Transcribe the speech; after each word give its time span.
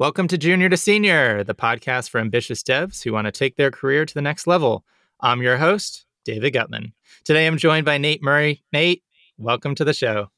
Welcome 0.00 0.28
to 0.28 0.38
Junior 0.38 0.70
to 0.70 0.78
Senior, 0.78 1.44
the 1.44 1.54
podcast 1.54 2.08
for 2.08 2.22
ambitious 2.22 2.62
devs 2.62 3.02
who 3.02 3.12
want 3.12 3.26
to 3.26 3.30
take 3.30 3.56
their 3.56 3.70
career 3.70 4.06
to 4.06 4.14
the 4.14 4.22
next 4.22 4.46
level. 4.46 4.82
I'm 5.20 5.42
your 5.42 5.58
host, 5.58 6.06
David 6.24 6.54
Guttman. 6.54 6.92
Today 7.22 7.46
I'm 7.46 7.58
joined 7.58 7.84
by 7.84 7.98
Nate 7.98 8.22
Murray. 8.22 8.64
Nate, 8.72 9.02
welcome 9.36 9.74
to 9.74 9.84
the 9.84 9.92
show. 9.92 10.28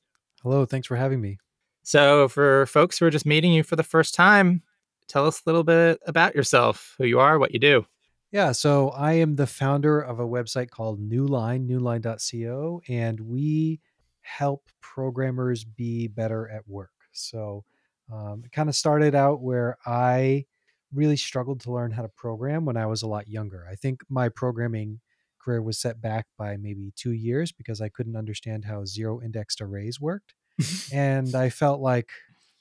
Hello, 0.43 0.65
thanks 0.65 0.89
for 0.89 0.97
having 0.97 1.21
me. 1.21 1.39
So, 1.85 2.27
for 2.27 2.67
folks 2.67 2.99
who 2.99 3.07
are 3.07 3.11
just 3.11 3.25
meeting 3.25 3.53
you 3.53 3.63
for 3.63 3.77
the 3.77 3.85
first 3.85 4.17
time, 4.17 4.63
tell 5.07 5.29
us 5.29 5.39
a 5.39 5.43
little 5.49 5.63
bit 5.63 6.01
about 6.09 6.35
yourself, 6.35 6.97
who 6.99 7.05
you 7.05 7.21
are, 7.21 7.39
what 7.39 7.53
you 7.53 7.61
do. 7.61 7.87
Yeah, 8.33 8.51
so 8.51 8.89
I 8.89 9.13
am 9.13 9.37
the 9.37 9.47
founder 9.47 10.01
of 10.01 10.19
a 10.19 10.27
website 10.27 10.71
called 10.71 11.01
Newline, 11.01 11.69
newline.co, 11.69 12.83
and 12.89 13.21
we 13.21 13.81
help 14.23 14.69
programmers 14.81 15.63
be 15.63 16.09
better 16.09 16.49
at 16.49 16.67
work. 16.67 16.91
So 17.13 17.65
um, 18.13 18.43
it 18.45 18.53
kind 18.53 18.69
of 18.69 18.77
started 18.77 19.15
out 19.15 19.41
where 19.41 19.79
I 19.87 20.45
really 20.93 21.17
struggled 21.17 21.61
to 21.61 21.73
learn 21.73 21.91
how 21.91 22.03
to 22.03 22.09
program 22.09 22.65
when 22.65 22.77
I 22.77 22.87
was 22.87 23.03
a 23.03 23.09
lot 23.09 23.29
younger. 23.29 23.67
I 23.71 23.75
think 23.75 24.03
my 24.09 24.29
programming 24.29 25.01
career 25.41 25.63
was 25.63 25.79
set 25.79 26.01
back 26.01 26.27
by 26.37 26.57
maybe 26.57 26.93
two 26.95 27.13
years 27.13 27.53
because 27.53 27.81
I 27.81 27.89
couldn't 27.89 28.17
understand 28.17 28.65
how 28.65 28.85
zero 28.85 29.21
indexed 29.23 29.61
arrays 29.61 30.01
worked. 30.01 30.35
and 30.93 31.35
I 31.35 31.49
felt 31.49 31.81
like 31.81 32.11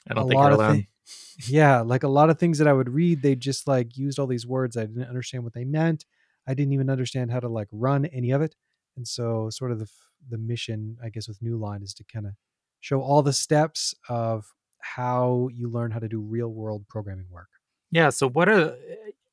I 0.10 0.14
don't 0.14 0.24
a 0.24 0.28
think 0.28 0.40
lot 0.40 0.52
you're 0.52 0.62
alone. 0.62 0.88
yeah, 1.48 1.82
like 1.82 2.04
a 2.04 2.08
lot 2.08 2.30
of 2.30 2.40
things 2.40 2.58
that 2.60 2.68
I 2.68 2.74
would 2.74 2.90
read, 2.90 3.22
they 3.22 3.36
just 3.36 3.68
like 3.68 3.98
used 3.98 4.18
all 4.18 4.28
these 4.28 4.48
words. 4.48 4.78
I 4.78 4.86
didn't 4.86 5.10
understand 5.10 5.44
what 5.44 5.54
they 5.54 5.66
meant. 5.66 6.06
I 6.48 6.54
didn't 6.54 6.74
even 6.74 6.90
understand 6.90 7.32
how 7.32 7.40
to 7.40 7.50
like 7.50 7.68
run 7.72 8.06
any 8.06 8.32
of 8.32 8.42
it. 8.42 8.56
And 8.96 9.08
so, 9.08 9.50
sort 9.50 9.72
of 9.72 9.80
the 9.80 9.90
the 10.30 10.38
mission, 10.38 10.98
I 11.04 11.10
guess, 11.10 11.28
with 11.28 11.42
Newline 11.42 11.84
is 11.84 11.94
to 11.96 12.04
kind 12.04 12.26
of 12.26 12.34
show 12.80 13.02
all 13.02 13.22
the 13.22 13.34
steps 13.34 13.94
of 14.10 14.46
how 14.82 15.50
you 15.54 15.70
learn 15.70 15.92
how 15.92 16.00
to 16.00 16.08
do 16.08 16.20
real 16.20 16.50
world 16.50 16.86
programming 16.88 17.28
work. 17.30 17.50
Yeah. 17.92 18.10
So, 18.10 18.30
what 18.30 18.50
are 18.50 18.76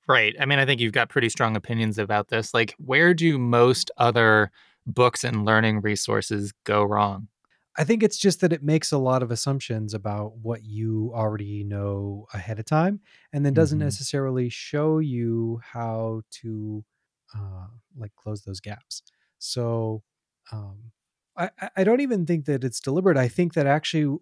right? 0.08 0.34
I 0.40 0.46
mean, 0.46 0.58
I 0.58 0.66
think 0.66 0.80
you've 0.80 0.92
got 0.92 1.08
pretty 1.08 1.28
strong 1.28 1.56
opinions 1.56 1.98
about 1.98 2.28
this. 2.28 2.55
Like, 2.55 2.74
where 2.78 3.14
do 3.14 3.38
most 3.38 3.90
other 3.96 4.50
books 4.86 5.22
and 5.22 5.44
learning 5.44 5.80
resources 5.82 6.52
go 6.64 6.82
wrong? 6.82 7.28
I 7.77 7.84
think 7.84 8.02
it's 8.02 8.18
just 8.18 8.40
that 8.40 8.52
it 8.52 8.62
makes 8.62 8.90
a 8.90 8.98
lot 8.98 9.22
of 9.22 9.30
assumptions 9.30 9.94
about 9.94 10.38
what 10.38 10.64
you 10.64 11.12
already 11.14 11.62
know 11.62 12.27
ahead 12.34 12.58
of 12.58 12.64
time 12.64 13.00
and 13.33 13.46
then 13.46 13.55
doesn't 13.55 13.78
mm-hmm. 13.78 13.86
necessarily 13.86 14.48
show 14.48 14.98
you 14.98 15.60
how 15.62 16.22
to 16.42 16.84
uh, 17.36 17.68
like 17.96 18.10
close 18.16 18.42
those 18.42 18.58
gaps. 18.58 19.02
So 19.38 20.02
um, 20.50 20.88
I, 21.39 21.70
I 21.77 21.84
don't 21.84 22.00
even 22.00 22.27
think 22.27 22.47
that 22.47 22.64
it's 22.64 22.81
deliberate. 22.81 23.17
I 23.17 23.28
think 23.28 23.55
that 23.55 23.67
actually 23.67 24.19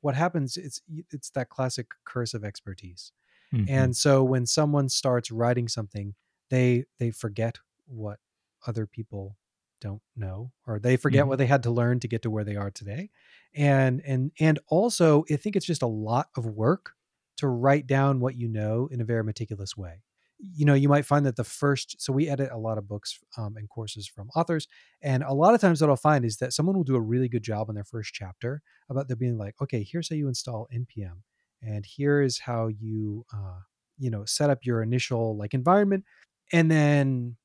what 0.00 0.14
happens 0.14 0.56
it's 0.56 0.80
it's 1.10 1.30
that 1.30 1.48
classic 1.48 1.88
curse 2.04 2.32
of 2.34 2.44
expertise. 2.44 3.12
Mm-hmm. 3.52 3.64
And 3.68 3.96
so 3.96 4.22
when 4.22 4.46
someone 4.46 4.88
starts 4.88 5.30
writing 5.30 5.68
something, 5.68 6.14
they 6.50 6.84
they 6.98 7.10
forget 7.10 7.58
what 7.86 8.18
other 8.66 8.86
people 8.86 9.36
don't 9.80 10.02
know 10.14 10.52
or 10.66 10.78
they 10.78 10.96
forget 10.96 11.22
mm-hmm. 11.22 11.30
what 11.30 11.38
they 11.38 11.46
had 11.46 11.62
to 11.62 11.70
learn 11.70 11.98
to 12.00 12.08
get 12.08 12.22
to 12.22 12.30
where 12.30 12.44
they 12.44 12.56
are 12.56 12.70
today 12.70 13.08
and 13.54 14.02
and 14.04 14.30
and 14.38 14.58
also 14.68 15.24
i 15.30 15.36
think 15.36 15.56
it's 15.56 15.64
just 15.66 15.82
a 15.82 15.86
lot 15.86 16.28
of 16.36 16.44
work 16.44 16.92
to 17.36 17.48
write 17.48 17.86
down 17.86 18.20
what 18.20 18.36
you 18.36 18.46
know 18.46 18.88
in 18.92 19.00
a 19.00 19.04
very 19.04 19.24
meticulous 19.24 19.76
way 19.76 20.02
you 20.40 20.64
know 20.64 20.74
you 20.74 20.88
might 20.88 21.04
find 21.04 21.26
that 21.26 21.36
the 21.36 21.44
first 21.44 22.00
so 22.00 22.12
we 22.12 22.28
edit 22.28 22.50
a 22.52 22.58
lot 22.58 22.78
of 22.78 22.88
books 22.88 23.18
um, 23.36 23.56
and 23.56 23.68
courses 23.68 24.06
from 24.06 24.30
authors 24.34 24.66
and 25.02 25.22
a 25.22 25.32
lot 25.32 25.54
of 25.54 25.60
times 25.60 25.80
what 25.80 25.90
i'll 25.90 25.96
find 25.96 26.24
is 26.24 26.38
that 26.38 26.52
someone 26.52 26.76
will 26.76 26.84
do 26.84 26.96
a 26.96 27.00
really 27.00 27.28
good 27.28 27.42
job 27.42 27.68
in 27.68 27.74
their 27.74 27.84
first 27.84 28.12
chapter 28.14 28.62
about 28.88 29.08
there 29.08 29.16
being 29.16 29.36
like 29.36 29.54
okay 29.60 29.86
here's 29.88 30.08
how 30.08 30.16
you 30.16 30.28
install 30.28 30.68
npm 30.74 31.18
and 31.62 31.84
here 31.84 32.22
is 32.22 32.38
how 32.38 32.68
you 32.68 33.24
uh, 33.34 33.60
you 33.98 34.10
know 34.10 34.24
set 34.24 34.50
up 34.50 34.60
your 34.62 34.82
initial 34.82 35.36
like 35.36 35.54
environment 35.54 36.04
and 36.52 36.70
then 36.70 37.36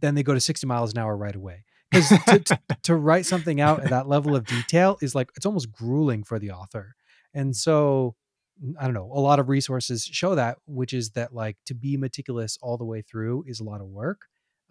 then 0.00 0.14
they 0.14 0.22
go 0.22 0.34
to 0.34 0.40
60 0.40 0.66
miles 0.66 0.92
an 0.92 0.98
hour 0.98 1.16
right 1.16 1.36
away 1.36 1.64
because 1.90 2.08
to, 2.08 2.38
to, 2.40 2.58
to, 2.82 2.94
write 2.96 3.26
something 3.26 3.60
out 3.60 3.84
at 3.84 3.90
that 3.90 4.08
level 4.08 4.34
of 4.34 4.44
detail 4.46 4.98
is 5.00 5.14
like 5.14 5.30
it's 5.36 5.46
almost 5.46 5.72
grueling 5.72 6.24
for 6.24 6.38
the 6.38 6.50
author 6.50 6.94
and 7.34 7.56
so 7.56 8.14
i 8.80 8.84
don't 8.84 8.94
know 8.94 9.10
a 9.12 9.20
lot 9.20 9.38
of 9.38 9.48
resources 9.48 10.04
show 10.04 10.34
that 10.34 10.58
which 10.66 10.92
is 10.92 11.10
that 11.10 11.34
like 11.34 11.56
to 11.66 11.74
be 11.74 11.96
meticulous 11.96 12.58
all 12.62 12.76
the 12.76 12.84
way 12.84 13.02
through 13.02 13.44
is 13.46 13.60
a 13.60 13.64
lot 13.64 13.80
of 13.80 13.86
work 13.88 14.22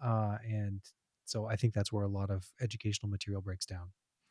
uh, 0.04 0.36
and 0.44 0.80
so 1.24 1.46
i 1.46 1.56
think 1.56 1.74
that's 1.74 1.92
where 1.92 2.04
a 2.04 2.08
lot 2.08 2.30
of 2.30 2.44
educational 2.60 3.08
material 3.10 3.40
breaks 3.40 3.66
down 3.66 3.88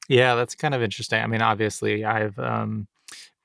yeah 0.08 0.36
that's 0.36 0.56
kind 0.56 0.74
of 0.74 0.82
interesting 0.82 1.22
i 1.22 1.28
mean 1.28 1.42
obviously 1.42 2.04
i've 2.04 2.38
um, 2.40 2.88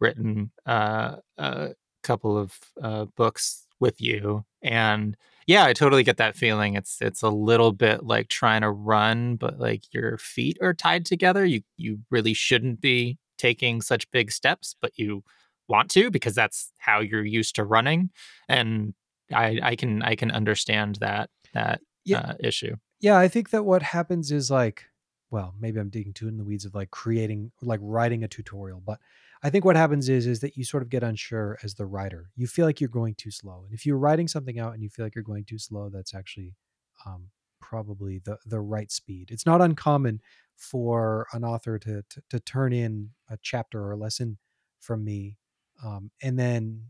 written 0.00 0.50
uh, 0.66 1.16
a 1.38 1.70
couple 2.02 2.36
of 2.36 2.58
uh, 2.82 3.04
books 3.16 3.66
with 3.78 4.00
you 4.00 4.44
and 4.62 5.16
yeah, 5.50 5.64
I 5.64 5.72
totally 5.72 6.04
get 6.04 6.18
that 6.18 6.36
feeling. 6.36 6.74
It's 6.74 6.98
it's 7.00 7.22
a 7.22 7.28
little 7.28 7.72
bit 7.72 8.04
like 8.04 8.28
trying 8.28 8.60
to 8.60 8.70
run, 8.70 9.34
but 9.34 9.58
like 9.58 9.92
your 9.92 10.16
feet 10.16 10.56
are 10.60 10.72
tied 10.72 11.04
together. 11.04 11.44
You 11.44 11.62
you 11.76 12.00
really 12.08 12.34
shouldn't 12.34 12.80
be 12.80 13.18
taking 13.36 13.80
such 13.80 14.08
big 14.12 14.30
steps, 14.30 14.76
but 14.80 14.92
you 14.96 15.24
want 15.70 15.90
to 15.92 16.10
because 16.10 16.34
that's 16.34 16.70
how 16.78 17.00
you're 17.00 17.24
used 17.24 17.54
to 17.56 17.64
running. 17.64 18.10
And 18.48 18.94
I 19.32 19.58
I 19.62 19.76
can 19.76 20.02
I 20.02 20.16
can 20.16 20.30
understand 20.30 20.96
that 20.96 21.30
that 21.54 21.80
yeah. 22.04 22.20
uh, 22.20 22.34
issue. 22.40 22.76
Yeah, 23.00 23.18
I 23.18 23.28
think 23.28 23.50
that 23.50 23.64
what 23.64 23.82
happens 23.82 24.30
is 24.30 24.50
like, 24.50 24.84
well, 25.30 25.54
maybe 25.58 25.80
I'm 25.80 25.88
digging 25.88 26.12
too 26.12 26.28
in 26.28 26.36
the 26.36 26.44
weeds 26.44 26.64
of 26.64 26.74
like 26.74 26.90
creating 26.90 27.52
like 27.62 27.80
writing 27.82 28.24
a 28.24 28.28
tutorial, 28.28 28.82
but 28.84 28.98
I 29.42 29.48
think 29.48 29.64
what 29.64 29.76
happens 29.76 30.08
is 30.08 30.26
is 30.26 30.40
that 30.40 30.56
you 30.56 30.64
sort 30.64 30.82
of 30.82 30.90
get 30.90 31.02
unsure 31.02 31.58
as 31.62 31.74
the 31.74 31.86
writer. 31.86 32.30
You 32.36 32.46
feel 32.46 32.66
like 32.66 32.80
you're 32.80 32.88
going 32.88 33.14
too 33.14 33.30
slow, 33.30 33.62
and 33.64 33.72
if 33.72 33.86
you're 33.86 33.96
writing 33.98 34.28
something 34.28 34.58
out 34.58 34.74
and 34.74 34.82
you 34.82 34.90
feel 34.90 35.06
like 35.06 35.14
you're 35.14 35.24
going 35.24 35.44
too 35.44 35.58
slow, 35.58 35.88
that's 35.88 36.14
actually 36.14 36.54
um, 37.06 37.28
probably 37.60 38.20
the 38.24 38.38
the 38.44 38.60
right 38.60 38.90
speed. 38.90 39.30
It's 39.30 39.46
not 39.46 39.62
uncommon 39.62 40.20
for 40.56 41.26
an 41.32 41.44
author 41.44 41.78
to 41.78 42.02
to, 42.10 42.22
to 42.28 42.40
turn 42.40 42.72
in 42.72 43.10
a 43.30 43.38
chapter 43.40 43.82
or 43.82 43.92
a 43.92 43.96
lesson 43.96 44.38
from 44.78 45.04
me, 45.04 45.36
um, 45.84 46.10
and 46.22 46.38
then 46.38 46.84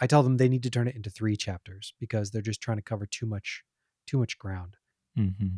I 0.00 0.06
tell 0.06 0.22
them 0.22 0.36
they 0.36 0.48
need 0.48 0.62
to 0.64 0.70
turn 0.70 0.88
it 0.88 0.96
into 0.96 1.10
three 1.10 1.36
chapters 1.36 1.94
because 2.00 2.30
they're 2.30 2.42
just 2.42 2.60
trying 2.60 2.78
to 2.78 2.82
cover 2.82 3.06
too 3.06 3.26
much 3.26 3.62
too 4.06 4.18
much 4.18 4.38
ground. 4.38 4.76
Mm-hmm. 5.18 5.56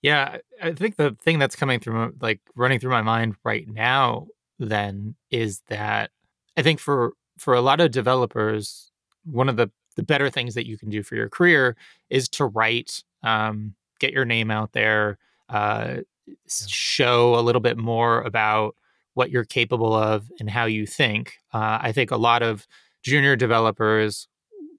Yeah, 0.00 0.38
I 0.62 0.72
think 0.72 0.96
the 0.96 1.16
thing 1.22 1.38
that's 1.38 1.56
coming 1.56 1.80
through, 1.80 2.14
like 2.20 2.40
running 2.54 2.78
through 2.78 2.92
my 2.92 3.02
mind 3.02 3.34
right 3.44 3.68
now, 3.68 4.28
then 4.58 5.16
is 5.30 5.62
that 5.68 6.10
I 6.56 6.62
think 6.62 6.80
for 6.80 7.12
for 7.36 7.54
a 7.54 7.60
lot 7.60 7.80
of 7.80 7.90
developers, 7.90 8.90
one 9.24 9.48
of 9.48 9.56
the 9.56 9.70
the 9.96 10.02
better 10.04 10.30
things 10.30 10.54
that 10.54 10.66
you 10.66 10.78
can 10.78 10.90
do 10.90 11.02
for 11.02 11.16
your 11.16 11.28
career 11.28 11.76
is 12.08 12.28
to 12.28 12.46
write, 12.46 13.02
um, 13.24 13.74
get 13.98 14.12
your 14.12 14.24
name 14.24 14.48
out 14.48 14.72
there, 14.72 15.18
uh, 15.48 15.96
yeah. 16.26 16.34
show 16.46 17.34
a 17.34 17.42
little 17.42 17.60
bit 17.60 17.76
more 17.76 18.22
about 18.22 18.76
what 19.18 19.30
you're 19.30 19.44
capable 19.44 19.94
of 19.94 20.30
and 20.38 20.48
how 20.48 20.64
you 20.64 20.86
think. 20.86 21.34
Uh, 21.52 21.78
I 21.82 21.90
think 21.90 22.12
a 22.12 22.16
lot 22.16 22.42
of 22.42 22.68
junior 23.02 23.34
developers 23.34 24.28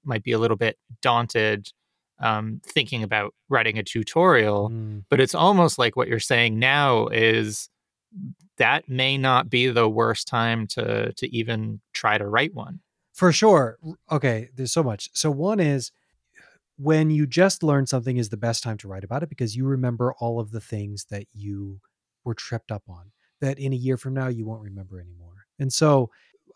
might 0.06 0.24
be 0.24 0.32
a 0.32 0.40
little 0.40 0.56
bit 0.56 0.78
daunted 1.02 1.74
um, 2.20 2.62
thinking 2.66 3.04
about 3.04 3.36
writing 3.50 3.78
a 3.78 3.84
tutorial, 3.84 4.70
mm. 4.70 5.04
but 5.10 5.20
it's 5.20 5.36
almost 5.36 5.78
like 5.78 5.98
what 5.98 6.08
you're 6.08 6.20
saying 6.22 6.58
now 6.58 7.08
is 7.08 7.70
that 8.58 8.88
may 8.88 9.18
not 9.18 9.50
be 9.50 9.68
the 9.68 9.90
worst 9.90 10.28
time 10.28 10.68
to 10.68 11.12
to 11.14 11.36
even 11.36 11.82
try 11.94 12.18
to 12.18 12.26
write 12.26 12.54
one. 12.54 12.80
For 13.14 13.34
sure. 13.34 13.78
Okay, 14.10 14.50
there's 14.56 14.72
so 14.72 14.84
much. 14.84 15.10
So 15.14 15.30
one 15.30 15.60
is 15.60 15.92
when 16.78 17.10
you 17.10 17.28
just 17.28 17.62
learn 17.62 17.86
something 17.86 18.16
is 18.16 18.30
the 18.30 18.38
best 18.38 18.64
time 18.64 18.78
to 18.78 18.88
write 18.88 19.04
about 19.04 19.22
it 19.22 19.30
because 19.30 19.58
you 19.58 19.66
remember 19.66 20.14
all 20.20 20.40
of 20.40 20.52
the 20.52 20.62
things 20.62 21.08
that 21.10 21.26
you 21.34 21.82
were 22.24 22.34
tripped 22.34 22.72
up 22.72 22.84
on 22.88 23.12
that 23.42 23.60
in 23.60 23.74
a 23.74 23.76
year 23.76 23.98
from 23.98 24.14
now 24.14 24.28
you 24.28 24.46
won't 24.46 24.62
remember 24.62 25.00
anymore. 25.00 25.46
And 25.60 25.72
so 25.72 26.10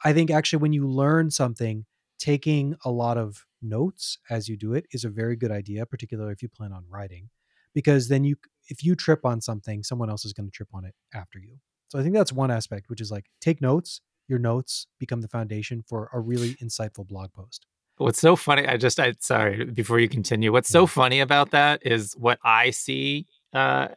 I 0.04 0.14
think 0.14 0.32
actually 0.32 0.62
when 0.62 0.74
you 0.74 0.88
learn 0.88 1.32
something, 1.32 1.86
taking 2.20 2.76
a 2.86 2.92
lot 2.92 3.18
of 3.18 3.46
notes 3.62 4.18
as 4.30 4.47
you 4.47 4.58
do 4.58 4.74
it 4.74 4.85
is 4.91 5.03
a 5.03 5.09
very 5.09 5.35
good 5.35 5.52
idea, 5.52 5.85
particularly 5.85 6.34
if 6.34 6.41
you 6.41 6.50
plan 6.50 6.72
on 6.72 6.85
writing, 6.90 7.30
because 7.74 8.08
then 8.08 8.24
you 8.24 8.35
if 8.70 8.84
you 8.84 8.96
trip 8.96 9.26
on 9.26 9.41
something, 9.41 9.84
someone 9.84 10.09
else 10.09 10.24
is 10.26 10.34
going 10.34 10.47
to 10.47 10.52
trip 10.52 10.70
on 10.74 10.85
it 10.85 10.96
after 11.14 11.40
you. 11.40 11.58
So 11.90 12.00
I 12.00 12.03
think 12.03 12.16
that's 12.16 12.32
one 12.32 12.50
aspect, 12.50 12.90
which 12.90 13.02
is 13.02 13.12
like 13.12 13.26
take 13.41 13.62
notes. 13.62 14.02
Your 14.29 14.40
notes 14.40 14.88
become 15.00 15.22
the 15.22 15.28
foundation 15.28 15.84
for 15.88 16.09
a 16.14 16.20
really 16.20 16.56
insightful 16.56 17.06
blog 17.06 17.34
post. 17.34 17.66
What's 17.97 18.20
so 18.20 18.36
funny? 18.36 18.66
I 18.66 18.78
just, 18.78 19.00
I 19.00 19.14
sorry, 19.20 19.66
before 19.66 20.00
you 20.00 20.09
continue, 20.09 20.52
what's 20.52 20.70
so 20.70 20.88
funny 20.88 21.20
about 21.20 21.52
that 21.52 21.86
is 21.86 22.14
what 22.18 22.40
I 22.44 22.72
see 22.72 23.28
uh, 23.53 23.90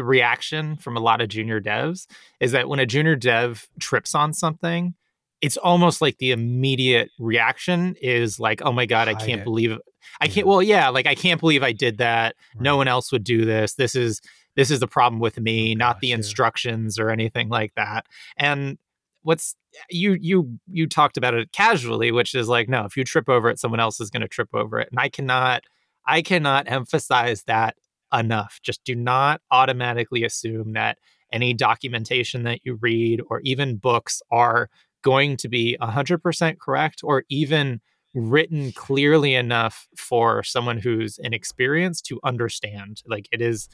reaction 0.00 0.76
from 0.76 0.96
a 0.96 1.00
lot 1.00 1.20
of 1.20 1.28
junior 1.28 1.60
devs 1.60 2.06
is 2.40 2.52
that 2.52 2.68
when 2.68 2.78
a 2.78 2.86
junior 2.86 3.16
dev 3.16 3.68
trips 3.80 4.14
on 4.14 4.32
something, 4.32 4.94
it's 5.40 5.56
almost 5.56 6.00
like 6.00 6.18
the 6.18 6.30
immediate 6.30 7.10
reaction 7.18 7.94
is 8.00 8.38
like, 8.38 8.62
oh 8.62 8.72
my 8.72 8.86
God, 8.86 9.08
I 9.08 9.14
can't 9.14 9.42
it. 9.42 9.44
believe. 9.44 9.76
I 10.20 10.28
can't, 10.28 10.46
well, 10.46 10.62
yeah, 10.62 10.88
like 10.88 11.06
I 11.06 11.14
can't 11.14 11.40
believe 11.40 11.62
I 11.62 11.72
did 11.72 11.98
that. 11.98 12.36
Right. 12.54 12.62
No 12.62 12.76
one 12.76 12.88
else 12.88 13.12
would 13.12 13.24
do 13.24 13.44
this. 13.44 13.74
This 13.74 13.94
is, 13.94 14.20
this 14.56 14.70
is 14.70 14.80
the 14.80 14.86
problem 14.86 15.20
with 15.20 15.38
oh 15.38 15.42
me, 15.42 15.72
oh, 15.72 15.78
not 15.78 15.96
gosh, 15.96 16.00
the 16.02 16.12
instructions 16.12 16.96
yeah. 16.96 17.04
or 17.04 17.10
anything 17.10 17.48
like 17.48 17.74
that. 17.74 18.06
And 18.36 18.78
what's 19.22 19.56
you 19.90 20.16
you 20.20 20.58
you 20.70 20.86
talked 20.86 21.16
about 21.16 21.34
it 21.34 21.50
casually, 21.50 22.12
which 22.12 22.34
is 22.34 22.48
like, 22.48 22.68
no, 22.68 22.84
if 22.84 22.96
you 22.96 23.02
trip 23.02 23.28
over 23.28 23.50
it, 23.50 23.58
someone 23.58 23.80
else 23.80 24.00
is 24.00 24.10
going 24.10 24.22
to 24.22 24.28
trip 24.28 24.50
over 24.54 24.78
it, 24.78 24.88
and 24.90 25.00
I 25.00 25.08
cannot 25.08 25.64
I 26.06 26.22
cannot 26.22 26.70
emphasize 26.70 27.42
that 27.44 27.76
enough. 28.18 28.60
Just 28.62 28.84
do 28.84 28.94
not 28.94 29.40
automatically 29.50 30.24
assume 30.24 30.72
that 30.72 30.98
any 31.32 31.52
documentation 31.52 32.44
that 32.44 32.60
you 32.64 32.78
read 32.80 33.20
or 33.28 33.40
even 33.40 33.76
books 33.76 34.22
are 34.30 34.68
going 35.02 35.36
to 35.36 35.48
be 35.48 35.76
100% 35.80 36.58
correct 36.58 37.00
or 37.02 37.24
even 37.28 37.80
written 38.14 38.72
clearly 38.72 39.34
enough 39.34 39.88
for 39.96 40.42
someone 40.42 40.78
who's 40.78 41.18
inexperienced 41.18 42.06
to 42.06 42.20
understand. 42.24 43.02
Like 43.06 43.28
it 43.32 43.42
is 43.42 43.68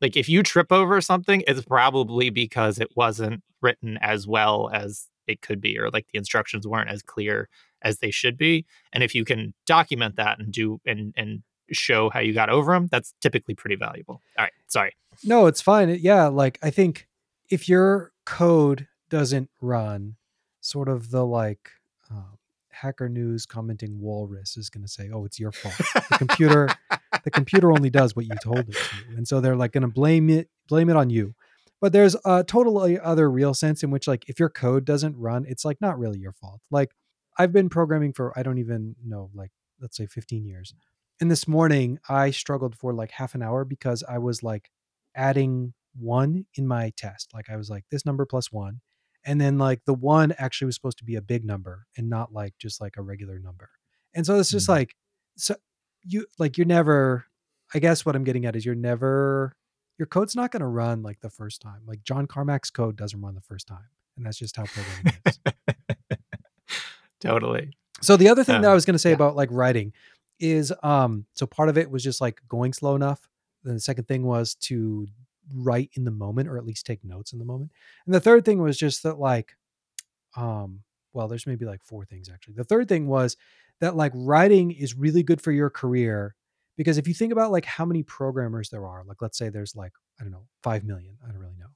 like 0.00 0.16
if 0.16 0.28
you 0.28 0.42
trip 0.42 0.72
over 0.72 1.00
something, 1.00 1.42
it's 1.46 1.62
probably 1.62 2.28
because 2.28 2.78
it 2.78 2.90
wasn't 2.96 3.42
written 3.62 3.98
as 4.02 4.26
well 4.26 4.68
as 4.72 5.08
it 5.26 5.40
could 5.40 5.60
be, 5.60 5.78
or 5.78 5.90
like 5.90 6.06
the 6.12 6.18
instructions 6.18 6.66
weren't 6.66 6.90
as 6.90 7.02
clear 7.02 7.48
as 7.82 7.98
they 7.98 8.10
should 8.10 8.36
be. 8.36 8.66
And 8.92 9.02
if 9.02 9.14
you 9.14 9.24
can 9.24 9.54
document 9.66 10.16
that 10.16 10.38
and 10.38 10.52
do 10.52 10.80
and 10.84 11.14
and 11.16 11.42
show 11.72 12.10
how 12.10 12.20
you 12.20 12.32
got 12.32 12.50
over 12.50 12.72
them, 12.72 12.88
that's 12.90 13.14
typically 13.20 13.54
pretty 13.54 13.76
valuable. 13.76 14.20
All 14.38 14.44
right, 14.44 14.52
sorry. 14.68 14.94
No, 15.22 15.46
it's 15.46 15.60
fine. 15.60 15.98
Yeah, 16.00 16.26
like 16.26 16.58
I 16.62 16.70
think 16.70 17.08
if 17.50 17.68
your 17.68 18.12
code 18.24 18.88
doesn't 19.10 19.50
run, 19.60 20.16
sort 20.60 20.88
of 20.88 21.10
the 21.10 21.24
like 21.24 21.70
um, 22.10 22.38
Hacker 22.70 23.08
News 23.08 23.46
commenting 23.46 24.00
walrus 24.00 24.56
is 24.56 24.70
going 24.70 24.82
to 24.82 24.88
say, 24.88 25.10
"Oh, 25.12 25.24
it's 25.24 25.38
your 25.38 25.52
fault. 25.52 25.74
The 26.10 26.18
computer, 26.18 26.68
the 27.24 27.30
computer 27.30 27.70
only 27.72 27.90
does 27.90 28.16
what 28.16 28.26
you 28.26 28.34
told 28.42 28.58
it 28.58 28.72
to," 28.72 29.16
and 29.16 29.26
so 29.26 29.40
they're 29.40 29.56
like 29.56 29.72
going 29.72 29.82
to 29.82 29.88
blame 29.88 30.30
it, 30.30 30.48
blame 30.68 30.88
it 30.88 30.96
on 30.96 31.10
you. 31.10 31.34
But 31.80 31.92
there's 31.92 32.16
a 32.24 32.42
totally 32.42 32.98
other 32.98 33.30
real 33.30 33.52
sense 33.52 33.82
in 33.82 33.90
which, 33.90 34.08
like, 34.08 34.28
if 34.28 34.40
your 34.40 34.48
code 34.48 34.84
doesn't 34.86 35.16
run, 35.18 35.44
it's 35.46 35.66
like 35.66 35.80
not 35.82 35.98
really 35.98 36.18
your 36.18 36.32
fault. 36.32 36.60
Like, 36.70 36.92
I've 37.38 37.52
been 37.52 37.68
programming 37.68 38.12
for 38.12 38.36
I 38.38 38.42
don't 38.42 38.58
even 38.58 38.96
know, 39.04 39.30
like, 39.34 39.50
let's 39.80 39.96
say 39.96 40.06
15 40.06 40.46
years, 40.46 40.72
and 41.24 41.30
this 41.30 41.48
morning 41.48 41.98
I 42.08 42.30
struggled 42.30 42.76
for 42.76 42.92
like 42.92 43.10
half 43.10 43.34
an 43.34 43.42
hour 43.42 43.64
because 43.64 44.04
I 44.06 44.18
was 44.18 44.42
like 44.42 44.70
adding 45.14 45.72
one 45.98 46.46
in 46.54 46.66
my 46.66 46.92
test. 46.96 47.32
Like, 47.32 47.48
I 47.48 47.56
was 47.56 47.70
like 47.70 47.84
this 47.90 48.04
number 48.04 48.26
plus 48.26 48.52
one, 48.52 48.80
and 49.24 49.40
then 49.40 49.58
like 49.58 49.84
the 49.84 49.94
one 49.94 50.34
actually 50.38 50.66
was 50.66 50.74
supposed 50.74 50.98
to 50.98 51.04
be 51.04 51.16
a 51.16 51.22
big 51.22 51.44
number 51.44 51.86
and 51.96 52.08
not 52.08 52.32
like 52.32 52.54
just 52.58 52.80
like 52.80 52.96
a 52.96 53.02
regular 53.02 53.38
number 53.38 53.70
and 54.14 54.24
so 54.24 54.38
it's 54.38 54.50
just 54.50 54.66
mm-hmm. 54.66 54.78
like 54.78 54.96
so 55.36 55.54
you 56.02 56.26
like 56.38 56.56
you're 56.58 56.66
never 56.66 57.26
i 57.74 57.78
guess 57.78 58.04
what 58.04 58.14
i'm 58.14 58.24
getting 58.24 58.46
at 58.46 58.56
is 58.56 58.64
you're 58.64 58.74
never 58.74 59.56
your 59.98 60.06
code's 60.06 60.36
not 60.36 60.50
going 60.50 60.60
to 60.60 60.66
run 60.66 61.02
like 61.02 61.20
the 61.20 61.30
first 61.30 61.60
time 61.60 61.80
like 61.86 62.02
john 62.04 62.26
carmack's 62.26 62.70
code 62.70 62.96
doesn't 62.96 63.20
run 63.20 63.34
the 63.34 63.40
first 63.40 63.66
time 63.66 63.88
and 64.16 64.26
that's 64.26 64.38
just 64.38 64.56
how 64.56 64.64
programming 64.64 65.20
is 65.26 65.38
totally 67.20 67.70
so 68.00 68.16
the 68.16 68.28
other 68.28 68.44
thing 68.44 68.56
um, 68.56 68.62
that 68.62 68.70
i 68.70 68.74
was 68.74 68.84
going 68.84 68.94
to 68.94 68.98
say 68.98 69.10
yeah. 69.10 69.16
about 69.16 69.36
like 69.36 69.48
writing 69.50 69.92
is 70.40 70.72
um 70.82 71.26
so 71.34 71.46
part 71.46 71.68
of 71.68 71.78
it 71.78 71.90
was 71.90 72.02
just 72.02 72.20
like 72.20 72.40
going 72.48 72.72
slow 72.72 72.94
enough 72.94 73.28
then 73.64 73.74
the 73.74 73.80
second 73.80 74.06
thing 74.06 74.24
was 74.24 74.54
to 74.54 75.06
write 75.52 75.90
in 75.94 76.04
the 76.04 76.10
moment 76.10 76.48
or 76.48 76.56
at 76.56 76.64
least 76.64 76.86
take 76.86 77.04
notes 77.04 77.32
in 77.32 77.38
the 77.38 77.44
moment. 77.44 77.70
And 78.06 78.14
the 78.14 78.20
third 78.20 78.44
thing 78.44 78.62
was 78.62 78.78
just 78.78 79.02
that 79.02 79.18
like 79.18 79.56
um 80.36 80.80
well 81.12 81.28
there's 81.28 81.46
maybe 81.46 81.64
like 81.64 81.82
four 81.82 82.04
things 82.04 82.28
actually. 82.28 82.54
The 82.54 82.64
third 82.64 82.88
thing 82.88 83.06
was 83.08 83.36
that 83.80 83.96
like 83.96 84.12
writing 84.14 84.70
is 84.70 84.94
really 84.94 85.22
good 85.22 85.40
for 85.40 85.52
your 85.52 85.70
career 85.70 86.34
because 86.76 86.98
if 86.98 87.06
you 87.06 87.14
think 87.14 87.32
about 87.32 87.52
like 87.52 87.64
how 87.64 87.84
many 87.84 88.02
programmers 88.02 88.68
there 88.70 88.86
are, 88.86 89.04
like 89.04 89.22
let's 89.22 89.38
say 89.38 89.48
there's 89.48 89.76
like 89.76 89.92
I 90.20 90.22
don't 90.22 90.32
know, 90.32 90.46
5 90.62 90.84
million, 90.84 91.16
I 91.24 91.30
don't 91.30 91.40
really 91.40 91.56
know. 91.58 91.66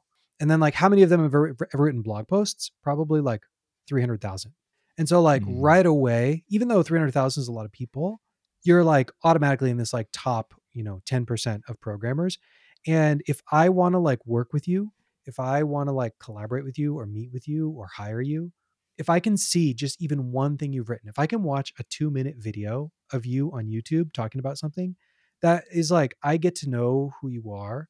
And 0.41 0.51
then 0.51 0.61
like 0.61 0.75
how 0.75 0.89
many 0.89 1.03
of 1.03 1.11
them 1.11 1.23
have 1.23 1.35
ever, 1.35 1.57
ever 1.73 1.83
written 1.83 2.03
blog 2.03 2.29
posts? 2.29 2.71
Probably 2.83 3.21
like 3.21 3.43
300,000. 3.89 4.53
And 4.97 5.09
so 5.09 5.21
like 5.21 5.43
mm-hmm. 5.43 5.61
right 5.61 5.87
away, 5.87 6.45
even 6.49 6.69
though 6.69 6.83
300,000 6.83 7.41
is 7.41 7.49
a 7.49 7.53
lot 7.53 7.65
of 7.65 7.73
people, 7.73 8.21
you're 8.69 8.85
like 8.85 9.11
automatically 9.25 9.71
in 9.71 9.79
this 9.79 9.95
like 9.95 10.09
top, 10.13 10.53
you 10.75 10.85
know, 10.85 11.01
10% 11.11 11.63
of 11.69 11.81
programmers. 11.81 12.39
And 12.87 13.23
if 13.27 13.41
I 13.51 13.71
want 13.71 13.95
to 13.95 13.99
like 13.99 14.25
work 14.27 14.53
with 14.53 14.69
you, 14.69 14.93
if 15.25 15.41
I 15.41 15.63
want 15.63 15.89
to 15.89 15.93
like 15.93 16.13
collaborate 16.21 16.65
with 16.65 16.79
you 16.79 16.99
or 16.99 17.07
meet 17.07 17.31
with 17.33 17.49
you 17.49 17.71
or 17.71 17.89
hire 17.97 18.21
you, 18.21 18.53
if 18.99 19.09
I 19.09 19.21
can 19.21 19.39
see 19.39 19.73
just 19.73 20.01
even 20.03 20.33
one 20.33 20.59
thing 20.59 20.75
you've 20.75 20.91
written, 20.91 21.09
if 21.09 21.19
I 21.19 21.27
can 21.27 21.43
watch 21.43 21.73
a 21.79 21.85
two 21.85 22.11
minute 22.11 22.37
video 22.39 22.93
of 23.11 23.25
you 23.25 23.51
on 23.55 23.69
YouTube 23.69 24.13
talking 24.13 24.39
about 24.39 24.59
something, 24.59 24.97
that 25.41 25.65
is 25.73 25.91
like, 25.91 26.15
I 26.23 26.37
get 26.37 26.55
to 26.57 26.69
know 26.69 27.13
who 27.21 27.29
you 27.29 27.51
are 27.53 27.89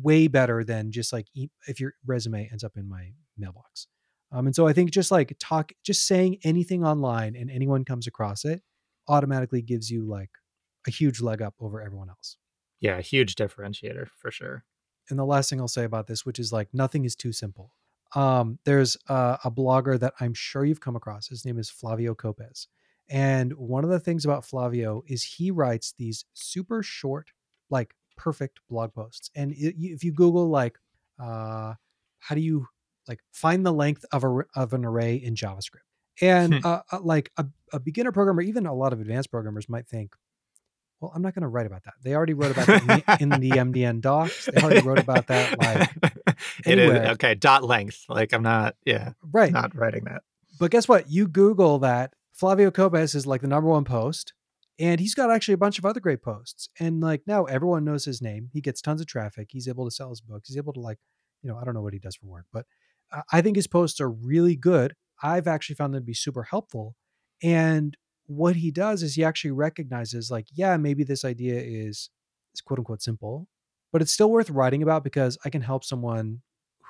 way 0.00 0.28
better 0.28 0.62
than 0.62 0.92
just 0.92 1.12
like 1.12 1.26
if 1.66 1.80
your 1.80 1.94
resume 2.06 2.48
ends 2.52 2.62
up 2.62 2.76
in 2.76 2.88
my 2.88 3.14
mailbox. 3.36 3.88
Um, 4.30 4.46
and 4.46 4.54
so 4.54 4.68
I 4.68 4.74
think 4.74 4.92
just 4.92 5.10
like 5.10 5.36
talk, 5.40 5.72
just 5.84 6.06
saying 6.06 6.38
anything 6.44 6.84
online 6.84 7.34
and 7.34 7.50
anyone 7.50 7.84
comes 7.84 8.06
across 8.06 8.44
it 8.44 8.62
automatically 9.10 9.60
gives 9.60 9.90
you 9.90 10.06
like 10.06 10.30
a 10.86 10.90
huge 10.90 11.20
leg 11.20 11.42
up 11.42 11.54
over 11.60 11.82
everyone 11.82 12.08
else. 12.08 12.36
Yeah, 12.80 12.96
a 12.96 13.02
huge 13.02 13.34
differentiator 13.34 14.08
for 14.16 14.30
sure. 14.30 14.64
And 15.10 15.18
the 15.18 15.24
last 15.24 15.50
thing 15.50 15.60
I'll 15.60 15.68
say 15.68 15.84
about 15.84 16.06
this, 16.06 16.24
which 16.24 16.38
is 16.38 16.52
like 16.52 16.68
nothing 16.72 17.04
is 17.04 17.16
too 17.16 17.32
simple. 17.32 17.72
Um, 18.14 18.58
there's 18.64 18.96
a, 19.08 19.38
a 19.44 19.50
blogger 19.50 19.98
that 20.00 20.14
I'm 20.20 20.34
sure 20.34 20.64
you've 20.64 20.80
come 20.80 20.96
across. 20.96 21.28
His 21.28 21.44
name 21.44 21.58
is 21.58 21.68
Flavio 21.68 22.14
Copes. 22.14 22.68
And 23.08 23.52
one 23.54 23.82
of 23.82 23.90
the 23.90 24.00
things 24.00 24.24
about 24.24 24.44
Flavio 24.44 25.02
is 25.06 25.24
he 25.24 25.50
writes 25.50 25.92
these 25.98 26.24
super 26.32 26.82
short, 26.82 27.32
like 27.68 27.94
perfect 28.16 28.60
blog 28.68 28.94
posts. 28.94 29.30
And 29.34 29.52
if 29.56 30.04
you 30.04 30.12
Google 30.12 30.48
like, 30.48 30.78
uh, 31.18 31.74
how 32.20 32.34
do 32.34 32.40
you 32.40 32.68
like 33.08 33.20
find 33.32 33.66
the 33.66 33.72
length 33.72 34.04
of 34.12 34.22
a 34.24 34.42
of 34.54 34.72
an 34.72 34.84
array 34.84 35.16
in 35.16 35.34
JavaScript? 35.34 35.89
And 36.20 36.64
uh, 36.64 36.82
uh, 36.90 37.00
like 37.00 37.30
a, 37.36 37.46
a 37.72 37.80
beginner 37.80 38.12
programmer, 38.12 38.42
even 38.42 38.66
a 38.66 38.74
lot 38.74 38.92
of 38.92 39.00
advanced 39.00 39.30
programmers 39.30 39.68
might 39.68 39.86
think, 39.86 40.14
well, 41.00 41.12
I'm 41.14 41.22
not 41.22 41.34
going 41.34 41.42
to 41.42 41.48
write 41.48 41.66
about 41.66 41.84
that. 41.84 41.94
They 42.02 42.14
already 42.14 42.34
wrote 42.34 42.52
about 42.52 42.66
that 42.66 43.20
in, 43.20 43.30
the, 43.30 43.50
MDN 43.50 44.00
docs. 44.02 44.46
They 44.46 44.60
already 44.60 44.86
wrote 44.86 44.98
about 44.98 45.28
that. 45.28 45.58
Like 45.58 46.36
it 46.66 46.78
is 46.78 46.90
okay. 47.10 47.34
Dot 47.34 47.64
length. 47.64 48.04
Like 48.08 48.34
I'm 48.34 48.42
not. 48.42 48.76
Yeah. 48.84 49.12
Right. 49.22 49.50
Not 49.50 49.74
writing 49.74 50.04
that. 50.04 50.22
But 50.58 50.70
guess 50.70 50.86
what? 50.88 51.10
You 51.10 51.26
Google 51.26 51.78
that. 51.78 52.12
Flavio 52.34 52.70
Copes 52.70 53.14
is 53.14 53.26
like 53.26 53.40
the 53.40 53.48
number 53.48 53.68
one 53.68 53.84
post, 53.84 54.32
and 54.78 55.00
he's 55.00 55.14
got 55.14 55.30
actually 55.30 55.54
a 55.54 55.58
bunch 55.58 55.78
of 55.78 55.84
other 55.84 56.00
great 56.00 56.22
posts. 56.22 56.68
And 56.78 57.00
like 57.00 57.22
now, 57.26 57.44
everyone 57.44 57.84
knows 57.84 58.04
his 58.04 58.22
name. 58.22 58.48
He 58.52 58.60
gets 58.60 58.80
tons 58.80 59.00
of 59.00 59.06
traffic. 59.06 59.48
He's 59.50 59.68
able 59.68 59.86
to 59.86 59.90
sell 59.90 60.10
his 60.10 60.20
books. 60.20 60.48
He's 60.48 60.56
able 60.56 60.72
to 60.74 60.80
like, 60.80 60.98
you 61.42 61.50
know, 61.50 61.58
I 61.58 61.64
don't 61.64 61.74
know 61.74 61.82
what 61.82 61.92
he 61.92 61.98
does 61.98 62.16
for 62.16 62.26
work, 62.26 62.46
but 62.52 62.66
I 63.32 63.40
think 63.42 63.56
his 63.56 63.66
posts 63.66 64.00
are 64.00 64.10
really 64.10 64.56
good. 64.56 64.94
I've 65.22 65.46
actually 65.46 65.76
found 65.76 65.94
them 65.94 66.02
to 66.02 66.06
be 66.06 66.14
super 66.14 66.44
helpful. 66.44 66.96
And 67.42 67.96
what 68.30 68.54
he 68.54 68.70
does 68.70 69.02
is 69.02 69.16
he 69.16 69.24
actually 69.24 69.50
recognizes 69.50 70.30
like 70.30 70.46
yeah 70.54 70.76
maybe 70.76 71.02
this 71.02 71.24
idea 71.24 71.60
is 71.60 72.10
is 72.54 72.60
quote 72.60 72.78
unquote 72.78 73.02
simple 73.02 73.48
but 73.92 74.00
it's 74.00 74.12
still 74.12 74.30
worth 74.30 74.48
writing 74.50 74.84
about 74.84 75.02
because 75.02 75.36
i 75.44 75.50
can 75.50 75.60
help 75.60 75.82
someone 75.82 76.40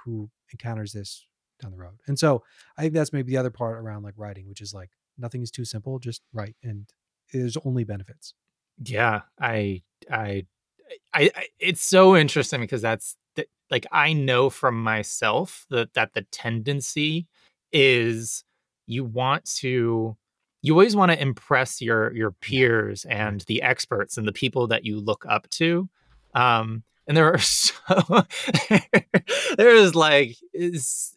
who 0.04 0.28
encounters 0.52 0.92
this 0.92 1.26
down 1.62 1.70
the 1.70 1.78
road 1.78 1.98
and 2.06 2.18
so 2.18 2.42
i 2.76 2.82
think 2.82 2.92
that's 2.92 3.12
maybe 3.12 3.30
the 3.30 3.38
other 3.38 3.50
part 3.50 3.78
around 3.78 4.02
like 4.02 4.12
writing 4.18 4.46
which 4.50 4.60
is 4.60 4.74
like 4.74 4.90
nothing 5.16 5.40
is 5.40 5.50
too 5.50 5.64
simple 5.64 5.98
just 5.98 6.20
write 6.34 6.56
and 6.62 6.90
there's 7.32 7.56
only 7.64 7.84
benefits 7.84 8.34
yeah 8.84 9.22
i 9.40 9.82
i 10.12 10.44
I, 11.14 11.30
I, 11.36 11.46
it's 11.60 11.84
so 11.84 12.16
interesting 12.16 12.60
because 12.60 12.82
that's 12.82 13.16
the, 13.36 13.46
like 13.70 13.86
I 13.92 14.12
know 14.12 14.50
from 14.50 14.82
myself 14.82 15.64
that 15.70 15.94
that 15.94 16.14
the 16.14 16.22
tendency 16.22 17.28
is 17.72 18.44
you 18.86 19.04
want 19.04 19.44
to 19.44 20.16
you 20.62 20.74
always 20.74 20.94
want 20.94 21.10
to 21.10 21.20
impress 21.20 21.80
your 21.80 22.12
your 22.14 22.32
peers 22.32 23.04
and 23.06 23.42
the 23.42 23.62
experts 23.62 24.16
and 24.16 24.26
the 24.26 24.32
people 24.32 24.66
that 24.66 24.84
you 24.84 25.00
look 25.00 25.24
up 25.28 25.48
to 25.50 25.88
um 26.34 26.82
and 27.06 27.16
there 27.16 27.32
are 27.32 27.38
so 27.38 28.24
there 29.56 29.74
is 29.74 29.94
like 29.94 30.36
is 30.52 31.12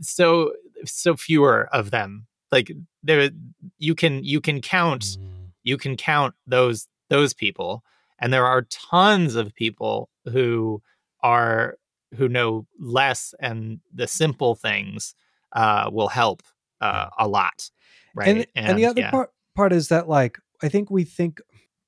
so 0.00 0.52
so 0.84 1.16
fewer 1.16 1.68
of 1.72 1.90
them. 1.90 2.26
Like 2.50 2.72
there 3.02 3.30
you 3.78 3.94
can 3.94 4.24
you 4.24 4.40
can 4.40 4.60
count 4.60 5.02
mm. 5.02 5.18
you 5.62 5.76
can 5.76 5.96
count 5.96 6.34
those 6.46 6.88
those 7.08 7.32
people 7.32 7.84
and 8.18 8.32
there 8.32 8.46
are 8.46 8.62
tons 8.62 9.36
of 9.36 9.54
people 9.54 10.08
who 10.24 10.82
are 11.22 11.76
who 12.16 12.28
know 12.28 12.66
less 12.78 13.34
and 13.40 13.80
the 13.94 14.08
simple 14.08 14.54
things 14.54 15.14
uh, 15.52 15.90
will 15.92 16.08
help 16.08 16.42
uh, 16.80 17.08
a 17.18 17.28
lot 17.28 17.70
right 18.14 18.28
and, 18.28 18.38
and, 18.54 18.66
and 18.68 18.78
the 18.78 18.86
other 18.86 19.02
yeah. 19.02 19.10
part 19.10 19.30
part 19.54 19.72
is 19.72 19.88
that 19.88 20.08
like 20.08 20.38
i 20.62 20.68
think 20.68 20.90
we 20.90 21.04
think 21.04 21.40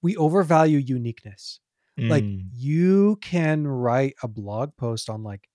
we 0.03 0.17
overvalue 0.17 0.79
uniqueness 0.79 1.61
mm. 1.99 2.09
like 2.09 2.25
you 2.27 3.17
can 3.21 3.67
write 3.67 4.15
a 4.23 4.29
blog 4.29 4.77
post 4.77 5.09
on 5.09 5.23
like 5.23 5.49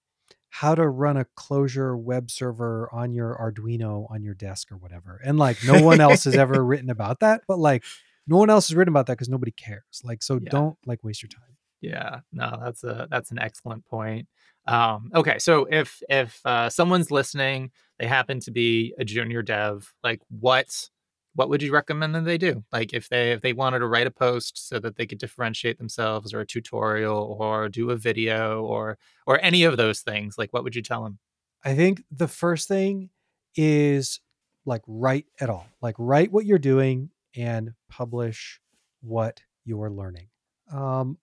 how 0.50 0.74
to 0.74 0.88
run 0.88 1.18
a 1.18 1.26
Clojure 1.38 1.96
web 1.96 2.32
server 2.32 2.90
on 2.92 3.14
your 3.14 3.36
arduino 3.36 4.10
on 4.10 4.24
your 4.24 4.34
desk 4.34 4.72
or 4.72 4.78
whatever 4.78 5.22
and 5.24 5.38
like 5.38 5.58
no 5.64 5.84
one 5.84 6.00
else 6.00 6.24
has 6.24 6.36
ever 6.36 6.64
written 6.66 6.90
about 6.90 7.20
that 7.20 7.42
but 7.48 7.60
like 7.60 7.84
no 8.26 8.38
one 8.38 8.50
else 8.50 8.70
has 8.70 8.76
written 8.76 8.92
about 8.92 9.06
that 9.08 9.14
because 9.14 9.30
nobody 9.30 9.52
cares 9.52 10.02
like 10.04 10.24
so 10.24 10.36
yeah. 10.42 10.50
don't 10.50 10.78
like 10.86 11.04
waste 11.04 11.22
your 11.22 11.30
time 11.30 11.57
yeah 11.82 12.20
no 12.32 12.60
that's 12.64 12.84
a 12.84 13.08
that's 13.12 13.32
an 13.32 13.40
excellent 13.40 13.86
point 13.86 14.28
Um, 14.68 15.12
okay, 15.16 15.40
so 15.40 15.66
if 15.72 16.02
if 16.10 16.42
uh, 16.46 16.70
someone's 16.70 17.10
listening, 17.12 17.72
they 18.00 18.08
happen 18.08 18.40
to 18.42 18.52
be 18.52 18.94
a 19.00 19.06
junior 19.06 19.42
dev, 19.42 19.94
like 20.04 20.20
what 20.30 20.90
what 21.36 21.50
would 21.50 21.62
you 21.62 21.72
recommend 21.72 22.16
that 22.16 22.26
they 22.26 22.38
do? 22.38 22.64
Like 22.74 22.94
if 22.94 23.08
they 23.10 23.32
if 23.32 23.42
they 23.42 23.54
wanted 23.54 23.80
to 23.80 23.88
write 23.88 24.08
a 24.08 24.12
post 24.12 24.68
so 24.70 24.80
that 24.80 24.98
they 24.98 25.06
could 25.06 25.20
differentiate 25.20 25.78
themselves, 25.78 26.34
or 26.34 26.42
a 26.42 26.46
tutorial, 26.46 27.38
or 27.40 27.70
do 27.70 27.92
a 27.92 27.96
video, 27.96 28.64
or 28.64 28.98
or 29.26 29.40
any 29.42 29.64
of 29.64 29.78
those 29.78 30.02
things, 30.02 30.38
like 30.38 30.52
what 30.52 30.64
would 30.64 30.76
you 30.76 30.82
tell 30.84 31.04
them? 31.04 31.20
I 31.64 31.74
think 31.76 32.04
the 32.12 32.28
first 32.28 32.68
thing 32.68 33.10
is 33.56 34.20
like 34.66 34.82
write 34.88 35.28
at 35.40 35.50
all. 35.50 35.68
Like 35.82 35.96
write 35.98 36.32
what 36.32 36.46
you're 36.46 36.60
doing 36.60 37.10
and 37.36 37.74
publish 37.90 38.60
what 39.02 39.42
you're 39.64 39.90
learning. 39.92 40.28
Um, 40.72 41.18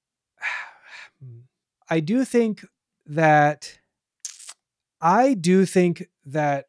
I 1.89 2.01
do 2.01 2.25
think 2.25 2.65
that 3.07 3.79
I 5.01 5.35
do 5.35 5.67
think 5.67 6.07
that 6.27 6.67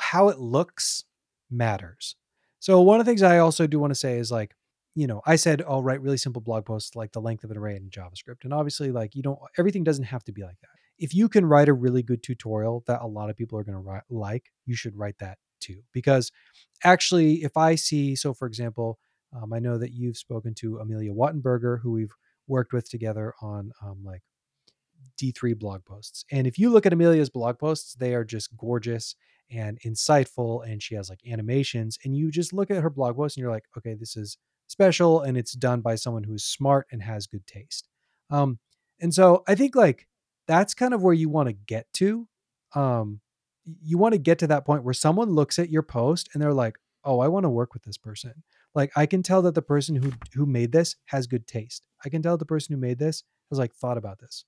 how 0.00 0.28
it 0.28 0.38
looks 0.38 1.04
matters. 1.50 2.16
So 2.58 2.80
one 2.80 2.98
of 2.98 3.06
the 3.06 3.10
things 3.10 3.22
I 3.22 3.38
also 3.38 3.66
do 3.66 3.78
want 3.78 3.92
to 3.92 3.98
say 3.98 4.18
is 4.18 4.32
like, 4.32 4.54
you 4.94 5.06
know, 5.06 5.22
I 5.26 5.36
said 5.36 5.62
I'll 5.68 5.82
write 5.82 6.00
really 6.00 6.16
simple 6.16 6.42
blog 6.42 6.64
posts 6.64 6.96
like 6.96 7.12
the 7.12 7.20
length 7.20 7.44
of 7.44 7.50
an 7.50 7.58
array 7.58 7.76
in 7.76 7.90
JavaScript. 7.90 8.44
And 8.44 8.52
obviously, 8.52 8.90
like 8.90 9.14
you 9.14 9.22
don't 9.22 9.38
everything 9.58 9.84
doesn't 9.84 10.04
have 10.04 10.24
to 10.24 10.32
be 10.32 10.42
like 10.42 10.60
that. 10.60 10.68
If 10.98 11.14
you 11.14 11.28
can 11.28 11.44
write 11.44 11.68
a 11.68 11.72
really 11.72 12.02
good 12.02 12.22
tutorial 12.22 12.84
that 12.86 13.02
a 13.02 13.06
lot 13.06 13.28
of 13.28 13.36
people 13.36 13.58
are 13.58 13.64
going 13.64 13.82
to 13.82 14.02
like, 14.08 14.52
you 14.64 14.76
should 14.76 14.96
write 14.96 15.18
that 15.18 15.38
too. 15.60 15.82
Because 15.92 16.30
actually, 16.84 17.42
if 17.42 17.56
I 17.56 17.74
see, 17.74 18.14
so 18.14 18.32
for 18.32 18.46
example, 18.46 18.98
um, 19.34 19.52
I 19.52 19.58
know 19.58 19.78
that 19.78 19.92
you've 19.92 20.16
spoken 20.16 20.54
to 20.56 20.78
Amelia 20.78 21.12
Wattenberger, 21.12 21.80
who 21.80 21.92
we've 21.92 22.14
worked 22.46 22.72
with 22.72 22.88
together 22.88 23.34
on 23.40 23.72
um, 23.82 23.98
like 24.04 24.22
D3 25.18 25.58
blog 25.58 25.84
posts. 25.84 26.24
And 26.30 26.46
if 26.46 26.58
you 26.58 26.70
look 26.70 26.86
at 26.86 26.92
Amelia's 26.92 27.30
blog 27.30 27.58
posts, 27.58 27.94
they 27.94 28.14
are 28.14 28.24
just 28.24 28.56
gorgeous 28.56 29.14
and 29.50 29.78
insightful. 29.82 30.66
And 30.66 30.82
she 30.82 30.94
has 30.94 31.08
like 31.08 31.20
animations. 31.30 31.98
And 32.04 32.16
you 32.16 32.30
just 32.30 32.52
look 32.52 32.70
at 32.70 32.82
her 32.82 32.90
blog 32.90 33.16
posts 33.16 33.36
and 33.36 33.42
you're 33.42 33.52
like, 33.52 33.66
okay, 33.76 33.94
this 33.94 34.16
is 34.16 34.38
special 34.66 35.20
and 35.20 35.36
it's 35.36 35.52
done 35.52 35.80
by 35.80 35.94
someone 35.94 36.24
who's 36.24 36.44
smart 36.44 36.86
and 36.90 37.02
has 37.02 37.26
good 37.26 37.46
taste. 37.46 37.88
Um, 38.30 38.58
and 39.00 39.12
so 39.12 39.42
I 39.46 39.54
think 39.54 39.76
like 39.76 40.08
that's 40.46 40.74
kind 40.74 40.94
of 40.94 41.02
where 41.02 41.14
you 41.14 41.28
want 41.28 41.48
to 41.48 41.52
get 41.52 41.92
to. 41.94 42.28
Um, 42.74 43.20
you 43.64 43.98
want 43.98 44.12
to 44.12 44.18
get 44.18 44.38
to 44.40 44.46
that 44.48 44.66
point 44.66 44.84
where 44.84 44.94
someone 44.94 45.30
looks 45.30 45.58
at 45.58 45.70
your 45.70 45.82
post 45.82 46.28
and 46.32 46.42
they're 46.42 46.52
like, 46.52 46.76
"Oh, 47.02 47.20
I 47.20 47.28
want 47.28 47.44
to 47.44 47.50
work 47.50 47.72
with 47.72 47.82
this 47.84 47.96
person." 47.96 48.42
Like 48.74 48.90
I 48.96 49.06
can 49.06 49.22
tell 49.22 49.42
that 49.42 49.54
the 49.54 49.62
person 49.62 49.96
who 49.96 50.12
who 50.34 50.46
made 50.46 50.72
this 50.72 50.96
has 51.06 51.26
good 51.26 51.46
taste. 51.46 51.86
I 52.04 52.08
can 52.08 52.22
tell 52.22 52.36
the 52.36 52.44
person 52.44 52.74
who 52.74 52.80
made 52.80 52.98
this 52.98 53.22
has 53.50 53.58
like 53.58 53.74
thought 53.74 53.98
about 53.98 54.18
this. 54.18 54.44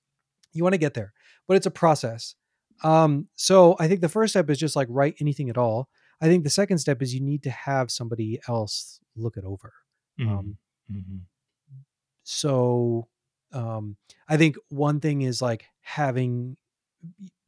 You 0.53 0.63
want 0.63 0.73
to 0.73 0.79
get 0.79 0.93
there, 0.93 1.13
but 1.47 1.57
it's 1.57 1.65
a 1.65 1.71
process. 1.71 2.35
Um, 2.83 3.27
so 3.35 3.75
I 3.79 3.87
think 3.87 4.01
the 4.01 4.09
first 4.09 4.33
step 4.33 4.49
is 4.49 4.57
just 4.57 4.75
like 4.75 4.87
write 4.89 5.15
anything 5.19 5.49
at 5.49 5.57
all. 5.57 5.89
I 6.21 6.27
think 6.27 6.43
the 6.43 6.49
second 6.49 6.79
step 6.79 7.01
is 7.01 7.13
you 7.13 7.21
need 7.21 7.43
to 7.43 7.49
have 7.49 7.91
somebody 7.91 8.39
else 8.47 8.99
look 9.15 9.37
it 9.37 9.43
over. 9.45 9.73
Mm-hmm. 10.19 10.31
Um, 10.31 10.57
mm-hmm. 10.91 11.17
So 12.23 13.07
um, 13.53 13.97
I 14.27 14.37
think 14.37 14.57
one 14.69 14.99
thing 14.99 15.21
is 15.21 15.41
like 15.41 15.65
having 15.81 16.57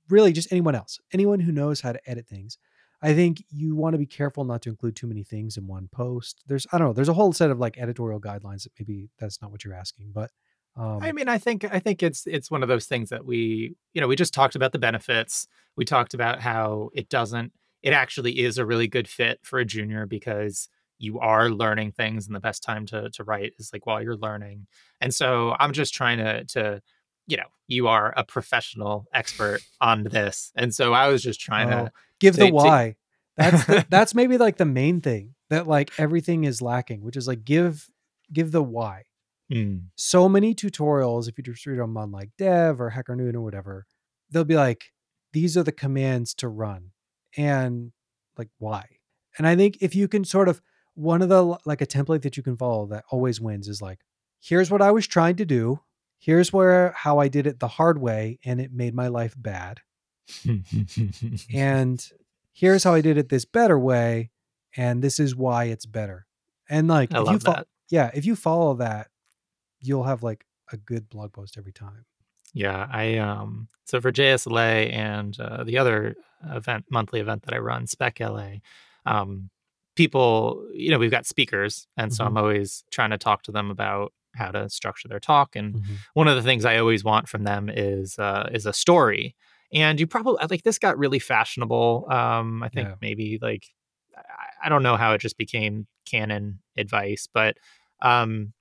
really 0.09 0.31
just 0.31 0.51
anyone 0.51 0.75
else, 0.75 0.99
anyone 1.13 1.39
who 1.39 1.51
knows 1.51 1.81
how 1.81 1.91
to 1.91 2.09
edit 2.09 2.27
things. 2.27 2.57
I 3.01 3.13
think 3.13 3.43
you 3.49 3.75
want 3.75 3.93
to 3.93 3.97
be 3.97 4.05
careful 4.05 4.43
not 4.43 4.61
to 4.63 4.69
include 4.69 4.95
too 4.95 5.07
many 5.07 5.23
things 5.23 5.57
in 5.57 5.67
one 5.67 5.87
post. 5.91 6.43
There's, 6.47 6.67
I 6.71 6.77
don't 6.77 6.87
know, 6.87 6.93
there's 6.93 7.09
a 7.09 7.13
whole 7.13 7.31
set 7.31 7.49
of 7.49 7.59
like 7.59 7.77
editorial 7.77 8.19
guidelines 8.19 8.63
that 8.63 8.73
maybe 8.79 9.09
that's 9.19 9.41
not 9.41 9.51
what 9.51 9.63
you're 9.63 9.73
asking, 9.73 10.11
but 10.13 10.31
um, 10.75 10.99
I 11.01 11.11
mean, 11.11 11.27
I 11.27 11.37
think 11.37 11.65
I 11.65 11.79
think 11.79 12.01
it's 12.03 12.25
it's 12.25 12.49
one 12.49 12.63
of 12.63 12.69
those 12.69 12.85
things 12.85 13.09
that 13.09 13.25
we, 13.25 13.75
you 13.93 13.99
know, 13.99 14.07
we 14.07 14.15
just 14.15 14.33
talked 14.33 14.55
about 14.55 14.71
the 14.71 14.79
benefits. 14.79 15.47
We 15.75 15.83
talked 15.83 16.13
about 16.13 16.41
how 16.41 16.89
it 16.93 17.09
doesn't. 17.09 17.51
It 17.81 17.91
actually 17.91 18.39
is 18.39 18.57
a 18.57 18.65
really 18.65 18.87
good 18.87 19.07
fit 19.07 19.39
for 19.43 19.59
a 19.59 19.65
junior 19.65 20.05
because 20.05 20.69
you 20.97 21.19
are 21.19 21.49
learning 21.49 21.93
things, 21.93 22.27
and 22.27 22.35
the 22.35 22.39
best 22.39 22.63
time 22.63 22.85
to 22.87 23.09
to 23.09 23.23
write 23.23 23.53
is 23.59 23.71
like 23.73 23.85
while 23.85 24.01
you're 24.01 24.15
learning. 24.15 24.67
And 25.01 25.13
so 25.13 25.55
I'm 25.59 25.73
just 25.73 25.93
trying 25.93 26.19
to 26.19 26.45
to 26.45 26.81
you 27.27 27.37
know, 27.37 27.43
you 27.67 27.87
are 27.87 28.11
a 28.17 28.23
professional 28.23 29.05
expert 29.13 29.61
on 29.79 30.03
this. 30.03 30.51
And 30.55 30.73
so 30.73 30.93
I 30.93 31.09
was 31.09 31.21
just 31.21 31.39
trying 31.39 31.71
oh, 31.71 31.85
to 31.85 31.91
give 32.19 32.35
the 32.35 32.51
why. 32.51 32.95
That's 33.37 33.65
the, 33.65 33.85
that's 33.89 34.15
maybe 34.15 34.37
like 34.37 34.57
the 34.57 34.65
main 34.65 35.01
thing 35.01 35.35
that 35.49 35.67
like 35.67 35.91
everything 35.97 36.43
is 36.43 36.61
lacking, 36.61 37.01
which 37.01 37.17
is 37.17 37.27
like 37.27 37.45
give 37.45 37.87
give 38.31 38.51
the 38.51 38.63
why. 38.63 39.03
Mm. 39.51 39.85
So 39.95 40.29
many 40.29 40.53
tutorials, 40.53 41.27
if 41.27 41.37
you 41.37 41.43
just 41.43 41.65
read 41.65 41.79
them 41.79 41.97
on 41.97 42.11
like 42.11 42.29
Dev 42.37 42.79
or 42.79 42.91
HackerNoon 42.91 43.33
or 43.33 43.41
whatever, 43.41 43.85
they'll 44.29 44.43
be 44.43 44.55
like, 44.55 44.91
these 45.33 45.57
are 45.57 45.63
the 45.63 45.71
commands 45.71 46.33
to 46.35 46.47
run, 46.47 46.91
and 47.35 47.91
like 48.37 48.49
why. 48.57 48.85
And 49.37 49.47
I 49.47 49.55
think 49.55 49.77
if 49.81 49.95
you 49.95 50.07
can 50.07 50.25
sort 50.25 50.49
of 50.49 50.61
one 50.95 51.21
of 51.21 51.29
the 51.29 51.57
like 51.65 51.81
a 51.81 51.87
template 51.87 52.21
that 52.23 52.37
you 52.37 52.43
can 52.43 52.57
follow 52.57 52.85
that 52.87 53.05
always 53.09 53.41
wins 53.41 53.67
is 53.67 53.81
like, 53.81 53.99
here's 54.39 54.69
what 54.69 54.81
I 54.81 54.91
was 54.91 55.07
trying 55.07 55.37
to 55.37 55.45
do 55.45 55.79
here's 56.19 56.53
where 56.53 56.91
how 56.91 57.19
I 57.19 57.29
did 57.29 57.47
it 57.47 57.59
the 57.59 57.67
hard 57.67 57.99
way 57.99 58.39
and 58.45 58.59
it 58.61 58.71
made 58.71 58.93
my 58.93 59.07
life 59.07 59.33
bad. 59.37 59.79
and 61.53 62.11
here's 62.51 62.83
how 62.83 62.93
I 62.93 63.01
did 63.01 63.17
it 63.17 63.29
this 63.29 63.45
better 63.45 63.79
way 63.79 64.31
and 64.75 65.01
this 65.01 65.19
is 65.19 65.35
why 65.35 65.65
it's 65.65 65.85
better. 65.85 66.25
And 66.69 66.87
like 66.87 67.13
I 67.13 67.21
if 67.21 67.29
you 67.31 67.39
fo- 67.39 67.63
yeah, 67.89 68.11
if 68.13 68.25
you 68.25 68.35
follow 68.35 68.75
that, 68.75 69.07
you'll 69.79 70.03
have 70.03 70.23
like 70.23 70.45
a 70.71 70.77
good 70.77 71.09
blog 71.09 71.33
post 71.33 71.57
every 71.57 71.73
time. 71.73 72.05
Yeah, 72.53 72.87
I 72.91 73.17
um 73.17 73.67
so 73.85 73.99
for 74.01 74.11
JSLA 74.11 74.93
and 74.93 75.39
uh, 75.39 75.63
the 75.63 75.77
other 75.77 76.15
event 76.49 76.85
monthly 76.91 77.19
event 77.19 77.43
that 77.43 77.53
I 77.53 77.57
run, 77.57 77.87
Spec 77.87 78.19
LA, 78.19 78.57
um 79.05 79.49
people, 79.95 80.65
you 80.73 80.91
know, 80.91 80.99
we've 80.99 81.11
got 81.11 81.25
speakers 81.25 81.87
and 81.97 82.13
so 82.13 82.23
mm-hmm. 82.23 82.37
I'm 82.37 82.43
always 82.43 82.83
trying 82.91 83.09
to 83.09 83.17
talk 83.17 83.43
to 83.43 83.51
them 83.51 83.71
about 83.71 84.13
how 84.35 84.51
to 84.51 84.69
structure 84.69 85.07
their 85.07 85.19
talk. 85.19 85.55
And 85.55 85.75
mm-hmm. 85.75 85.93
one 86.13 86.27
of 86.27 86.35
the 86.35 86.43
things 86.43 86.65
I 86.65 86.77
always 86.77 87.03
want 87.03 87.27
from 87.27 87.43
them 87.43 87.69
is 87.69 88.17
uh, 88.19 88.49
is 88.51 88.65
a 88.65 88.73
story. 88.73 89.35
And 89.73 89.99
you 89.99 90.07
probably 90.07 90.45
like 90.49 90.63
this 90.63 90.79
got 90.79 90.97
really 90.97 91.19
fashionable. 91.19 92.07
Um, 92.09 92.63
I 92.63 92.69
think 92.69 92.87
yeah. 92.87 92.95
maybe 93.01 93.39
like 93.41 93.65
I, 94.15 94.65
I, 94.65 94.69
don't 94.69 94.83
know 94.83 94.97
how 94.97 95.13
it 95.13 95.21
just 95.21 95.37
became 95.37 95.85
canon 96.05 96.59
advice, 96.75 97.27
but 97.31 97.57
um, 98.01 98.53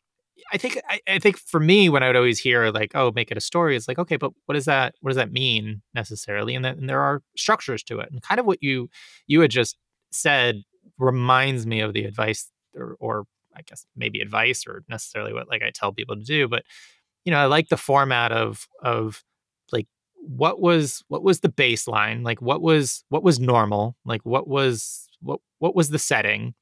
I 0.52 0.58
think 0.58 0.78
I, 0.88 1.00
I, 1.08 1.18
think 1.18 1.38
for 1.38 1.60
me 1.60 1.88
when 1.88 2.02
I 2.02 2.08
would 2.08 2.16
always 2.16 2.38
hear 2.38 2.70
like 2.70 2.92
oh 2.94 3.12
make 3.14 3.30
it 3.30 3.36
a 3.36 3.40
story, 3.40 3.76
it's 3.76 3.88
like 3.88 3.98
okay, 3.98 4.16
but 4.16 4.32
what 4.46 4.54
does 4.54 4.66
that 4.66 4.94
what 5.00 5.10
does 5.10 5.16
that 5.16 5.32
mean 5.32 5.82
necessarily? 5.94 6.54
And, 6.54 6.64
that, 6.64 6.76
and 6.76 6.88
there 6.88 7.00
are 7.00 7.22
structures 7.36 7.82
to 7.84 8.00
it, 8.00 8.10
and 8.10 8.22
kind 8.22 8.38
of 8.38 8.46
what 8.46 8.62
you 8.62 8.90
you 9.26 9.40
had 9.40 9.50
just 9.50 9.76
said 10.10 10.62
reminds 10.98 11.66
me 11.66 11.80
of 11.80 11.92
the 11.92 12.04
advice 12.04 12.50
or, 12.74 12.96
or 13.00 13.24
I 13.56 13.62
guess 13.62 13.86
maybe 13.96 14.20
advice 14.20 14.66
or 14.66 14.84
necessarily 14.88 15.32
what 15.32 15.48
like 15.48 15.62
I 15.62 15.70
tell 15.70 15.92
people 15.92 16.16
to 16.16 16.24
do, 16.24 16.48
but 16.48 16.64
you 17.24 17.32
know, 17.32 17.38
I 17.38 17.46
like 17.46 17.68
the 17.68 17.76
format 17.76 18.32
of 18.32 18.66
of 18.82 19.22
what 20.20 20.60
was 20.60 21.02
what 21.08 21.22
was 21.22 21.40
the 21.40 21.48
baseline? 21.48 22.24
Like 22.24 22.42
what 22.42 22.60
was 22.60 23.04
what 23.08 23.22
was 23.22 23.40
normal? 23.40 23.96
Like 24.04 24.22
what 24.24 24.48
was 24.48 25.08
what 25.20 25.40
what 25.58 25.74
was 25.74 25.90
the 25.90 25.98
setting? 25.98 26.54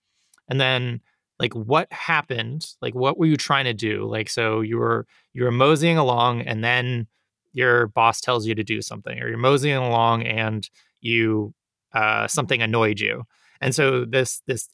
And 0.49 0.61
then 0.61 1.01
like 1.39 1.55
what 1.55 1.93
happened? 1.93 2.67
Like 2.81 2.95
what 2.95 3.19
were 3.19 3.27
you 3.27 3.37
trying 3.37 3.65
to 3.65 3.75
do? 3.75 4.07
Like 4.07 4.29
so 4.29 4.61
you 4.61 4.79
were 4.79 5.07
you 5.33 5.45
were 5.45 5.51
moseying 5.51 5.99
along 5.99 6.43
and 6.43 6.63
then 6.63 7.07
your 7.53 7.89
boss 7.89 8.21
tells 8.21 8.47
you 8.47 8.55
to 8.55 8.65
do 8.65 8.83
something 8.83 9.21
or 9.21 9.29
you're 9.29 9.39
moseying 9.39 9.77
along 9.77 10.25
and 10.25 10.69
you 11.01 11.55
uh 11.93 12.27
something 12.27 12.63
annoyed 12.63 13.01
you. 13.01 13.25
And 13.61 13.75
so 13.75 14.05
this 14.05 14.43
this 14.47 14.69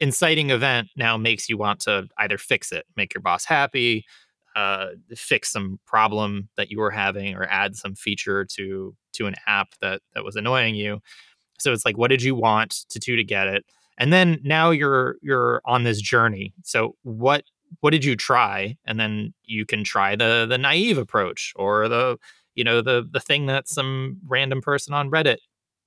inciting 0.00 0.50
event 0.50 0.88
now 0.96 1.16
makes 1.16 1.48
you 1.48 1.58
want 1.58 1.80
to 1.80 2.06
either 2.18 2.38
fix 2.38 2.70
it, 2.72 2.86
make 2.96 3.14
your 3.14 3.22
boss 3.22 3.44
happy, 3.44 4.04
uh, 4.56 4.88
fix 5.14 5.50
some 5.52 5.78
problem 5.86 6.48
that 6.56 6.70
you 6.70 6.78
were 6.78 6.90
having, 6.90 7.34
or 7.36 7.44
add 7.44 7.76
some 7.76 7.94
feature 7.94 8.44
to 8.56 8.94
to 9.14 9.26
an 9.26 9.34
app 9.46 9.68
that 9.80 10.02
that 10.14 10.24
was 10.24 10.36
annoying 10.36 10.74
you. 10.74 11.00
So 11.58 11.72
it's 11.72 11.84
like, 11.84 11.98
what 11.98 12.08
did 12.10 12.22
you 12.22 12.34
want 12.34 12.84
to 12.90 12.98
do 12.98 13.16
to 13.16 13.24
get 13.24 13.48
it? 13.48 13.64
And 13.98 14.12
then 14.12 14.40
now 14.44 14.70
you're 14.70 15.16
you're 15.22 15.60
on 15.64 15.84
this 15.84 16.00
journey. 16.00 16.54
So 16.62 16.94
what 17.02 17.44
what 17.80 17.90
did 17.90 18.04
you 18.04 18.16
try? 18.16 18.76
And 18.86 18.98
then 18.98 19.34
you 19.44 19.66
can 19.66 19.84
try 19.84 20.16
the 20.16 20.46
the 20.48 20.58
naive 20.58 20.98
approach 20.98 21.52
or 21.56 21.88
the 21.88 22.18
you 22.54 22.64
know 22.64 22.80
the 22.82 23.06
the 23.10 23.20
thing 23.20 23.46
that 23.46 23.68
some 23.68 24.18
random 24.26 24.60
person 24.62 24.94
on 24.94 25.10
Reddit 25.10 25.38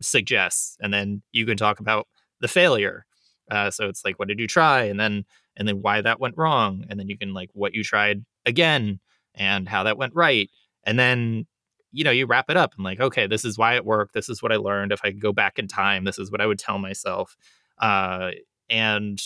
suggests, 0.01 0.77
and 0.81 0.93
then 0.93 1.21
you 1.31 1.45
can 1.45 1.57
talk 1.57 1.79
about 1.79 2.07
the 2.41 2.47
failure 2.47 3.05
uh, 3.51 3.69
so 3.69 3.87
it's 3.87 4.03
like, 4.05 4.17
what 4.17 4.29
did 4.29 4.39
you 4.39 4.47
try? 4.47 4.83
And 4.83 4.99
then, 4.99 5.25
and 5.57 5.67
then 5.67 5.81
why 5.81 6.01
that 6.01 6.19
went 6.19 6.37
wrong. 6.37 6.85
And 6.89 6.99
then 6.99 7.09
you 7.09 7.17
can 7.17 7.33
like 7.33 7.49
what 7.53 7.73
you 7.73 7.83
tried 7.83 8.25
again 8.45 8.99
and 9.35 9.67
how 9.67 9.83
that 9.83 9.97
went 9.97 10.15
right. 10.15 10.49
And 10.83 10.97
then, 10.97 11.45
you 11.91 12.03
know, 12.03 12.11
you 12.11 12.25
wrap 12.25 12.49
it 12.49 12.57
up 12.57 12.73
and 12.75 12.83
like, 12.83 12.99
okay, 12.99 13.27
this 13.27 13.45
is 13.45 13.57
why 13.57 13.75
it 13.75 13.85
worked. 13.85 14.13
This 14.13 14.29
is 14.29 14.41
what 14.41 14.51
I 14.51 14.55
learned. 14.55 14.91
If 14.91 15.01
I 15.03 15.11
could 15.11 15.21
go 15.21 15.33
back 15.33 15.59
in 15.59 15.67
time, 15.67 16.03
this 16.03 16.17
is 16.17 16.31
what 16.31 16.41
I 16.41 16.45
would 16.45 16.59
tell 16.59 16.79
myself. 16.79 17.35
Uh, 17.79 18.31
and 18.69 19.21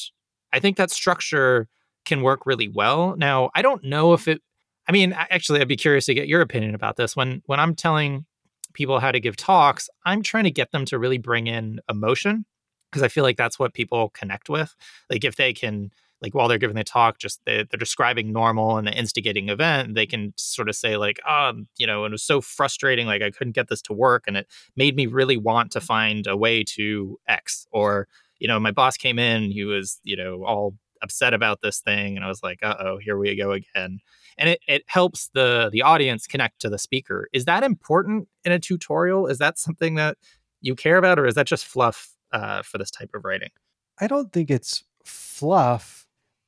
I 0.52 0.60
think 0.60 0.78
that 0.78 0.92
structure 0.92 1.68
can 2.06 2.22
work 2.22 2.46
really 2.46 2.68
well. 2.68 3.16
Now, 3.18 3.52
I 3.56 3.62
don't 3.62 3.84
know 3.84 4.14
if 4.14 4.28
it, 4.28 4.42
I 4.88 4.92
mean, 4.92 5.14
actually, 5.14 5.62
I'd 5.62 5.68
be 5.68 5.76
curious 5.76 6.06
to 6.06 6.14
get 6.14 6.28
your 6.28 6.42
opinion 6.42 6.76
about 6.76 6.96
this. 6.96 7.16
When 7.16 7.42
when 7.48 7.60
I'm 7.60 7.74
telling 7.74 8.26
people 8.74 9.00
how 9.00 9.12
to 9.12 9.20
give 9.20 9.36
talks, 9.36 9.90
I'm 10.06 10.22
trying 10.22 10.44
to 10.44 10.52
get 10.52 10.72
them 10.72 10.86
to 10.86 11.00
really 11.00 11.18
bring 11.18 11.48
in 11.48 11.80
emotion 11.90 12.46
because 12.92 13.02
I 13.02 13.08
feel 13.08 13.24
like 13.24 13.38
that's 13.38 13.58
what 13.58 13.74
people 13.74 14.10
connect 14.10 14.50
with. 14.50 14.76
Like 15.10 15.24
if 15.24 15.36
they 15.36 15.54
can 15.54 15.92
like 16.26 16.34
while 16.34 16.48
they're 16.48 16.58
giving 16.58 16.76
the 16.76 16.84
talk, 16.84 17.20
just 17.20 17.40
they, 17.46 17.60
are 17.60 17.78
describing 17.78 18.34
normal 18.34 18.78
and 18.78 18.88
the 18.88 18.98
instigating 18.98 19.50
event, 19.50 19.94
they 19.94 20.08
can 20.08 20.34
sort 20.38 20.68
of 20.68 20.76
say 20.76 20.98
like, 20.98 21.24
um, 21.24 21.68
you 21.78 21.86
know, 21.86 22.04
it 22.04 22.12
was 22.12 22.24
so 22.24 22.42
frustrating, 22.42 23.06
like 23.06 23.22
I 23.22 23.30
couldn't 23.30 23.54
get 23.54 23.68
this 23.68 23.82
to 23.84 23.94
work, 23.94 24.24
and 24.26 24.36
it 24.36 24.48
made 24.76 24.96
me 24.96 25.06
really 25.06 25.38
want 25.38 25.72
to 25.74 25.80
find 25.80 26.26
a 26.26 26.36
way 26.36 26.64
to 26.64 27.20
X. 27.28 27.68
Or 27.72 28.08
you 28.40 28.48
know, 28.48 28.60
my 28.60 28.72
boss 28.72 28.98
came 28.98 29.20
in, 29.20 29.52
he 29.52 29.66
was 29.66 30.00
you 30.04 30.18
know 30.18 30.44
all 30.44 30.74
upset 31.04 31.36
about 31.36 31.62
this 31.62 31.80
thing, 31.80 32.16
and 32.16 32.26
I 32.26 32.28
was 32.28 32.42
like, 32.42 32.58
uh 32.64 32.76
oh, 32.80 32.98
here 32.98 33.20
we 33.20 33.36
go 33.36 33.52
again. 33.52 34.00
And 34.40 34.50
it, 34.50 34.60
it 34.68 34.84
helps 34.88 35.30
the 35.36 35.70
the 35.72 35.84
audience 35.84 36.26
connect 36.26 36.60
to 36.62 36.70
the 36.70 36.80
speaker. 36.80 37.28
Is 37.34 37.46
that 37.46 37.64
important 37.64 38.28
in 38.44 38.52
a 38.52 38.58
tutorial? 38.58 39.28
Is 39.28 39.38
that 39.38 39.60
something 39.60 39.94
that 39.96 40.18
you 40.62 40.74
care 40.74 40.98
about, 40.98 41.20
or 41.20 41.28
is 41.28 41.36
that 41.36 41.46
just 41.46 41.68
fluff 41.68 42.16
uh, 42.32 42.64
for 42.64 42.80
this 42.80 42.90
type 42.90 43.12
of 43.14 43.26
writing? 43.26 43.52
I 44.00 44.08
don't 44.08 44.34
think 44.34 44.50
it's 44.50 44.84
fluff 45.04 46.05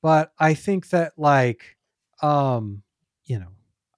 but 0.08 0.32
I 0.40 0.54
think 0.54 0.88
that 0.92 1.12
like 1.18 1.76
um 2.22 2.82
you 3.26 3.40
know, 3.40 3.50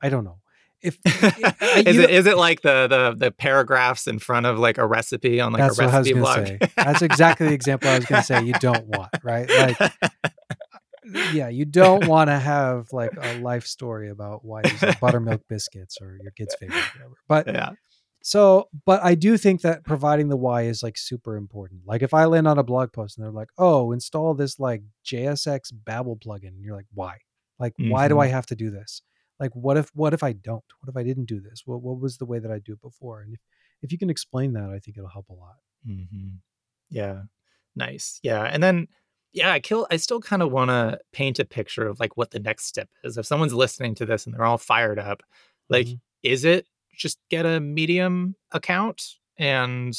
I 0.02 0.10
don't 0.10 0.24
know. 0.24 0.40
If 0.82 0.98
I, 1.06 1.84
is 1.86 1.98
it 2.00 2.10
is 2.10 2.26
it 2.26 2.36
like 2.36 2.62
the 2.62 2.88
the 2.88 3.26
the 3.26 3.32
paragraphs 3.32 4.08
in 4.08 4.18
front 4.18 4.48
of 4.48 4.58
like 4.58 4.80
a 4.80 4.88
recipe 4.88 5.40
on 5.40 5.54
like 5.54 5.62
that's 5.62 5.78
a 5.78 5.86
recipe 5.86 6.16
what 6.16 6.36
I 6.36 6.42
was 6.42 6.50
blog? 6.50 6.62
Say. 6.64 6.74
That's 6.78 7.02
exactly 7.04 7.50
the 7.50 7.54
example 7.54 7.90
I 7.90 7.98
was 7.98 8.06
going 8.06 8.22
to 8.24 8.26
say. 8.26 8.44
You 8.44 8.54
don't 8.54 8.88
want 8.88 9.12
right, 9.24 9.48
like 9.48 9.94
yeah, 11.32 11.50
you 11.50 11.66
don't 11.66 12.08
want 12.08 12.32
to 12.32 12.40
have 12.40 12.92
like 12.92 13.12
a 13.22 13.38
life 13.38 13.68
story 13.68 14.10
about 14.10 14.44
why 14.44 14.62
you 14.66 14.72
like 14.82 15.00
buttermilk 15.00 15.44
biscuits 15.48 16.00
or 16.02 16.18
your 16.24 16.32
kid's 16.32 16.56
favorite, 16.56 16.84
whatever. 16.96 17.14
But 17.28 17.48
yeah. 17.48 17.70
So, 18.22 18.68
but 18.86 19.02
I 19.04 19.16
do 19.16 19.38
think 19.38 19.62
that 19.62 19.86
providing 19.86 20.28
the 20.28 20.38
why 20.38 20.64
is 20.64 20.84
like 20.84 20.98
super 20.98 21.38
important. 21.38 21.82
Like 21.86 22.02
if 22.02 22.14
I 22.14 22.26
land 22.26 22.48
on 22.48 22.58
a 22.58 22.64
blog 22.64 22.92
post 22.92 23.18
and 23.18 23.26
they're 23.26 23.32
like, 23.32 23.50
"Oh, 23.58 23.92
install 23.92 24.34
this 24.34 24.60
like 24.60 24.84
JSX 25.06 25.72
Babel 25.74 26.18
plugin," 26.18 26.50
and 26.50 26.64
you're 26.64 26.76
like, 26.76 26.88
"Why? 26.94 27.18
Like, 27.60 27.74
mm-hmm. 27.74 27.92
why 27.92 28.08
do 28.08 28.20
I 28.20 28.26
mm-hmm. 28.26 28.34
have 28.34 28.46
to 28.48 28.56
do 28.56 28.70
this? 28.72 29.02
Like, 29.40 29.52
what 29.54 29.78
if 29.78 29.90
what 29.94 30.14
if 30.14 30.22
I 30.22 30.34
don't? 30.34 30.64
What 30.80 30.90
if 30.90 30.98
I 30.98 31.04
didn't 31.04 31.26
do 31.26 31.40
this? 31.40 31.64
What 31.66 31.82
what 31.82 32.00
was 32.00 32.18
the 32.18 32.26
way 32.26 32.40
that 32.40 32.52
I 32.52 32.60
do 32.60 32.74
it 32.74 32.82
before?" 32.82 33.22
And 33.22 33.34
if 33.34 33.40
if 33.82 33.92
you 33.92 33.98
can 33.98 34.10
explain 34.10 34.54
that, 34.54 34.70
I 34.70 34.80
think 34.80 34.98
it'll 34.98 35.10
help 35.10 35.30
a 35.30 35.34
lot. 35.34 35.56
Mm-hmm. 35.88 36.38
Yeah, 36.90 37.22
nice. 37.76 38.20
Yeah, 38.22 38.44
and 38.44 38.62
then 38.62 38.88
yeah, 39.32 39.52
I 39.52 39.60
kill. 39.60 39.88
I 39.90 39.98
still 39.98 40.20
kind 40.20 40.42
of 40.42 40.52
want 40.52 40.70
to 40.70 41.00
paint 41.14 41.40
a 41.40 41.46
picture 41.46 41.88
of 41.88 42.00
like 42.00 42.18
what 42.18 42.32
the 42.32 42.40
next 42.40 42.66
step 42.66 42.90
is. 43.04 43.18
If 43.18 43.26
someone's 43.26 43.54
listening 43.54 43.96
to 43.96 44.06
this 44.06 44.26
and 44.26 44.36
they're 44.36 44.46
all 44.46 44.58
fired 44.58 45.00
up, 45.00 45.24
like, 45.70 45.88
mm-hmm. 45.88 45.98
is 46.24 46.46
it 46.46 46.68
just 47.00 47.20
get 47.30 47.46
a 47.46 47.60
medium 47.60 48.36
account 48.52 49.02
and 49.38 49.98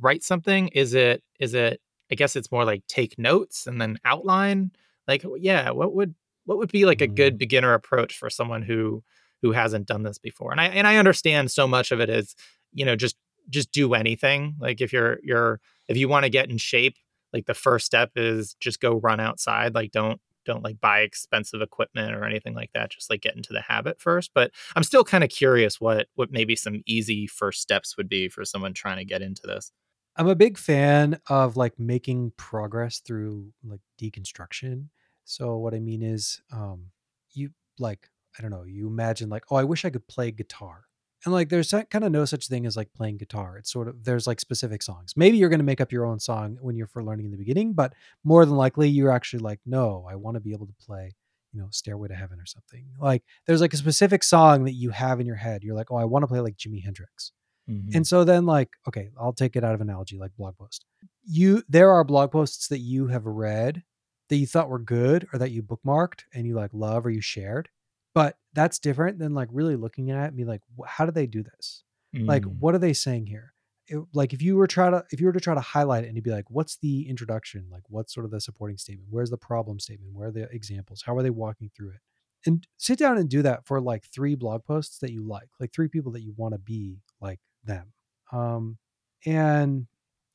write 0.00 0.22
something? 0.22 0.68
Is 0.68 0.94
it 0.94 1.22
is 1.40 1.54
it 1.54 1.80
i 2.10 2.14
guess 2.14 2.36
it's 2.36 2.52
more 2.52 2.64
like 2.64 2.86
take 2.88 3.18
notes 3.18 3.66
and 3.66 3.80
then 3.80 3.98
outline? 4.04 4.72
Like 5.08 5.24
yeah 5.38 5.70
what 5.70 5.94
would 5.94 6.14
what 6.44 6.58
would 6.58 6.72
be 6.72 6.84
like 6.84 7.00
a 7.00 7.06
good 7.06 7.36
mm. 7.36 7.38
beginner 7.38 7.72
approach 7.72 8.18
for 8.18 8.28
someone 8.28 8.62
who 8.62 9.02
who 9.40 9.52
hasn't 9.52 9.86
done 9.86 10.02
this 10.02 10.18
before? 10.18 10.52
And 10.52 10.60
i 10.60 10.66
and 10.66 10.86
i 10.86 10.96
understand 10.96 11.50
so 11.50 11.66
much 11.66 11.92
of 11.92 12.00
it 12.00 12.10
is 12.10 12.34
you 12.72 12.84
know 12.84 12.96
just 12.96 13.16
just 13.48 13.72
do 13.72 13.94
anything. 13.94 14.56
Like 14.60 14.80
if 14.80 14.92
you're 14.92 15.18
you're 15.22 15.60
if 15.88 15.96
you 15.96 16.08
want 16.08 16.24
to 16.24 16.30
get 16.30 16.50
in 16.50 16.58
shape 16.58 16.96
like 17.32 17.46
the 17.46 17.54
first 17.54 17.86
step 17.86 18.10
is 18.16 18.54
just 18.60 18.80
go 18.80 18.94
run 18.94 19.20
outside. 19.20 19.74
Like 19.74 19.90
don't 19.90 20.20
don't 20.44 20.64
like 20.64 20.80
buy 20.80 21.00
expensive 21.00 21.60
equipment 21.60 22.14
or 22.14 22.24
anything 22.24 22.54
like 22.54 22.70
that 22.74 22.90
just 22.90 23.10
like 23.10 23.20
get 23.20 23.36
into 23.36 23.52
the 23.52 23.60
habit 23.60 24.00
first 24.00 24.30
but 24.34 24.50
i'm 24.76 24.82
still 24.82 25.04
kind 25.04 25.24
of 25.24 25.30
curious 25.30 25.80
what 25.80 26.06
what 26.14 26.30
maybe 26.30 26.56
some 26.56 26.82
easy 26.86 27.26
first 27.26 27.60
steps 27.60 27.96
would 27.96 28.08
be 28.08 28.28
for 28.28 28.44
someone 28.44 28.74
trying 28.74 28.98
to 28.98 29.04
get 29.04 29.22
into 29.22 29.42
this. 29.46 29.72
I'm 30.16 30.28
a 30.28 30.34
big 30.34 30.58
fan 30.58 31.18
of 31.28 31.56
like 31.56 31.78
making 31.78 32.32
progress 32.36 33.00
through 33.00 33.52
like 33.64 33.80
deconstruction. 34.00 34.88
So 35.24 35.56
what 35.56 35.74
i 35.74 35.78
mean 35.78 36.02
is 36.02 36.40
um 36.52 36.86
you 37.32 37.50
like 37.78 38.10
i 38.38 38.42
don't 38.42 38.50
know 38.50 38.64
you 38.64 38.86
imagine 38.86 39.30
like 39.30 39.44
oh 39.50 39.56
i 39.56 39.64
wish 39.64 39.84
i 39.84 39.90
could 39.90 40.06
play 40.08 40.30
guitar 40.30 40.82
and 41.24 41.32
like 41.32 41.48
there's 41.48 41.70
kind 41.70 42.04
of 42.04 42.12
no 42.12 42.24
such 42.24 42.48
thing 42.48 42.66
as 42.66 42.76
like 42.76 42.92
playing 42.94 43.18
guitar. 43.18 43.56
It's 43.58 43.72
sort 43.72 43.88
of 43.88 44.04
there's 44.04 44.26
like 44.26 44.40
specific 44.40 44.82
songs. 44.82 45.14
Maybe 45.16 45.36
you're 45.38 45.48
going 45.48 45.60
to 45.60 45.64
make 45.64 45.80
up 45.80 45.92
your 45.92 46.04
own 46.04 46.18
song 46.18 46.58
when 46.60 46.76
you're 46.76 46.86
for 46.86 47.04
learning 47.04 47.26
in 47.26 47.32
the 47.32 47.38
beginning 47.38 47.72
but 47.72 47.92
more 48.24 48.44
than 48.44 48.56
likely 48.56 48.88
you're 48.88 49.10
actually 49.10 49.40
like 49.40 49.60
no 49.66 50.06
i 50.08 50.14
want 50.14 50.34
to 50.34 50.40
be 50.40 50.52
able 50.52 50.66
to 50.66 50.74
play 50.74 51.12
you 51.52 51.60
know 51.60 51.68
stairway 51.70 52.08
to 52.08 52.14
heaven 52.14 52.40
or 52.40 52.46
something. 52.46 52.84
Like 52.98 53.22
there's 53.46 53.60
like 53.60 53.74
a 53.74 53.78
specific 53.78 54.24
song 54.24 54.64
that 54.64 54.72
you 54.72 54.90
have 54.90 55.20
in 55.20 55.26
your 55.26 55.36
head. 55.36 55.62
You're 55.62 55.76
like 55.76 55.90
oh 55.90 55.96
i 55.96 56.04
want 56.04 56.22
to 56.22 56.26
play 56.26 56.40
like 56.40 56.56
jimi 56.56 56.82
hendrix. 56.82 57.32
Mm-hmm. 57.70 57.94
and 57.94 58.04
so 58.04 58.24
then 58.24 58.44
like 58.44 58.70
okay 58.88 59.10
i'll 59.20 59.32
take 59.32 59.54
it 59.54 59.62
out 59.62 59.72
of 59.72 59.80
analogy 59.80 60.18
like 60.18 60.36
blog 60.36 60.56
post. 60.56 60.84
You 61.24 61.62
there 61.68 61.92
are 61.92 62.04
blog 62.04 62.32
posts 62.32 62.68
that 62.68 62.80
you 62.80 63.06
have 63.08 63.24
read 63.24 63.84
that 64.28 64.36
you 64.36 64.46
thought 64.46 64.68
were 64.68 64.78
good 64.78 65.28
or 65.32 65.38
that 65.38 65.50
you 65.52 65.62
bookmarked 65.62 66.22
and 66.34 66.46
you 66.46 66.54
like 66.54 66.70
love 66.72 67.06
or 67.06 67.10
you 67.10 67.20
shared 67.20 67.68
but 68.14 68.36
that's 68.52 68.78
different 68.78 69.18
than 69.18 69.34
like 69.34 69.48
really 69.52 69.76
looking 69.76 70.10
at 70.10 70.24
it 70.24 70.28
and 70.28 70.36
be 70.36 70.44
like, 70.44 70.60
how 70.86 71.06
do 71.06 71.12
they 71.12 71.26
do 71.26 71.42
this? 71.42 71.84
Mm. 72.14 72.28
Like, 72.28 72.44
what 72.44 72.74
are 72.74 72.78
they 72.78 72.92
saying 72.92 73.26
here? 73.26 73.54
It, 73.88 73.98
like 74.12 74.32
if 74.32 74.42
you 74.42 74.56
were 74.56 74.66
try 74.66 74.90
to 74.90 75.04
if 75.10 75.20
you 75.20 75.26
were 75.26 75.32
to 75.32 75.40
try 75.40 75.54
to 75.54 75.60
highlight 75.60 76.04
it 76.04 76.06
and 76.06 76.16
you'd 76.16 76.24
be 76.24 76.30
like 76.30 76.48
what's 76.48 76.76
the 76.76 77.08
introduction? 77.08 77.66
Like 77.70 77.82
what's 77.88 78.14
sort 78.14 78.24
of 78.24 78.30
the 78.30 78.40
supporting 78.40 78.78
statement? 78.78 79.08
Where's 79.10 79.30
the 79.30 79.36
problem 79.36 79.80
statement? 79.80 80.14
Where 80.14 80.28
are 80.28 80.32
the 80.32 80.48
examples? 80.52 81.02
How 81.04 81.16
are 81.16 81.22
they 81.22 81.30
walking 81.30 81.70
through 81.76 81.90
it? 81.90 82.00
And 82.46 82.66
sit 82.78 82.98
down 82.98 83.18
and 83.18 83.28
do 83.28 83.42
that 83.42 83.66
for 83.66 83.80
like 83.80 84.04
three 84.04 84.36
blog 84.36 84.64
posts 84.64 84.98
that 84.98 85.12
you 85.12 85.26
like 85.26 85.48
like 85.58 85.72
three 85.72 85.88
people 85.88 86.12
that 86.12 86.22
you 86.22 86.32
want 86.36 86.54
to 86.54 86.58
be 86.58 86.98
like 87.20 87.40
them 87.64 87.92
um 88.32 88.78
and 89.24 89.86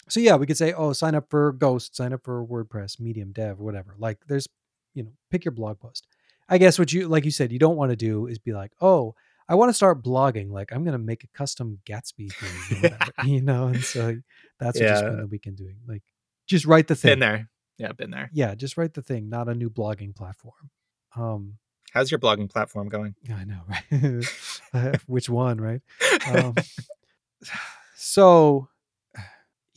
so 0.08 0.20
yeah 0.22 0.36
we 0.36 0.46
could 0.46 0.58
say 0.58 0.72
oh 0.72 0.94
sign 0.94 1.16
up 1.16 1.30
for 1.30 1.52
ghost 1.52 1.96
sign 1.96 2.13
up 2.13 2.24
for 2.24 2.46
wordpress 2.46 3.00
medium 3.00 3.32
dev 3.32 3.60
whatever. 3.60 3.96
Like 3.98 4.20
there's 4.28 4.48
you 4.94 5.04
know 5.04 5.12
pick 5.32 5.46
your 5.46 5.54
blog 5.54 5.80
post 5.80 6.06
I 6.49 6.57
guess 6.57 6.79
what 6.79 6.91
you 6.93 7.07
like 7.07 7.25
you 7.25 7.31
said 7.31 7.51
you 7.51 7.60
don't 7.60 7.75
want 7.75 7.91
to 7.91 7.95
do 7.95 8.27
is 8.27 8.39
be 8.39 8.53
like, 8.53 8.71
oh, 8.81 9.15
I 9.49 9.55
want 9.55 9.69
to 9.69 9.73
start 9.73 10.03
blogging. 10.03 10.49
Like 10.51 10.71
I'm 10.71 10.83
gonna 10.83 10.97
make 10.97 11.23
a 11.23 11.27
custom 11.27 11.79
Gatsby 11.86 12.31
thing, 12.33 12.81
whatever, 12.81 13.12
you 13.25 13.41
know. 13.41 13.67
And 13.67 13.83
so 13.83 14.17
that's 14.60 14.79
yeah. 14.79 14.86
what 14.86 14.91
you 14.91 14.97
spend 15.07 15.19
the 15.19 15.27
weekend 15.27 15.57
doing. 15.57 15.77
Like 15.88 16.03
just 16.45 16.65
write 16.65 16.88
the 16.88 16.95
thing. 16.95 17.13
Been 17.13 17.19
there, 17.19 17.49
yeah, 17.77 17.91
been 17.91 18.12
there. 18.12 18.29
Yeah, 18.33 18.55
just 18.55 18.77
write 18.77 18.93
the 18.93 19.01
thing, 19.01 19.29
not 19.29 19.49
a 19.49 19.55
new 19.55 19.69
blogging 19.69 20.15
platform. 20.15 20.71
Um, 21.15 21.57
How's 21.91 22.12
your 22.12 22.19
blogging 22.19 22.49
platform 22.49 22.89
going? 22.89 23.15
I 23.33 23.45
know, 23.45 23.62
right? 23.67 24.99
Which 25.07 25.29
one, 25.29 25.60
right? 25.60 25.81
Um, 26.27 26.55
so 27.95 28.67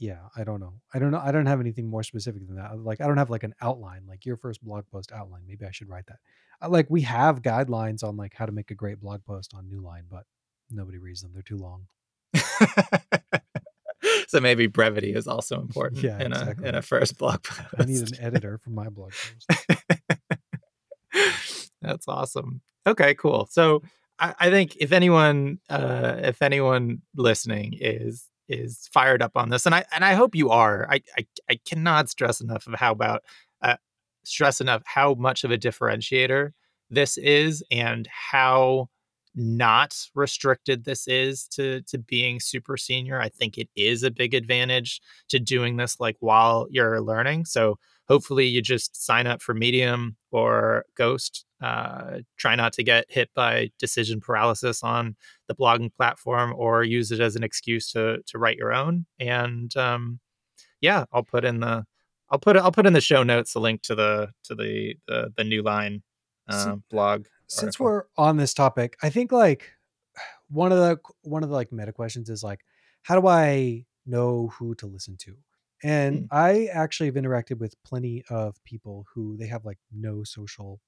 yeah, 0.00 0.20
I 0.34 0.44
don't 0.44 0.60
know. 0.60 0.80
I 0.94 0.98
don't 0.98 1.10
know. 1.10 1.20
I 1.22 1.30
don't 1.30 1.44
have 1.44 1.60
anything 1.60 1.86
more 1.86 2.02
specific 2.02 2.46
than 2.46 2.56
that. 2.56 2.78
Like 2.78 3.02
I 3.02 3.06
don't 3.06 3.18
have 3.18 3.28
like 3.28 3.42
an 3.42 3.54
outline, 3.60 4.06
like 4.08 4.24
your 4.24 4.38
first 4.38 4.64
blog 4.64 4.86
post 4.90 5.12
outline. 5.12 5.42
Maybe 5.46 5.66
I 5.66 5.70
should 5.72 5.90
write 5.90 6.06
that. 6.06 6.16
Uh, 6.62 6.70
like 6.70 6.86
we 6.88 7.02
have 7.02 7.42
guidelines 7.42 8.02
on 8.02 8.16
like 8.16 8.32
how 8.34 8.46
to 8.46 8.52
make 8.52 8.70
a 8.70 8.74
great 8.74 8.98
blog 8.98 9.22
post 9.26 9.52
on 9.54 9.66
Newline, 9.66 10.04
but 10.10 10.24
nobody 10.70 10.96
reads 10.96 11.20
them. 11.20 11.32
They're 11.34 11.42
too 11.42 11.58
long. 11.58 11.86
so 14.28 14.40
maybe 14.40 14.68
brevity 14.68 15.12
is 15.12 15.26
also 15.26 15.60
important 15.60 16.02
yeah, 16.02 16.18
in 16.18 16.32
exactly. 16.32 16.64
a 16.64 16.68
in 16.70 16.74
a 16.76 16.82
first 16.82 17.18
blog 17.18 17.42
post. 17.42 17.68
I 17.78 17.84
need 17.84 18.00
an 18.00 18.24
editor 18.24 18.56
for 18.56 18.70
my 18.70 18.88
blog 18.88 19.12
post. 19.12 19.60
That's 21.82 22.08
awesome. 22.08 22.62
Okay, 22.86 23.14
cool. 23.16 23.48
So 23.50 23.82
I, 24.18 24.34
I 24.40 24.50
think 24.50 24.78
if 24.80 24.92
anyone 24.92 25.58
uh, 25.68 26.16
if 26.20 26.40
anyone 26.40 27.02
listening 27.14 27.74
is 27.78 28.30
is 28.50 28.88
fired 28.92 29.22
up 29.22 29.32
on 29.36 29.48
this, 29.50 29.66
and 29.66 29.74
I 29.74 29.84
and 29.94 30.04
I 30.04 30.14
hope 30.14 30.34
you 30.34 30.50
are. 30.50 30.86
I 30.90 31.02
I, 31.18 31.26
I 31.50 31.60
cannot 31.66 32.10
stress 32.10 32.40
enough 32.40 32.66
of 32.66 32.74
how 32.74 32.92
about 32.92 33.22
uh, 33.62 33.76
stress 34.24 34.60
enough 34.60 34.82
how 34.86 35.14
much 35.14 35.44
of 35.44 35.50
a 35.50 35.58
differentiator 35.58 36.52
this 36.90 37.16
is 37.18 37.62
and 37.70 38.08
how 38.10 38.88
not 39.34 39.96
restricted 40.14 40.84
this 40.84 41.06
is 41.06 41.46
to 41.46 41.82
to 41.82 41.98
being 41.98 42.40
super 42.40 42.76
senior 42.76 43.20
i 43.20 43.28
think 43.28 43.56
it 43.56 43.68
is 43.76 44.02
a 44.02 44.10
big 44.10 44.34
advantage 44.34 45.00
to 45.28 45.38
doing 45.38 45.76
this 45.76 46.00
like 46.00 46.16
while 46.18 46.66
you're 46.70 47.00
learning 47.00 47.44
so 47.44 47.78
hopefully 48.10 48.44
you 48.44 48.60
just 48.60 49.02
sign 49.02 49.26
up 49.26 49.40
for 49.40 49.54
medium 49.54 50.16
or 50.30 50.84
ghost 50.96 51.46
uh, 51.62 52.18
try 52.36 52.54
not 52.54 52.72
to 52.72 52.82
get 52.82 53.04
hit 53.08 53.30
by 53.34 53.70
decision 53.78 54.20
paralysis 54.20 54.82
on 54.82 55.14
the 55.46 55.54
blogging 55.54 55.94
platform 55.94 56.52
or 56.56 56.82
use 56.82 57.10
it 57.12 57.20
as 57.20 57.36
an 57.36 57.42
excuse 57.42 57.90
to 57.90 58.18
to 58.26 58.36
write 58.36 58.58
your 58.58 58.72
own 58.72 59.06
and 59.18 59.76
um, 59.76 60.20
yeah 60.82 61.04
i'll 61.12 61.22
put 61.22 61.44
in 61.44 61.60
the 61.60 61.84
I'll 62.30 62.38
put. 62.38 62.56
I'll 62.56 62.72
put 62.72 62.86
in 62.86 62.92
the 62.92 63.00
show 63.00 63.22
notes 63.22 63.54
a 63.54 63.60
link 63.60 63.82
to 63.82 63.94
the 63.94 64.30
to 64.44 64.54
the 64.54 64.94
the, 65.08 65.32
the 65.36 65.42
Newline 65.42 66.02
uh, 66.48 66.76
blog. 66.90 67.26
Since 67.48 67.80
article. 67.80 67.86
we're 67.86 68.04
on 68.16 68.36
this 68.36 68.54
topic, 68.54 68.96
I 69.02 69.10
think 69.10 69.32
like 69.32 69.72
one 70.48 70.72
of 70.72 70.78
the 70.78 70.98
one 71.22 71.42
of 71.42 71.48
the 71.48 71.54
like 71.54 71.72
meta 71.72 71.92
questions 71.92 72.30
is 72.30 72.42
like, 72.42 72.60
how 73.02 73.20
do 73.20 73.26
I 73.26 73.84
know 74.06 74.48
who 74.58 74.74
to 74.76 74.86
listen 74.86 75.16
to? 75.18 75.36
And 75.82 76.22
mm. 76.22 76.26
I 76.30 76.66
actually 76.66 77.06
have 77.06 77.14
interacted 77.14 77.58
with 77.58 77.74
plenty 77.84 78.22
of 78.28 78.62
people 78.64 79.06
who 79.14 79.36
they 79.36 79.46
have 79.46 79.64
like 79.64 79.78
no 79.92 80.24
social, 80.24 80.80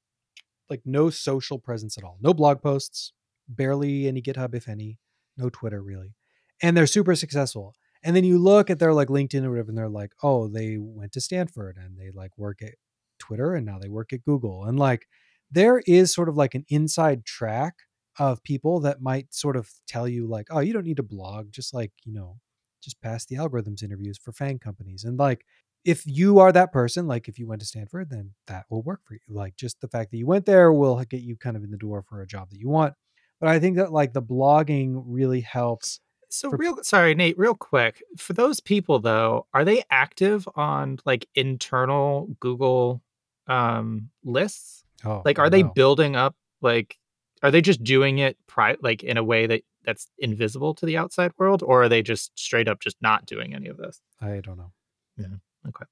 like 0.68 0.82
no 0.84 1.10
social 1.10 1.58
presence 1.58 1.96
at 1.96 2.04
all, 2.04 2.18
no 2.20 2.34
blog 2.34 2.60
posts, 2.60 3.12
barely 3.48 4.06
any 4.06 4.20
GitHub 4.20 4.54
if 4.54 4.68
any, 4.68 4.98
no 5.36 5.48
Twitter 5.48 5.82
really, 5.82 6.14
and 6.62 6.76
they're 6.76 6.86
super 6.86 7.14
successful. 7.14 7.74
And 8.04 8.16
then 8.16 8.24
you 8.24 8.38
look 8.38 8.68
at 8.68 8.78
their 8.78 8.92
like 8.92 9.08
LinkedIn 9.08 9.44
or 9.44 9.50
whatever, 9.50 9.70
and 9.70 9.78
they're 9.78 9.88
like, 9.88 10.12
oh, 10.22 10.48
they 10.48 10.76
went 10.78 11.12
to 11.12 11.20
Stanford 11.20 11.76
and 11.76 11.96
they 11.96 12.10
like 12.12 12.36
work 12.36 12.60
at 12.62 12.74
Twitter 13.18 13.54
and 13.54 13.64
now 13.64 13.78
they 13.78 13.88
work 13.88 14.12
at 14.12 14.24
Google. 14.24 14.64
And 14.64 14.78
like 14.78 15.06
there 15.50 15.82
is 15.86 16.12
sort 16.12 16.28
of 16.28 16.36
like 16.36 16.54
an 16.54 16.64
inside 16.68 17.24
track 17.24 17.74
of 18.18 18.42
people 18.42 18.80
that 18.80 19.00
might 19.00 19.32
sort 19.32 19.56
of 19.56 19.70
tell 19.86 20.08
you 20.08 20.26
like, 20.26 20.48
oh, 20.50 20.60
you 20.60 20.72
don't 20.72 20.84
need 20.84 20.96
to 20.96 21.02
blog, 21.02 21.52
just 21.52 21.72
like, 21.72 21.92
you 22.04 22.12
know, 22.12 22.36
just 22.82 23.00
pass 23.00 23.24
the 23.24 23.36
algorithms 23.36 23.82
interviews 23.82 24.18
for 24.18 24.32
FANG 24.32 24.58
companies. 24.58 25.04
And 25.04 25.18
like 25.18 25.44
if 25.84 26.04
you 26.06 26.38
are 26.38 26.52
that 26.52 26.72
person, 26.72 27.06
like 27.06 27.28
if 27.28 27.38
you 27.38 27.46
went 27.46 27.60
to 27.60 27.66
Stanford, 27.66 28.10
then 28.10 28.32
that 28.46 28.66
will 28.70 28.82
work 28.82 29.00
for 29.04 29.14
you. 29.14 29.20
Like 29.28 29.56
just 29.56 29.80
the 29.80 29.88
fact 29.88 30.10
that 30.10 30.16
you 30.18 30.26
went 30.26 30.46
there 30.46 30.72
will 30.72 31.02
get 31.04 31.22
you 31.22 31.36
kind 31.36 31.56
of 31.56 31.64
in 31.64 31.70
the 31.70 31.76
door 31.76 32.02
for 32.02 32.20
a 32.22 32.26
job 32.26 32.50
that 32.50 32.58
you 32.60 32.68
want. 32.68 32.94
But 33.40 33.48
I 33.48 33.58
think 33.58 33.76
that 33.76 33.92
like 33.92 34.12
the 34.12 34.22
blogging 34.22 35.02
really 35.06 35.40
helps. 35.40 36.00
So 36.28 36.50
for- 36.50 36.56
real 36.56 36.78
sorry, 36.82 37.14
Nate, 37.14 37.38
real 37.38 37.54
quick. 37.54 38.02
For 38.16 38.32
those 38.32 38.60
people 38.60 39.00
though, 39.00 39.46
are 39.52 39.64
they 39.64 39.82
active 39.90 40.48
on 40.54 40.98
like 41.04 41.28
internal 41.34 42.28
Google 42.40 43.02
um 43.48 44.10
lists? 44.24 44.84
Oh, 45.04 45.22
Like 45.24 45.38
are 45.40 45.50
they 45.50 45.62
building 45.74 46.14
up 46.14 46.36
like 46.60 46.98
are 47.42 47.50
they 47.50 47.60
just 47.60 47.82
doing 47.82 48.18
it 48.18 48.36
pri- 48.46 48.76
like 48.80 49.02
in 49.02 49.16
a 49.16 49.24
way 49.24 49.46
that 49.46 49.62
that's 49.84 50.08
invisible 50.18 50.74
to 50.74 50.86
the 50.86 50.96
outside 50.96 51.32
world 51.38 51.62
or 51.62 51.82
are 51.82 51.88
they 51.88 52.02
just 52.02 52.38
straight 52.38 52.68
up 52.68 52.80
just 52.80 52.96
not 53.00 53.26
doing 53.26 53.54
any 53.54 53.68
of 53.68 53.76
this? 53.76 54.00
I 54.20 54.40
don't 54.40 54.58
know. 54.58 54.72
Yeah. 55.16 55.26
Okay. 55.68 55.84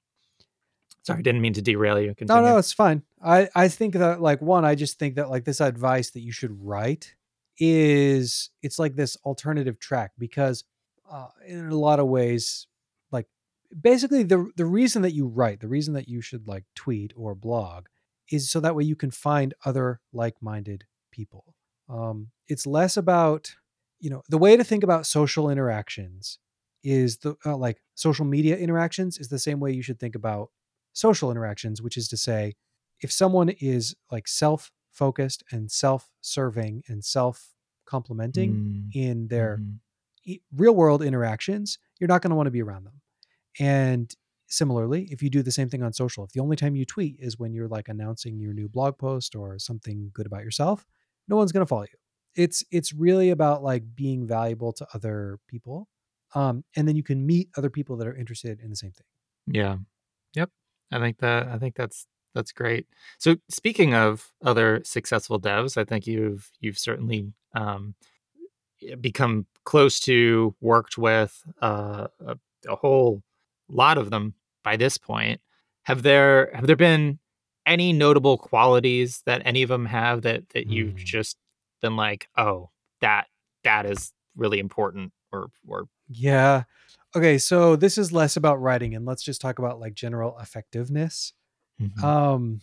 Sorry, 1.03 1.20
I 1.20 1.22
didn't 1.22 1.40
mean 1.40 1.55
to 1.55 1.62
derail 1.62 1.98
you. 1.98 2.14
No, 2.20 2.42
no, 2.42 2.59
it's 2.59 2.72
fine. 2.72 3.03
I 3.22 3.48
I 3.55 3.68
think 3.68 3.94
that 3.94 4.20
like 4.20 4.42
one, 4.42 4.64
I 4.64 4.74
just 4.74 4.98
think 4.98 5.14
that 5.14 5.31
like 5.31 5.44
this 5.44 5.61
advice 5.61 6.11
that 6.11 6.20
you 6.20 6.33
should 6.33 6.62
write 6.62 7.14
is 7.59 8.50
it's 8.62 8.79
like 8.79 8.96
this 8.96 9.16
alternative 9.24 9.79
track 9.79 10.12
because 10.18 10.64
uh, 11.11 11.29
in 11.46 11.68
a 11.68 11.76
lot 11.76 12.00
of 12.00 12.07
ways, 12.07 12.66
like 13.11 13.26
basically 13.81 14.22
the 14.24 14.50
the 14.57 14.66
reason 14.66 15.03
that 15.03 15.14
you 15.14 15.26
write, 15.26 15.61
the 15.61 15.68
reason 15.68 15.94
that 15.94 16.09
you 16.09 16.20
should 16.20 16.46
like 16.46 16.64
tweet 16.74 17.12
or 17.16 17.35
blog, 17.35 17.87
is 18.31 18.50
so 18.50 18.61
that 18.61 18.74
way 18.74 18.85
you 18.85 18.96
can 18.96 19.11
find 19.11 19.55
other 19.64 20.00
like 20.12 20.37
minded 20.42 20.85
people. 21.11 21.55
Um, 21.88 22.29
it's 22.46 22.66
less 22.66 22.96
about 22.96 23.55
you 24.01 24.11
know 24.11 24.23
the 24.29 24.39
way 24.39 24.57
to 24.57 24.65
think 24.65 24.83
about 24.85 25.07
social 25.07 25.51
interactions 25.51 26.39
is 26.83 27.19
the 27.19 27.37
uh, 27.45 27.57
like 27.57 27.83
social 27.95 28.25
media 28.25 28.57
interactions 28.57 29.19
is 29.19 29.29
the 29.29 29.39
same 29.39 29.61
way 29.61 29.73
you 29.73 29.83
should 29.83 30.01
think 30.01 30.15
about 30.15 30.51
social 30.93 31.31
interactions, 31.31 31.83
which 31.83 31.97
is 31.97 32.09
to 32.09 32.17
say, 32.17 32.55
if 33.01 33.13
someone 33.13 33.51
is 33.61 33.95
like 34.11 34.27
self 34.29 34.73
focused 34.91 35.43
and 35.53 35.71
self 35.71 36.11
serving 36.21 36.83
and 36.89 37.05
self 37.05 37.55
complimenting 37.87 38.53
Mm, 38.53 38.91
in 38.95 39.29
their 39.29 39.59
mhm. 39.59 39.79
e- 40.25 40.41
real 40.57 40.75
world 40.75 41.03
interactions, 41.03 41.79
you're 41.99 42.09
not 42.09 42.23
going 42.23 42.31
to 42.31 42.37
want 42.37 42.47
to 42.47 42.51
be 42.53 42.63
around 42.63 42.85
them. 42.85 43.01
And 43.59 44.13
similarly, 44.49 45.09
if 45.13 45.23
you 45.23 45.31
do 45.31 45.43
the 45.43 45.53
same 45.53 45.69
thing 45.69 45.83
on 45.83 45.93
social, 45.93 46.25
if 46.25 46.33
the 46.33 46.41
only 46.41 46.57
time 46.57 46.77
you 46.77 46.85
tweet 46.85 47.17
is 47.21 47.39
when 47.39 47.53
you're 47.53 47.69
like 47.69 47.89
announcing 47.89 48.39
your 48.39 48.55
new 48.55 48.69
blog 48.69 48.99
post 48.99 49.35
or 49.37 49.59
something 49.59 50.11
good 50.15 50.27
about 50.27 50.45
yourself, 50.45 50.87
no 51.29 51.37
one's 51.37 51.53
going 51.53 51.65
to 51.65 51.69
follow 51.69 51.83
you. 51.83 51.99
It's 52.37 52.64
it's 52.71 52.93
really 52.93 53.31
about 53.31 53.62
like 53.62 53.95
being 53.95 54.27
valuable 54.27 54.73
to 54.75 54.87
other 54.95 55.38
people. 55.49 55.88
Um, 56.35 56.64
and 56.77 56.87
then 56.87 56.95
you 56.95 57.03
can 57.03 57.27
meet 57.27 57.49
other 57.57 57.71
people 57.71 57.97
that 57.97 58.07
are 58.07 58.14
interested 58.14 58.61
in 58.61 58.71
the 58.71 58.77
same 58.77 58.93
thing. 58.93 59.07
Yeah. 59.47 59.77
Yep. 60.35 60.51
I 60.93 60.99
think 61.01 61.19
that 61.19 61.49
I 61.49 61.59
think 61.59 61.75
that's 61.75 62.07
that's 62.35 62.53
great. 62.53 62.87
So 63.19 63.37
speaking 63.49 63.95
of 63.95 64.31
other 64.45 64.81
successful 64.85 65.40
devs, 65.40 65.77
I 65.77 65.85
think 65.85 66.07
you've 66.07 66.51
you've 66.61 66.79
certainly 66.79 67.33
um, 67.55 67.95
become 69.01 69.47
close 69.64 70.01
to, 70.01 70.55
worked 70.61 70.97
with 70.97 71.43
uh, 71.61 72.07
a, 72.25 72.37
a 72.69 72.77
whole 72.77 73.23
lot 73.69 73.99
of 73.99 74.11
them 74.11 74.35
by 74.62 74.77
this 74.77 74.97
point. 74.99 75.40
Have 75.83 76.03
there 76.03 76.51
have 76.55 76.66
there 76.66 76.77
been 76.77 77.19
any 77.66 77.93
notable 77.93 78.38
qualities 78.38 79.23
that 79.27 79.43
any 79.45 79.62
of 79.62 79.69
them 79.69 79.87
have 79.87 80.23
that 80.23 80.49
that 80.51 80.69
you've 80.69 80.93
Hmm. 80.93 81.05
just 81.05 81.37
been 81.81 81.97
like, 81.97 82.29
oh, 82.37 82.71
that 83.01 83.27
that 83.64 83.87
is 83.87 84.12
really 84.37 84.59
important, 84.59 85.12
or 85.33 85.51
or 85.66 85.88
Yeah. 86.09 86.64
Okay, 87.16 87.38
so 87.38 87.75
this 87.77 87.99
is 87.99 88.12
less 88.12 88.37
about 88.37 88.61
writing 88.61 88.95
and 88.95 89.05
let's 89.05 89.23
just 89.23 89.40
talk 89.40 89.59
about 89.59 89.81
like 89.81 89.95
general 89.95 90.38
effectiveness. 90.38 91.33
Mhm. 91.81 92.03
Um 92.05 92.61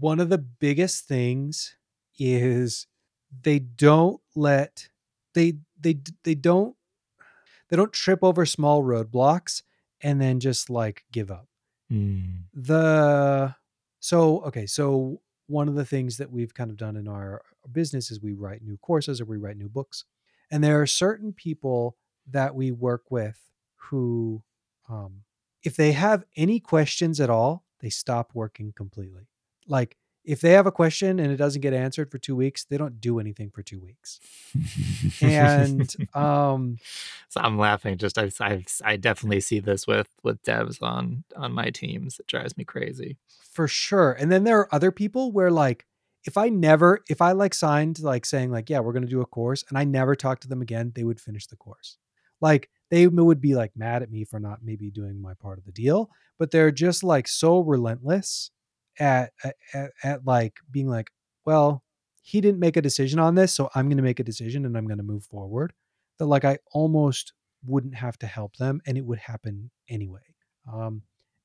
one 0.00 0.18
of 0.20 0.28
the 0.28 0.38
biggest 0.38 1.06
things 1.06 1.76
is 2.18 2.86
they 3.42 3.58
don't 3.60 4.20
let 4.34 4.88
they 5.34 5.54
they 5.80 5.98
they 6.24 6.34
don't 6.34 6.76
they 7.68 7.76
don't 7.76 7.92
trip 7.92 8.20
over 8.22 8.44
small 8.46 8.82
roadblocks 8.82 9.62
and 10.02 10.20
then 10.20 10.40
just 10.40 10.70
like 10.70 11.04
give 11.12 11.30
up. 11.30 11.46
Mm. 11.90 12.44
The 12.54 13.54
so 14.00 14.40
okay, 14.42 14.66
so 14.66 15.20
one 15.46 15.68
of 15.68 15.74
the 15.74 15.84
things 15.84 16.16
that 16.16 16.30
we've 16.30 16.54
kind 16.54 16.70
of 16.70 16.76
done 16.76 16.96
in 16.96 17.08
our 17.08 17.42
business 17.70 18.10
is 18.10 18.20
we 18.20 18.32
write 18.32 18.62
new 18.62 18.76
courses 18.78 19.20
or 19.20 19.24
we 19.24 19.36
write 19.36 19.56
new 19.56 19.68
books. 19.68 20.04
And 20.50 20.62
there 20.62 20.80
are 20.80 20.86
certain 20.86 21.32
people 21.32 21.96
that 22.30 22.54
we 22.54 22.72
work 22.72 23.10
with 23.10 23.38
who 23.76 24.42
um 24.88 25.22
if 25.62 25.76
they 25.76 25.92
have 25.92 26.24
any 26.36 26.60
questions 26.60 27.20
at 27.20 27.30
all, 27.30 27.64
they 27.80 27.88
stop 27.88 28.30
working 28.34 28.72
completely. 28.76 29.28
Like 29.66 29.96
if 30.24 30.40
they 30.40 30.52
have 30.52 30.66
a 30.66 30.72
question 30.72 31.18
and 31.18 31.30
it 31.30 31.36
doesn't 31.36 31.60
get 31.60 31.74
answered 31.74 32.10
for 32.10 32.18
2 32.18 32.34
weeks, 32.34 32.64
they 32.64 32.78
don't 32.78 33.00
do 33.00 33.20
anything 33.20 33.50
for 33.50 33.62
2 33.62 33.78
weeks. 33.80 34.20
And 35.20 35.94
um 36.14 36.78
so 37.28 37.40
I'm 37.40 37.58
laughing. 37.58 37.98
Just 37.98 38.18
I've, 38.18 38.36
I've 38.40 38.66
I 38.84 38.96
definitely 38.96 39.40
see 39.40 39.60
this 39.60 39.86
with 39.86 40.08
with 40.22 40.42
devs 40.42 40.82
on 40.82 41.24
on 41.36 41.52
my 41.52 41.70
teams. 41.70 42.18
It 42.18 42.26
drives 42.26 42.56
me 42.56 42.64
crazy. 42.64 43.16
for 43.52 43.68
sure. 43.68 44.12
And 44.12 44.32
then 44.32 44.44
there 44.44 44.58
are 44.58 44.74
other 44.74 44.90
people 44.90 45.32
where 45.32 45.50
like 45.50 45.86
if 46.24 46.36
I 46.36 46.48
never 46.48 47.02
if 47.08 47.20
I 47.20 47.32
like 47.32 47.54
signed 47.54 48.00
like 48.00 48.24
saying 48.26 48.50
like 48.50 48.70
yeah, 48.70 48.80
we're 48.80 48.92
going 48.92 49.04
to 49.04 49.08
do 49.08 49.20
a 49.20 49.26
course 49.26 49.64
and 49.68 49.78
I 49.78 49.84
never 49.84 50.14
talk 50.16 50.40
to 50.40 50.48
them 50.48 50.62
again, 50.62 50.92
they 50.94 51.04
would 51.04 51.20
finish 51.20 51.46
the 51.46 51.56
course. 51.56 51.98
Like 52.40 52.70
they 52.90 53.06
would 53.06 53.40
be 53.40 53.54
like 53.54 53.72
mad 53.76 54.02
at 54.02 54.10
me 54.10 54.24
for 54.24 54.38
not 54.40 54.60
maybe 54.62 54.90
doing 54.90 55.20
my 55.20 55.34
part 55.34 55.58
of 55.58 55.64
the 55.64 55.72
deal, 55.72 56.10
but 56.38 56.50
they're 56.50 56.70
just 56.70 57.02
like 57.02 57.28
so 57.28 57.60
relentless 57.60 58.50
at 58.98 59.32
at, 59.72 59.92
at, 60.02 60.24
like 60.26 60.58
being 60.70 60.88
like, 60.88 61.10
well, 61.44 61.82
he 62.22 62.40
didn't 62.40 62.60
make 62.60 62.76
a 62.76 62.82
decision 62.82 63.18
on 63.18 63.34
this, 63.34 63.52
so 63.52 63.70
I'm 63.74 63.88
going 63.88 63.96
to 63.98 64.02
make 64.02 64.20
a 64.20 64.24
decision 64.24 64.64
and 64.64 64.76
I'm 64.76 64.86
going 64.86 64.98
to 64.98 65.04
move 65.04 65.24
forward. 65.24 65.72
That 66.18 66.26
like 66.26 66.44
I 66.44 66.58
almost 66.72 67.32
wouldn't 67.66 67.94
have 67.96 68.18
to 68.18 68.26
help 68.26 68.56
them 68.56 68.80
and 68.86 68.96
it 68.98 69.04
would 69.04 69.18
happen 69.18 69.70
anyway. 69.88 70.34
Um 70.72 71.02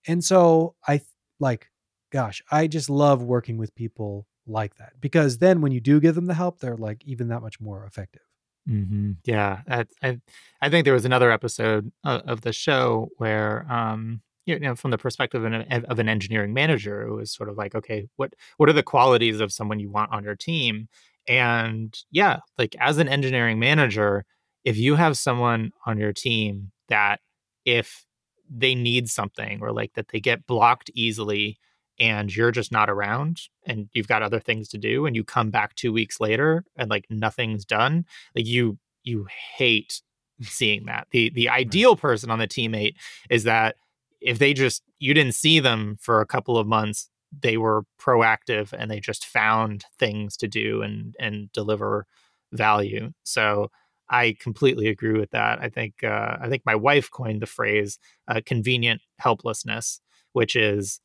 and 0.07 0.23
so 0.23 0.75
I 0.87 1.01
like 1.39 1.69
gosh, 2.11 2.41
I 2.51 2.67
just 2.67 2.89
love 2.89 3.23
working 3.23 3.57
with 3.57 3.75
people 3.75 4.27
like 4.47 4.75
that 4.75 4.99
because 4.99 5.37
then 5.37 5.61
when 5.61 5.71
you 5.71 5.79
do 5.79 5.99
give 5.99 6.15
them 6.15 6.25
the 6.25 6.33
help, 6.33 6.59
they're 6.59 6.77
like 6.77 7.03
even 7.05 7.27
that 7.29 7.41
much 7.41 7.59
more 7.59 7.85
effective. 7.85 8.23
hmm 8.67 9.13
Yeah, 9.25 9.61
that, 9.67 9.87
I 10.03 10.19
I 10.61 10.69
think 10.69 10.85
there 10.85 10.93
was 10.93 11.05
another 11.05 11.31
episode 11.31 11.91
of, 12.03 12.21
of 12.27 12.41
the 12.41 12.53
show 12.53 13.09
where 13.17 13.65
um 13.71 14.21
you 14.45 14.59
know 14.59 14.75
from 14.75 14.91
the 14.91 14.97
perspective 14.97 15.43
of 15.43 15.51
an, 15.51 15.85
of 15.85 15.99
an 15.99 16.09
engineering 16.09 16.53
manager, 16.53 17.03
it 17.03 17.13
was 17.13 17.31
sort 17.31 17.49
of 17.49 17.57
like 17.57 17.75
okay, 17.75 18.07
what 18.17 18.33
what 18.57 18.69
are 18.69 18.73
the 18.73 18.83
qualities 18.83 19.39
of 19.39 19.51
someone 19.53 19.79
you 19.79 19.89
want 19.89 20.11
on 20.11 20.23
your 20.23 20.35
team? 20.35 20.87
And 21.27 21.97
yeah, 22.11 22.39
like 22.57 22.75
as 22.79 22.97
an 22.97 23.07
engineering 23.07 23.59
manager, 23.59 24.25
if 24.63 24.77
you 24.77 24.95
have 24.95 25.17
someone 25.17 25.71
on 25.85 25.97
your 25.97 26.13
team 26.13 26.71
that 26.89 27.19
if 27.65 28.05
they 28.49 28.73
need 28.75 29.09
something 29.09 29.59
or 29.61 29.71
like 29.71 29.93
that 29.93 30.09
they 30.09 30.19
get 30.19 30.47
blocked 30.47 30.89
easily 30.95 31.59
and 31.99 32.35
you're 32.35 32.51
just 32.51 32.71
not 32.71 32.89
around 32.89 33.41
and 33.65 33.89
you've 33.93 34.07
got 34.07 34.23
other 34.23 34.39
things 34.39 34.67
to 34.69 34.77
do 34.77 35.05
and 35.05 35.15
you 35.15 35.23
come 35.23 35.51
back 35.51 35.75
2 35.75 35.93
weeks 35.93 36.19
later 36.19 36.63
and 36.75 36.89
like 36.89 37.05
nothing's 37.09 37.65
done 37.65 38.05
like 38.35 38.47
you 38.47 38.77
you 39.03 39.27
hate 39.57 40.01
seeing 40.41 40.85
that 40.85 41.07
the 41.11 41.29
the 41.31 41.49
ideal 41.49 41.95
person 41.95 42.31
on 42.31 42.39
the 42.39 42.47
teammate 42.47 42.95
is 43.29 43.43
that 43.43 43.75
if 44.21 44.39
they 44.39 44.53
just 44.53 44.83
you 44.99 45.13
didn't 45.13 45.35
see 45.35 45.59
them 45.59 45.97
for 45.99 46.21
a 46.21 46.25
couple 46.25 46.57
of 46.57 46.67
months 46.67 47.09
they 47.41 47.57
were 47.57 47.83
proactive 48.01 48.73
and 48.73 48.89
they 48.89 48.99
just 48.99 49.25
found 49.25 49.85
things 49.99 50.35
to 50.37 50.47
do 50.47 50.81
and 50.81 51.15
and 51.19 51.51
deliver 51.53 52.05
value 52.51 53.11
so 53.23 53.69
i 54.09 54.35
completely 54.39 54.87
agree 54.87 55.17
with 55.19 55.29
that 55.31 55.59
i 55.61 55.69
think 55.69 56.03
uh, 56.03 56.37
i 56.41 56.49
think 56.49 56.63
my 56.65 56.75
wife 56.75 57.09
coined 57.11 57.41
the 57.41 57.45
phrase 57.45 57.99
uh, 58.27 58.41
convenient 58.45 59.01
helplessness 59.19 60.01
which 60.33 60.55
is 60.55 60.99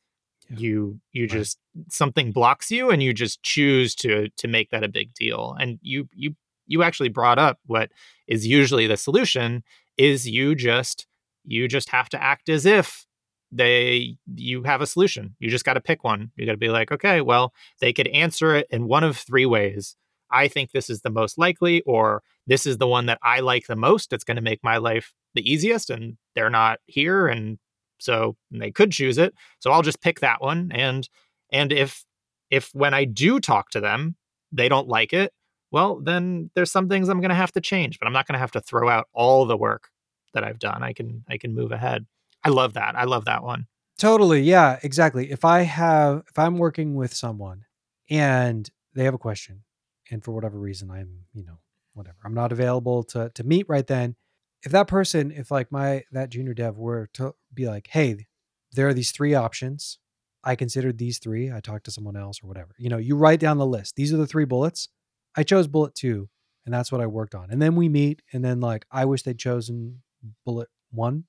Yeah. 0.49 0.57
you 0.59 0.99
you 1.11 1.23
Right. 1.23 1.31
just 1.31 1.59
something 1.89 2.31
blocks 2.31 2.71
you 2.71 2.89
and 2.91 3.01
you 3.03 3.13
just 3.13 3.41
choose 3.43 3.95
to 3.95 4.29
to 4.37 4.47
make 4.47 4.69
that 4.71 4.83
a 4.83 4.87
big 4.87 5.13
deal 5.13 5.55
and 5.59 5.79
you 5.81 6.07
you 6.13 6.35
you 6.67 6.83
actually 6.83 7.09
brought 7.09 7.37
up 7.39 7.59
what 7.67 7.91
is 8.27 8.45
usually 8.47 8.87
the 8.87 8.97
solution 8.97 9.63
is 9.97 10.27
you 10.27 10.55
just 10.55 11.07
you 11.45 11.67
just 11.67 11.89
have 11.89 12.09
to 12.09 12.21
act 12.21 12.49
as 12.49 12.65
if 12.65 13.05
they 13.51 14.17
you 14.35 14.63
have 14.63 14.81
a 14.81 14.87
solution 14.87 15.35
you 15.39 15.49
just 15.49 15.65
got 15.65 15.73
to 15.75 15.81
pick 15.81 16.03
one 16.03 16.31
you 16.35 16.45
got 16.45 16.53
to 16.53 16.57
be 16.57 16.69
like 16.69 16.91
okay 16.91 17.21
well 17.21 17.53
they 17.79 17.93
could 17.93 18.07
answer 18.07 18.55
it 18.55 18.67
in 18.71 18.87
one 18.87 19.03
of 19.03 19.17
three 19.17 19.45
ways 19.45 19.95
I 20.31 20.47
think 20.47 20.71
this 20.71 20.89
is 20.89 21.01
the 21.01 21.09
most 21.09 21.37
likely, 21.37 21.81
or 21.83 22.23
this 22.47 22.65
is 22.65 22.77
the 22.77 22.87
one 22.87 23.05
that 23.07 23.19
I 23.23 23.39
like 23.39 23.67
the 23.67 23.75
most. 23.75 24.13
It's 24.13 24.23
going 24.23 24.35
to 24.35 24.41
make 24.41 24.59
my 24.63 24.77
life 24.77 25.13
the 25.33 25.49
easiest, 25.49 25.89
and 25.89 26.17
they're 26.35 26.49
not 26.49 26.79
here, 26.87 27.27
and 27.27 27.57
so 27.99 28.35
they 28.51 28.71
could 28.71 28.91
choose 28.91 29.17
it. 29.17 29.33
So 29.59 29.71
I'll 29.71 29.81
just 29.81 30.01
pick 30.01 30.19
that 30.19 30.41
one. 30.41 30.71
And 30.73 31.07
and 31.51 31.71
if 31.71 32.03
if 32.49 32.69
when 32.73 32.93
I 32.93 33.05
do 33.05 33.39
talk 33.39 33.69
to 33.71 33.79
them, 33.79 34.15
they 34.51 34.69
don't 34.69 34.87
like 34.87 35.13
it, 35.13 35.33
well, 35.71 35.99
then 36.01 36.51
there's 36.55 36.71
some 36.71 36.89
things 36.89 37.09
I'm 37.09 37.21
going 37.21 37.29
to 37.29 37.35
have 37.35 37.51
to 37.53 37.61
change, 37.61 37.99
but 37.99 38.05
I'm 38.07 38.13
not 38.13 38.27
going 38.27 38.33
to 38.33 38.39
have 38.39 38.51
to 38.51 38.61
throw 38.61 38.89
out 38.89 39.07
all 39.13 39.45
the 39.45 39.57
work 39.57 39.89
that 40.35 40.43
I've 40.43 40.59
done. 40.59 40.83
I 40.83 40.93
can 40.93 41.23
I 41.27 41.37
can 41.37 41.53
move 41.53 41.71
ahead. 41.71 42.05
I 42.43 42.49
love 42.49 42.73
that. 42.73 42.95
I 42.95 43.05
love 43.05 43.25
that 43.25 43.43
one. 43.43 43.67
Totally. 43.97 44.41
Yeah, 44.41 44.79
exactly. 44.83 45.31
If 45.31 45.43
I 45.43 45.61
have 45.61 46.23
if 46.29 46.37
I'm 46.37 46.57
working 46.57 46.95
with 46.95 47.13
someone 47.13 47.65
and 48.09 48.69
they 48.93 49.05
have 49.05 49.13
a 49.13 49.19
question 49.19 49.63
and 50.11 50.23
for 50.23 50.31
whatever 50.31 50.59
reason 50.59 50.91
I'm, 50.91 51.25
you 51.33 51.43
know, 51.43 51.59
whatever. 51.93 52.17
I'm 52.23 52.35
not 52.35 52.51
available 52.51 53.03
to 53.05 53.31
to 53.33 53.43
meet 53.43 53.65
right 53.67 53.87
then. 53.87 54.15
If 54.63 54.71
that 54.71 54.87
person, 54.87 55.31
if 55.31 55.51
like 55.51 55.71
my 55.71 56.03
that 56.11 56.29
junior 56.29 56.53
dev 56.53 56.77
were 56.77 57.09
to 57.13 57.33
be 57.53 57.67
like, 57.67 57.87
"Hey, 57.87 58.27
there 58.73 58.87
are 58.87 58.93
these 58.93 59.11
three 59.11 59.33
options. 59.33 59.99
I 60.43 60.55
considered 60.55 60.97
these 60.97 61.17
three. 61.17 61.51
I 61.51 61.59
talked 61.59 61.85
to 61.85 61.91
someone 61.91 62.15
else 62.17 62.43
or 62.43 62.47
whatever." 62.47 62.75
You 62.77 62.89
know, 62.89 62.97
you 62.97 63.15
write 63.15 63.39
down 63.39 63.57
the 63.57 63.65
list. 63.65 63.95
These 63.95 64.13
are 64.13 64.17
the 64.17 64.27
three 64.27 64.45
bullets. 64.45 64.89
I 65.35 65.43
chose 65.43 65.67
bullet 65.67 65.95
2 65.95 66.29
and 66.65 66.73
that's 66.73 66.91
what 66.91 67.01
I 67.01 67.07
worked 67.07 67.35
on. 67.35 67.51
And 67.51 67.61
then 67.61 67.75
we 67.75 67.89
meet 67.89 68.21
and 68.33 68.43
then 68.43 68.59
like 68.59 68.85
I 68.91 69.05
wish 69.05 69.23
they'd 69.23 69.37
chosen 69.37 70.01
bullet 70.45 70.69
1. 70.91 71.23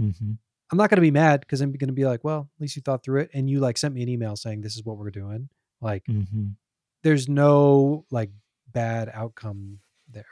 Mm-hmm. 0.00 0.32
I'm 0.70 0.78
not 0.78 0.88
going 0.88 0.96
to 0.96 1.02
be 1.02 1.10
mad 1.10 1.40
because 1.40 1.60
I'm 1.60 1.72
going 1.72 1.88
to 1.88 1.92
be 1.94 2.06
like, 2.06 2.24
well, 2.24 2.48
at 2.56 2.60
least 2.60 2.76
you 2.76 2.82
thought 2.82 3.04
through 3.04 3.20
it 3.22 3.30
and 3.34 3.48
you 3.48 3.60
like 3.60 3.76
sent 3.76 3.94
me 3.94 4.02
an 4.02 4.08
email 4.08 4.36
saying 4.36 4.62
this 4.62 4.74
is 4.74 4.84
what 4.84 4.96
we're 4.96 5.10
doing. 5.10 5.48
Like, 5.82 6.04
mm-hmm. 6.06 6.48
there's 7.02 7.28
no 7.28 8.06
like 8.10 8.30
bad 8.72 9.10
outcome 9.12 9.80
there. 10.10 10.24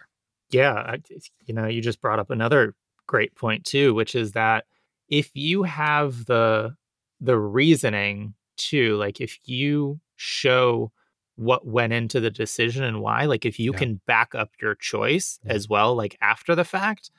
Yeah, 0.50 0.72
I, 0.72 0.98
you 1.44 1.54
know, 1.54 1.66
you 1.66 1.80
just 1.82 2.00
brought 2.00 2.18
up 2.18 2.30
another 2.30 2.74
great 3.06 3.34
point 3.34 3.64
too, 3.64 3.92
which 3.94 4.14
is 4.14 4.32
that 4.32 4.64
if 5.08 5.30
you 5.34 5.64
have 5.64 6.24
the 6.24 6.74
the 7.20 7.38
reasoning 7.38 8.34
too, 8.56 8.96
like 8.96 9.20
if 9.20 9.38
you 9.44 10.00
show 10.16 10.90
what 11.36 11.66
went 11.66 11.92
into 11.92 12.20
the 12.20 12.30
decision 12.30 12.82
and 12.84 13.00
why, 13.00 13.24
like 13.26 13.44
if 13.44 13.58
you 13.58 13.72
Yeah. 13.72 13.78
can 13.78 14.00
back 14.06 14.34
up 14.34 14.52
your 14.60 14.74
choice 14.74 15.38
Yeah. 15.44 15.52
as 15.52 15.68
well, 15.68 15.94
like 15.94 16.16
after 16.20 16.54
the 16.54 16.64
fact, 16.64 17.10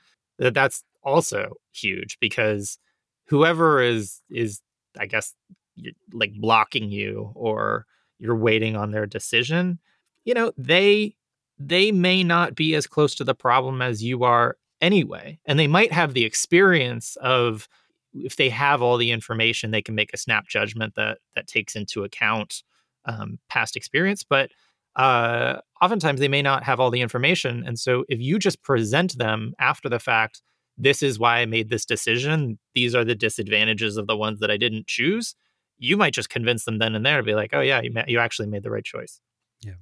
that 0.42 0.54
that's 0.54 0.82
also 1.02 1.54
huge 1.72 2.18
because 2.20 2.78
whoever 3.26 3.80
is 3.80 4.20
is 4.28 4.60
I 4.98 5.06
guess 5.06 5.34
like 6.12 6.32
blocking 6.34 6.90
you 6.90 7.30
or 7.34 7.86
you're 8.18 8.36
waiting 8.36 8.76
on 8.76 8.90
their 8.90 9.06
decision, 9.06 9.78
you 10.24 10.34
know, 10.34 10.52
they 10.58 11.14
they 11.58 11.92
may 11.92 12.24
not 12.24 12.54
be 12.54 12.74
as 12.74 12.86
close 12.86 13.14
to 13.14 13.24
the 13.24 13.34
problem 13.34 13.80
as 13.80 14.02
you 14.02 14.24
are 14.24 14.56
anyway. 14.80 15.38
And 15.46 15.58
they 15.58 15.68
might 15.68 15.92
have 15.92 16.12
the 16.12 16.24
experience 16.24 17.16
of 17.20 17.68
if 18.12 18.36
they 18.36 18.48
have 18.50 18.82
all 18.82 18.96
the 18.96 19.12
information, 19.12 19.70
they 19.70 19.80
can 19.80 19.94
make 19.94 20.12
a 20.12 20.18
snap 20.18 20.48
judgment 20.48 20.96
that 20.96 21.18
that 21.36 21.46
takes 21.46 21.76
into 21.76 22.04
account 22.04 22.62
um, 23.04 23.38
past 23.48 23.76
experience. 23.76 24.24
But 24.24 24.50
uh, 24.96 25.60
oftentimes 25.80 26.20
they 26.20 26.28
may 26.28 26.42
not 26.42 26.64
have 26.64 26.80
all 26.80 26.90
the 26.90 27.00
information, 27.00 27.64
and 27.66 27.78
so 27.78 28.04
if 28.08 28.20
you 28.20 28.38
just 28.38 28.62
present 28.62 29.18
them 29.18 29.54
after 29.58 29.88
the 29.88 29.98
fact, 29.98 30.42
this 30.78 31.02
is 31.02 31.18
why 31.18 31.38
I 31.38 31.46
made 31.46 31.70
this 31.70 31.84
decision. 31.84 32.58
These 32.74 32.94
are 32.94 33.04
the 33.04 33.14
disadvantages 33.14 33.96
of 33.96 34.06
the 34.06 34.16
ones 34.16 34.40
that 34.40 34.50
I 34.50 34.56
didn't 34.56 34.86
choose. 34.86 35.34
You 35.78 35.96
might 35.96 36.14
just 36.14 36.30
convince 36.30 36.64
them 36.64 36.78
then 36.78 36.94
and 36.94 37.04
there 37.04 37.18
to 37.18 37.22
be 37.22 37.34
like, 37.34 37.50
oh 37.52 37.60
yeah, 37.60 37.80
you 37.82 37.92
ma- 37.92 38.04
you 38.06 38.18
actually 38.18 38.48
made 38.48 38.62
the 38.62 38.70
right 38.70 38.84
choice. 38.84 39.20
Yeah. 39.60 39.74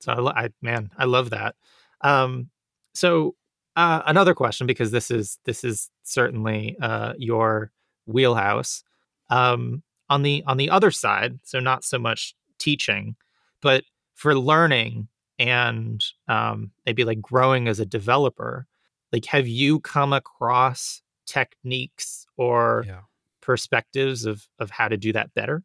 So 0.00 0.12
I, 0.12 0.44
I 0.44 0.48
man, 0.60 0.90
I 0.98 1.04
love 1.04 1.30
that. 1.30 1.54
Um, 2.00 2.50
so 2.94 3.36
uh, 3.76 4.02
another 4.06 4.34
question 4.34 4.66
because 4.66 4.90
this 4.90 5.10
is 5.10 5.38
this 5.44 5.64
is 5.64 5.90
certainly 6.02 6.76
uh, 6.80 7.14
your 7.18 7.70
wheelhouse. 8.06 8.84
Um, 9.30 9.82
on 10.10 10.22
the 10.22 10.44
on 10.46 10.58
the 10.58 10.68
other 10.68 10.90
side, 10.90 11.40
so 11.42 11.58
not 11.58 11.84
so 11.84 11.98
much 11.98 12.34
teaching, 12.58 13.16
but 13.62 13.84
for 14.14 14.36
learning 14.38 15.08
and 15.38 16.04
um, 16.28 16.70
maybe 16.86 17.04
like 17.04 17.20
growing 17.20 17.68
as 17.68 17.80
a 17.80 17.86
developer, 17.86 18.66
like 19.12 19.24
have 19.26 19.48
you 19.48 19.80
come 19.80 20.12
across 20.12 21.02
techniques 21.26 22.26
or 22.36 22.84
Yeah. 22.86 23.02
perspectives 23.40 24.24
of 24.24 24.46
of 24.58 24.70
how 24.70 24.88
to 24.88 24.96
do 24.96 25.12
that 25.12 25.34
better? 25.34 25.62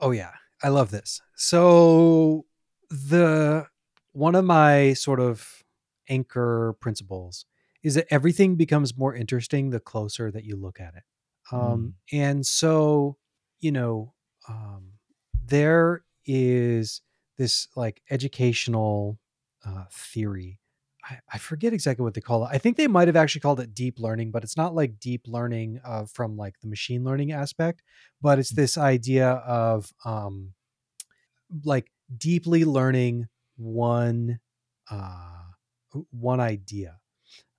Oh 0.00 0.10
yeah, 0.10 0.32
I 0.62 0.68
love 0.68 0.90
this. 0.90 1.20
So 1.36 2.46
the 2.90 3.66
one 4.12 4.34
of 4.34 4.44
my 4.44 4.92
sort 4.92 5.20
of 5.20 5.62
anchor 6.08 6.74
principles 6.80 7.46
is 7.82 7.94
that 7.94 8.06
everything 8.10 8.56
becomes 8.56 8.96
more 8.96 9.14
interesting 9.14 9.70
the 9.70 9.80
closer 9.80 10.30
that 10.30 10.44
you 10.44 10.56
look 10.56 10.80
at 10.80 10.94
it. 10.94 11.02
Um, 11.52 11.94
and 12.12 12.46
so, 12.46 13.18
you 13.60 13.72
know, 13.72 14.14
um, 14.48 14.92
there 15.46 16.04
is 16.24 17.02
this 17.38 17.68
like 17.76 18.02
educational 18.10 19.18
uh, 19.66 19.84
theory. 19.90 20.60
I, 21.08 21.18
I 21.34 21.38
forget 21.38 21.72
exactly 21.72 22.02
what 22.02 22.14
they 22.14 22.20
call 22.20 22.44
it. 22.44 22.50
I 22.52 22.58
think 22.58 22.76
they 22.76 22.86
might 22.86 23.08
have 23.08 23.16
actually 23.16 23.42
called 23.42 23.60
it 23.60 23.74
deep 23.74 23.98
learning, 23.98 24.30
but 24.30 24.42
it's 24.42 24.56
not 24.56 24.74
like 24.74 24.98
deep 25.00 25.22
learning 25.26 25.80
uh, 25.84 26.04
from 26.06 26.36
like 26.36 26.58
the 26.60 26.66
machine 26.68 27.04
learning 27.04 27.32
aspect, 27.32 27.82
but 28.22 28.38
it's 28.38 28.50
this 28.50 28.78
idea 28.78 29.28
of 29.30 29.92
um, 30.04 30.54
like 31.64 31.90
deeply 32.16 32.64
learning 32.64 33.28
one 33.56 34.40
uh, 34.90 35.42
one 36.10 36.40
idea. 36.40 36.98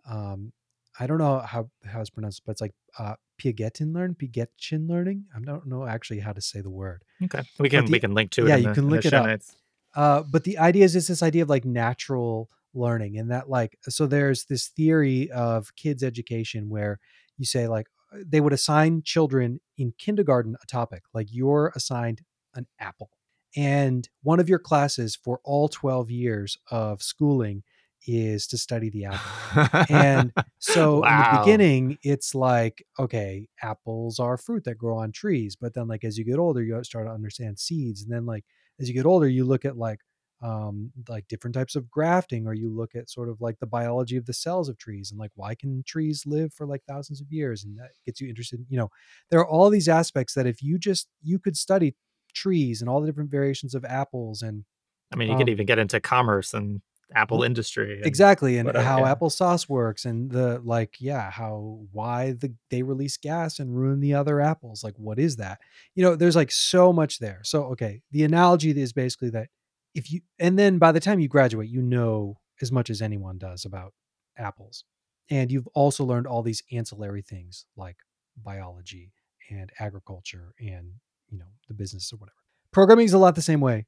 Um, 0.09 0.51
I 0.99 1.07
don't 1.07 1.17
know 1.17 1.39
how 1.39 1.69
how 1.85 2.01
it's 2.01 2.09
pronounced, 2.09 2.43
but 2.45 2.53
it's 2.53 2.61
like 2.61 2.73
uh, 2.97 3.15
Piagetin 3.37 3.93
learn, 3.93 4.15
Piagetchin 4.15 4.87
learning. 4.89 5.25
I 5.35 5.39
don't 5.39 5.67
know 5.67 5.85
actually 5.85 6.19
how 6.21 6.31
to 6.33 6.41
say 6.41 6.61
the 6.61 6.69
word. 6.69 7.03
Okay, 7.23 7.43
we 7.59 7.69
can 7.69 7.85
the- 7.85 7.91
we 7.91 7.99
can 7.99 8.13
link 8.13 8.31
to 8.31 8.45
it. 8.45 8.49
yeah, 8.49 8.55
you 8.55 8.67
the- 8.69 8.73
can 8.73 8.89
link 8.89 9.05
it 9.05 9.13
up. 9.13 9.25
notes. 9.25 9.55
Uh, 9.95 10.23
but 10.23 10.43
the 10.43 10.57
idea 10.57 10.85
is 10.85 10.95
it's 10.95 11.07
this 11.07 11.23
idea 11.23 11.43
of 11.43 11.49
like 11.49 11.65
natural 11.65 12.49
learning 12.73 13.17
and 13.17 13.31
that 13.31 13.49
like 13.49 13.77
so 13.83 14.05
there's 14.05 14.45
this 14.45 14.67
theory 14.67 15.31
of 15.31 15.73
kids 15.77 16.03
education 16.03 16.69
where 16.69 16.99
you 17.37 17.45
say 17.45 17.67
like 17.67 17.87
uh, 18.13 18.17
they 18.27 18.41
would 18.41 18.51
assign 18.51 19.01
children 19.01 19.61
in 19.77 19.93
kindergarten 19.97 20.57
a 20.61 20.65
topic 20.67 21.03
like 21.13 21.27
you're 21.31 21.71
assigned 21.75 22.21
an 22.55 22.67
apple. 22.79 23.09
And 23.55 24.07
one 24.23 24.39
of 24.39 24.49
your 24.49 24.59
classes 24.59 25.15
for 25.15 25.39
all 25.45 25.69
12 25.69 26.11
years 26.11 26.57
of 26.69 27.01
schooling 27.01 27.63
is 28.07 28.47
to 28.47 28.57
study 28.57 28.89
the 28.89 29.05
apple. 29.05 29.85
And 29.89 30.33
so 30.59 31.03
in 31.03 31.17
the 31.17 31.39
beginning 31.39 31.97
it's 32.03 32.35
like 32.35 32.85
okay 32.99 33.47
apples 33.63 34.19
are 34.19 34.37
fruit 34.37 34.65
that 34.65 34.77
grow 34.77 34.97
on 34.97 35.11
trees 35.11 35.55
but 35.55 35.73
then 35.73 35.87
like 35.87 36.03
as 36.03 36.17
you 36.17 36.23
get 36.23 36.37
older 36.37 36.61
you 36.61 36.83
start 36.83 37.07
to 37.07 37.11
understand 37.11 37.57
seeds 37.57 38.03
and 38.03 38.11
then 38.11 38.25
like 38.25 38.43
as 38.79 38.87
you 38.87 38.93
get 38.93 39.05
older 39.05 39.27
you 39.27 39.45
look 39.45 39.65
at 39.65 39.77
like 39.77 39.99
um 40.41 40.91
like 41.07 41.27
different 41.27 41.53
types 41.53 41.75
of 41.75 41.89
grafting 41.89 42.45
or 42.45 42.53
you 42.53 42.69
look 42.69 42.93
at 42.93 43.09
sort 43.09 43.29
of 43.29 43.39
like 43.39 43.57
the 43.59 43.65
biology 43.65 44.17
of 44.17 44.25
the 44.25 44.33
cells 44.33 44.67
of 44.67 44.77
trees 44.77 45.11
and 45.11 45.19
like 45.19 45.31
why 45.35 45.55
can 45.55 45.81
trees 45.87 46.23
live 46.25 46.53
for 46.53 46.67
like 46.67 46.83
thousands 46.87 47.21
of 47.21 47.31
years? 47.31 47.63
And 47.63 47.77
that 47.79 47.91
gets 48.05 48.19
you 48.19 48.27
interested 48.27 48.65
you 48.69 48.77
know 48.77 48.89
there 49.31 49.39
are 49.39 49.47
all 49.47 49.69
these 49.69 49.87
aspects 49.87 50.33
that 50.33 50.45
if 50.45 50.61
you 50.61 50.77
just 50.77 51.07
you 51.21 51.39
could 51.39 51.55
study 51.55 51.95
trees 52.33 52.81
and 52.81 52.89
all 52.89 52.99
the 52.99 53.07
different 53.07 53.31
variations 53.31 53.73
of 53.73 53.85
apples 53.85 54.41
and 54.41 54.65
I 55.13 55.17
mean, 55.17 55.29
you 55.29 55.35
could 55.35 55.43
um, 55.43 55.49
even 55.49 55.65
get 55.65 55.79
into 55.79 55.99
commerce 55.99 56.53
and 56.53 56.81
Apple 57.13 57.43
industry. 57.43 58.01
exactly 58.03 58.57
and 58.57 58.65
whatever, 58.65 58.83
how 58.83 58.99
yeah. 58.99 59.13
applesauce 59.13 59.69
works 59.69 60.05
and 60.05 60.31
the 60.31 60.59
like 60.63 60.95
yeah 60.99 61.29
how 61.29 61.79
why 61.91 62.31
the 62.31 62.53
they 62.71 62.81
release 62.81 63.17
gas 63.17 63.59
and 63.59 63.75
ruin 63.77 63.99
the 63.99 64.13
other 64.13 64.41
apples 64.41 64.83
like 64.83 64.95
what 64.97 65.19
is 65.19 65.35
that 65.35 65.59
you 65.93 66.03
know 66.03 66.15
there's 66.15 66.35
like 66.35 66.51
so 66.51 66.91
much 66.91 67.19
there 67.19 67.41
so 67.43 67.65
okay 67.65 68.01
the 68.11 68.23
analogy 68.23 68.71
is 68.71 68.91
basically 68.91 69.29
that 69.29 69.49
if 69.93 70.11
you 70.11 70.21
and 70.39 70.57
then 70.57 70.79
by 70.79 70.91
the 70.91 70.99
time 70.99 71.19
you 71.19 71.27
graduate 71.27 71.69
you 71.69 71.81
know 71.81 72.37
as 72.61 72.71
much 72.71 72.89
as 72.89 73.01
anyone 73.01 73.37
does 73.37 73.65
about 73.65 73.93
apples 74.37 74.83
and 75.29 75.51
you've 75.51 75.67
also 75.67 76.03
learned 76.03 76.25
all 76.25 76.41
these 76.41 76.63
ancillary 76.71 77.21
things 77.21 77.65
like 77.77 77.97
biology 78.43 79.13
and 79.51 79.71
agriculture 79.79 80.53
and 80.59 80.91
you 81.29 81.37
know 81.37 81.45
the 81.67 81.73
business 81.73 82.11
or 82.11 82.17
whatever 82.17 82.35
programming 82.71 83.05
is 83.05 83.13
a 83.13 83.17
lot 83.17 83.35
the 83.35 83.41
same 83.41 83.61
way 83.61 83.85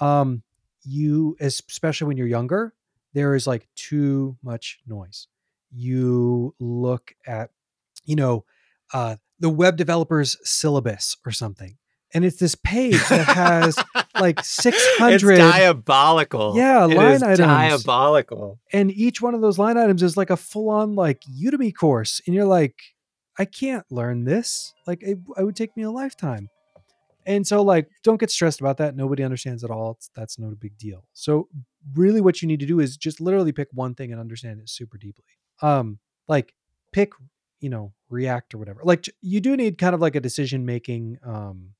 um 0.00 0.42
you 0.84 1.36
especially 1.40 2.06
when 2.08 2.16
you're 2.16 2.26
younger 2.26 2.74
there 3.12 3.34
is 3.34 3.46
like 3.46 3.68
too 3.74 4.36
much 4.42 4.78
noise. 4.86 5.26
You 5.72 6.54
look 6.58 7.14
at, 7.26 7.50
you 8.04 8.16
know, 8.16 8.44
uh, 8.92 9.16
the 9.38 9.48
web 9.48 9.76
developer's 9.76 10.36
syllabus 10.42 11.16
or 11.24 11.32
something, 11.32 11.76
and 12.12 12.24
it's 12.24 12.36
this 12.36 12.54
page 12.56 13.00
that 13.08 13.26
has 13.26 13.78
like 14.18 14.44
600 14.44 15.14
It's 15.14 15.24
diabolical. 15.24 16.56
Yeah, 16.56 16.84
It 16.86 16.96
line 16.96 17.22
items. 17.22 17.38
Diabolical. 17.38 18.58
and 18.72 18.90
each 18.90 19.22
one 19.22 19.34
of 19.34 19.40
those 19.40 19.58
line 19.58 19.76
items 19.76 20.02
is 20.02 20.16
like 20.16 20.30
a 20.30 20.36
full-on 20.36 20.94
like 20.94 21.22
Udemy 21.40 21.74
course, 21.74 22.20
and 22.26 22.34
you're 22.34 22.44
like, 22.44 22.74
I 23.38 23.44
can't 23.44 23.86
learn 23.90 24.24
this. 24.24 24.74
Like, 24.86 25.02
it, 25.02 25.18
it 25.36 25.44
would 25.44 25.56
take 25.56 25.76
me 25.76 25.84
a 25.84 25.90
lifetime. 25.90 26.48
And 27.30 27.46
so, 27.46 27.62
like, 27.62 27.88
don't 28.02 28.18
get 28.18 28.30
stressed 28.32 28.60
about 28.60 28.78
that. 28.78 28.96
Nobody 28.96 29.22
understands 29.22 29.62
it 29.62 29.70
all. 29.70 29.92
It's, 29.92 30.10
that's 30.16 30.36
no 30.36 30.50
big 30.58 30.76
deal. 30.76 31.04
So, 31.12 31.48
really 31.94 32.20
what 32.20 32.42
you 32.42 32.48
need 32.48 32.58
to 32.58 32.66
do 32.66 32.80
is 32.80 32.96
just 32.96 33.20
literally 33.20 33.52
pick 33.52 33.68
one 33.72 33.94
thing 33.94 34.10
and 34.10 34.20
understand 34.20 34.58
it 34.58 34.68
super 34.68 34.98
deeply. 34.98 35.24
Um, 35.62 36.00
like 36.26 36.54
pick, 36.92 37.12
you 37.60 37.70
know, 37.70 37.92
React 38.08 38.54
or 38.54 38.58
whatever. 38.58 38.80
Like 38.82 39.08
you 39.20 39.40
do 39.40 39.56
need 39.56 39.78
kind 39.78 39.94
of 39.94 40.00
like 40.00 40.16
a 40.16 40.20
decision 40.20 40.66
making 40.66 41.18
um 41.24 41.70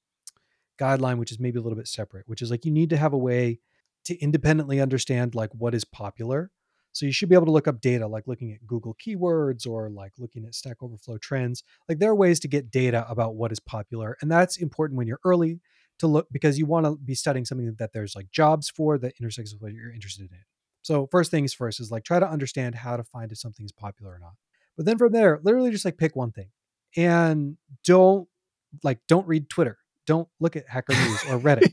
guideline, 0.78 1.18
which 1.18 1.32
is 1.32 1.40
maybe 1.40 1.58
a 1.58 1.62
little 1.62 1.76
bit 1.76 1.88
separate, 1.88 2.28
which 2.28 2.42
is 2.42 2.50
like 2.50 2.64
you 2.64 2.70
need 2.70 2.90
to 2.90 2.96
have 2.96 3.12
a 3.12 3.18
way 3.18 3.58
to 4.04 4.16
independently 4.20 4.80
understand 4.80 5.34
like 5.34 5.50
what 5.52 5.74
is 5.74 5.84
popular. 5.84 6.52
So 6.92 7.06
you 7.06 7.12
should 7.12 7.28
be 7.28 7.34
able 7.34 7.46
to 7.46 7.52
look 7.52 7.68
up 7.68 7.80
data, 7.80 8.06
like 8.06 8.26
looking 8.26 8.52
at 8.52 8.66
Google 8.66 8.96
keywords 8.96 9.66
or 9.66 9.90
like 9.90 10.12
looking 10.18 10.44
at 10.44 10.54
Stack 10.54 10.82
Overflow 10.82 11.18
trends. 11.18 11.62
Like 11.88 11.98
there 11.98 12.10
are 12.10 12.14
ways 12.14 12.40
to 12.40 12.48
get 12.48 12.70
data 12.70 13.06
about 13.08 13.36
what 13.36 13.52
is 13.52 13.60
popular, 13.60 14.16
and 14.20 14.30
that's 14.30 14.56
important 14.56 14.98
when 14.98 15.06
you're 15.06 15.20
early 15.24 15.60
to 16.00 16.06
look 16.06 16.26
because 16.32 16.58
you 16.58 16.66
want 16.66 16.86
to 16.86 16.96
be 16.96 17.14
studying 17.14 17.44
something 17.44 17.74
that 17.78 17.92
there's 17.92 18.16
like 18.16 18.30
jobs 18.30 18.70
for 18.70 18.98
that 18.98 19.14
intersects 19.20 19.52
with 19.52 19.62
what 19.62 19.72
you're 19.72 19.92
interested 19.92 20.30
in. 20.30 20.38
So 20.82 21.06
first 21.10 21.30
things 21.30 21.52
first 21.52 21.78
is 21.78 21.90
like 21.90 22.04
try 22.04 22.18
to 22.18 22.28
understand 22.28 22.74
how 22.74 22.96
to 22.96 23.04
find 23.04 23.30
if 23.30 23.38
something 23.38 23.64
is 23.64 23.72
popular 23.72 24.12
or 24.12 24.18
not. 24.18 24.32
But 24.76 24.86
then 24.86 24.98
from 24.98 25.12
there, 25.12 25.38
literally 25.42 25.70
just 25.70 25.84
like 25.84 25.98
pick 25.98 26.16
one 26.16 26.32
thing 26.32 26.48
and 26.96 27.56
don't 27.84 28.26
like 28.82 28.98
don't 29.08 29.26
read 29.26 29.48
Twitter 29.48 29.78
don't 30.10 30.28
look 30.40 30.56
at 30.56 30.68
Hacker 30.68 30.92
News 30.92 31.22
or 31.30 31.38
Reddit. 31.38 31.72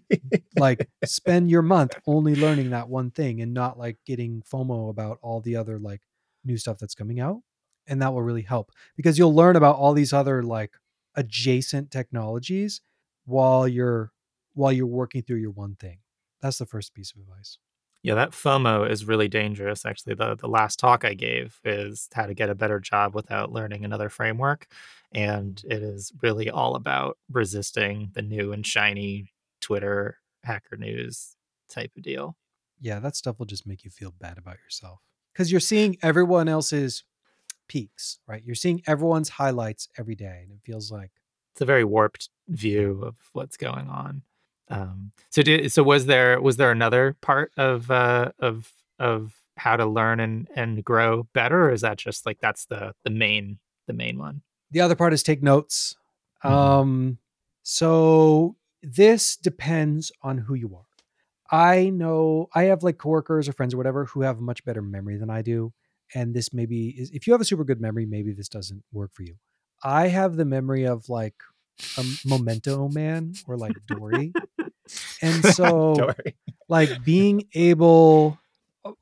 like 0.60 0.88
spend 1.04 1.50
your 1.50 1.64
month 1.64 1.98
only 2.06 2.36
learning 2.36 2.70
that 2.70 2.88
one 2.88 3.10
thing 3.10 3.42
and 3.42 3.52
not 3.52 3.80
like 3.80 3.98
getting 4.06 4.44
FOMO 4.44 4.92
about 4.92 5.18
all 5.24 5.42
the 5.42 5.56
other 5.56 5.80
like 5.80 6.02
new 6.46 6.56
stuff 6.56 6.78
that's 6.78 6.94
coming 6.94 7.20
out. 7.20 7.42
And 7.88 8.00
that 8.04 8.14
will 8.14 8.22
really 8.22 8.44
help 8.44 8.72
because 8.96 9.18
you'll 9.18 9.34
learn 9.34 9.56
about 9.56 9.78
all 9.78 9.94
these 9.94 10.14
other 10.14 10.44
like 10.44 10.76
adjacent 11.16 11.90
technologies 11.90 12.80
while 13.26 13.68
you're 13.68 14.12
while 14.54 14.72
you're 14.72 14.86
working 14.86 15.24
through 15.24 15.38
your 15.38 15.50
one 15.50 15.74
thing. 15.74 15.98
That's 16.40 16.60
the 16.60 16.68
first 16.68 16.94
piece 16.94 17.12
of 17.14 17.22
advice. 17.22 17.58
Yeah, 18.04 18.16
that 18.16 18.32
FOMO 18.32 18.90
is 18.90 19.06
really 19.06 19.28
dangerous. 19.28 19.86
Actually, 19.86 20.16
the 20.16 20.36
the 20.36 20.48
last 20.48 20.80
talk 20.80 21.04
I 21.04 21.14
gave 21.14 21.60
is 21.66 22.08
how 22.14 22.26
to 22.26 22.34
get 22.34 22.50
a 22.50 22.56
better 22.56 22.80
job 22.80 23.16
without 23.16 23.52
learning 23.52 23.84
another 23.84 24.10
framework, 24.10 24.68
and 25.12 25.62
it 25.70 25.84
is 25.84 26.12
really 26.22 26.50
all 26.50 26.76
about 26.76 27.18
resisting 27.32 28.12
the 28.14 28.22
new 28.22 28.54
and 28.54 28.66
shiny 28.66 29.34
Twitter 29.62 30.20
hacker 30.44 30.78
news 30.78 31.36
type 31.70 31.92
of 31.98 32.04
deal. 32.04 32.38
Yeah, 32.80 33.00
that 33.00 33.16
stuff 33.16 33.40
will 33.40 33.46
just 33.46 33.68
make 33.68 33.84
you 33.84 33.92
feel 33.92 34.14
bad 34.20 34.38
about 34.38 34.58
yourself 34.64 35.00
because 35.34 35.52
you're 35.52 35.60
seeing 35.60 35.98
everyone 36.04 36.48
else's 36.48 37.04
peaks, 37.68 38.20
right? 38.28 38.44
You're 38.46 38.56
seeing 38.56 38.82
everyone's 38.88 39.30
highlights 39.30 39.90
every 39.98 40.16
day, 40.16 40.42
and 40.44 40.52
it 40.52 40.60
feels 40.64 40.92
like 40.92 41.12
it's 41.54 41.62
a 41.62 41.66
very 41.66 41.84
warped 41.84 42.30
view 42.48 43.02
of 43.04 43.16
what's 43.34 43.58
going 43.58 43.90
on. 43.90 44.22
Um, 44.70 45.12
so 45.30 45.42
did 45.42 45.72
so 45.72 45.84
was 45.84 46.06
there 46.06 46.42
was 46.42 46.58
there 46.58 46.72
another 46.72 47.16
part 47.22 47.52
of 47.58 47.90
uh, 47.92 48.32
of 48.40 48.72
of 49.00 49.34
how 49.58 49.76
to 49.76 49.86
learn 49.86 50.20
and 50.20 50.48
and 50.56 50.84
grow 50.84 51.24
better, 51.34 51.66
or 51.66 51.72
is 51.72 51.82
that 51.82 51.98
just 51.98 52.26
like 52.26 52.40
that's 52.40 52.66
the 52.66 52.94
the 53.04 53.10
main 53.10 53.60
the 53.88 53.94
main 53.94 54.18
one? 54.18 54.42
The 54.72 54.82
other 54.82 54.96
part 54.96 55.14
is 55.14 55.24
take 55.24 55.42
notes. 55.42 55.96
Mm-hmm. 56.44 56.56
Um, 56.56 57.18
so 57.64 58.56
this 58.84 59.36
depends 59.36 60.12
on 60.22 60.38
who 60.38 60.54
you 60.54 60.76
are. 60.76 60.84
I 61.50 61.90
know 61.90 62.50
I 62.54 62.64
have 62.64 62.84
like 62.84 62.98
coworkers 62.98 63.48
or 63.48 63.54
friends 63.54 63.74
or 63.74 63.78
whatever 63.78 64.06
who 64.06 64.22
have 64.22 64.38
a 64.38 64.42
much 64.42 64.66
better 64.66 64.82
memory 64.82 65.18
than 65.18 65.30
I 65.30 65.42
do. 65.42 65.74
And 66.14 66.34
this 66.34 66.54
maybe 66.54 66.90
is 66.90 67.12
if 67.12 67.28
you 67.28 67.34
have 67.34 67.42
a 67.42 67.46
super 67.46 67.64
good 67.64 67.82
memory, 67.82 68.06
maybe 68.06 68.34
this 68.34 68.50
doesn't 68.50 68.84
work 68.92 69.12
for 69.14 69.24
you. 69.24 69.36
I 69.84 70.08
have 70.08 70.36
the 70.36 70.46
memory 70.46 70.86
of 70.86 71.10
like 71.10 71.36
a 71.98 72.04
memento 72.26 72.88
man 72.90 73.34
or 73.48 73.58
like 73.58 73.74
Dory. 73.88 74.34
and 75.22 75.46
so 75.46 75.96
Dory. 75.96 76.36
like 76.70 77.04
being 77.04 77.44
able 77.54 78.40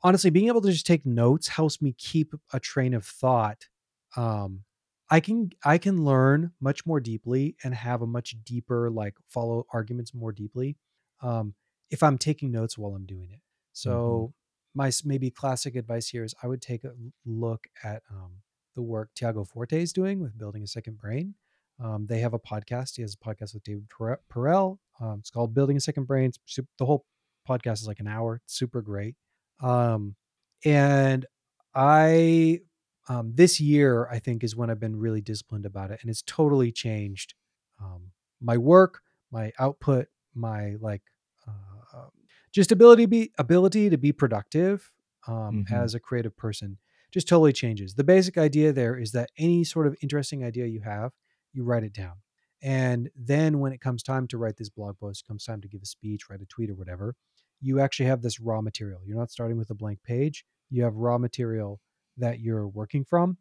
honestly 0.02 0.30
being 0.30 0.48
able 0.48 0.60
to 0.60 0.72
just 0.72 0.86
take 0.86 1.06
notes 1.06 1.48
helps 1.48 1.80
me 1.80 1.94
keep 1.96 2.34
a 2.52 2.60
train 2.60 2.94
of 2.94 3.04
thought. 3.04 3.68
Um 4.16 4.62
I 5.08 5.20
can 5.20 5.50
I 5.64 5.78
can 5.78 6.04
learn 6.04 6.52
much 6.60 6.84
more 6.84 7.00
deeply 7.00 7.56
and 7.62 7.74
have 7.74 8.02
a 8.02 8.06
much 8.06 8.36
deeper 8.44 8.90
like 8.90 9.14
follow 9.28 9.66
arguments 9.72 10.14
more 10.14 10.32
deeply 10.32 10.76
um 11.22 11.54
if 11.90 12.02
I'm 12.02 12.18
taking 12.18 12.50
notes 12.50 12.76
while 12.76 12.94
I'm 12.94 13.06
doing 13.06 13.30
it. 13.30 13.40
So 13.72 14.32
mm-hmm. 14.74 14.78
my 14.78 14.90
maybe 15.04 15.30
classic 15.30 15.76
advice 15.76 16.08
here 16.08 16.24
is 16.24 16.34
I 16.42 16.48
would 16.48 16.62
take 16.62 16.84
a 16.84 16.92
look 17.24 17.68
at 17.84 18.02
um 18.10 18.42
the 18.74 18.82
work 18.82 19.10
Tiago 19.14 19.44
Forte 19.44 19.80
is 19.80 19.92
doing 19.92 20.20
with 20.20 20.38
building 20.38 20.62
a 20.62 20.66
second 20.66 20.98
brain. 20.98 21.34
Um, 21.82 22.06
they 22.06 22.20
have 22.20 22.34
a 22.34 22.38
podcast. 22.38 22.96
He 22.96 23.02
has 23.02 23.14
a 23.14 23.24
podcast 23.24 23.54
with 23.54 23.64
David 23.64 23.86
Perell. 24.32 24.78
Um, 25.00 25.16
it's 25.20 25.30
called 25.30 25.54
Building 25.54 25.76
a 25.76 25.80
Second 25.80 26.04
Brain. 26.04 26.32
Super, 26.46 26.68
the 26.78 26.86
whole 26.86 27.04
podcast 27.48 27.74
is 27.74 27.86
like 27.86 28.00
an 28.00 28.08
hour. 28.08 28.40
It's 28.44 28.54
super 28.54 28.80
great. 28.80 29.14
Um, 29.60 30.16
and 30.64 31.26
I, 31.74 32.60
um, 33.08 33.32
this 33.34 33.60
year, 33.60 34.08
I 34.10 34.18
think 34.18 34.42
is 34.42 34.56
when 34.56 34.70
I've 34.70 34.80
been 34.80 34.96
really 34.96 35.20
disciplined 35.20 35.66
about 35.66 35.90
it, 35.90 35.98
and 36.00 36.10
it's 36.10 36.22
totally 36.22 36.72
changed 36.72 37.34
um, 37.80 38.10
my 38.40 38.56
work, 38.56 39.00
my 39.30 39.52
output, 39.58 40.08
my 40.34 40.76
like, 40.80 41.02
uh, 41.46 41.98
um, 41.98 42.10
just 42.52 42.72
ability 42.72 43.04
to 43.04 43.08
be 43.08 43.32
ability 43.38 43.90
to 43.90 43.98
be 43.98 44.12
productive 44.12 44.90
mm-hmm. 45.28 45.72
as 45.72 45.94
a 45.94 46.00
creative 46.00 46.36
person. 46.36 46.78
Just 47.12 47.28
totally 47.28 47.52
changes. 47.52 47.94
The 47.94 48.04
basic 48.04 48.36
idea 48.36 48.72
there 48.72 48.98
is 48.98 49.12
that 49.12 49.30
any 49.38 49.62
sort 49.62 49.86
of 49.86 49.96
interesting 50.02 50.44
idea 50.44 50.66
you 50.66 50.80
have 50.80 51.12
you 51.56 51.64
write 51.64 51.84
it 51.84 51.92
down. 51.92 52.14
And 52.62 53.10
then 53.16 53.60
when 53.60 53.72
it 53.72 53.80
comes 53.80 54.02
time 54.02 54.26
to 54.28 54.38
write 54.38 54.56
this 54.56 54.68
blog 54.68 54.98
post, 54.98 55.26
comes 55.26 55.44
time 55.44 55.60
to 55.60 55.68
give 55.68 55.82
a 55.82 55.86
speech, 55.86 56.28
write 56.28 56.40
a 56.40 56.46
tweet 56.46 56.70
or 56.70 56.74
whatever, 56.74 57.14
you 57.60 57.80
actually 57.80 58.06
have 58.06 58.22
this 58.22 58.40
raw 58.40 58.60
material. 58.60 59.00
You're 59.04 59.18
not 59.18 59.30
starting 59.30 59.56
with 59.56 59.70
a 59.70 59.74
blank 59.74 60.00
page. 60.04 60.44
You 60.70 60.84
have 60.84 60.94
raw 60.94 61.18
material 61.18 61.80
that 62.16 62.40
you're 62.40 62.68
working 62.68 63.04
from, 63.04 63.38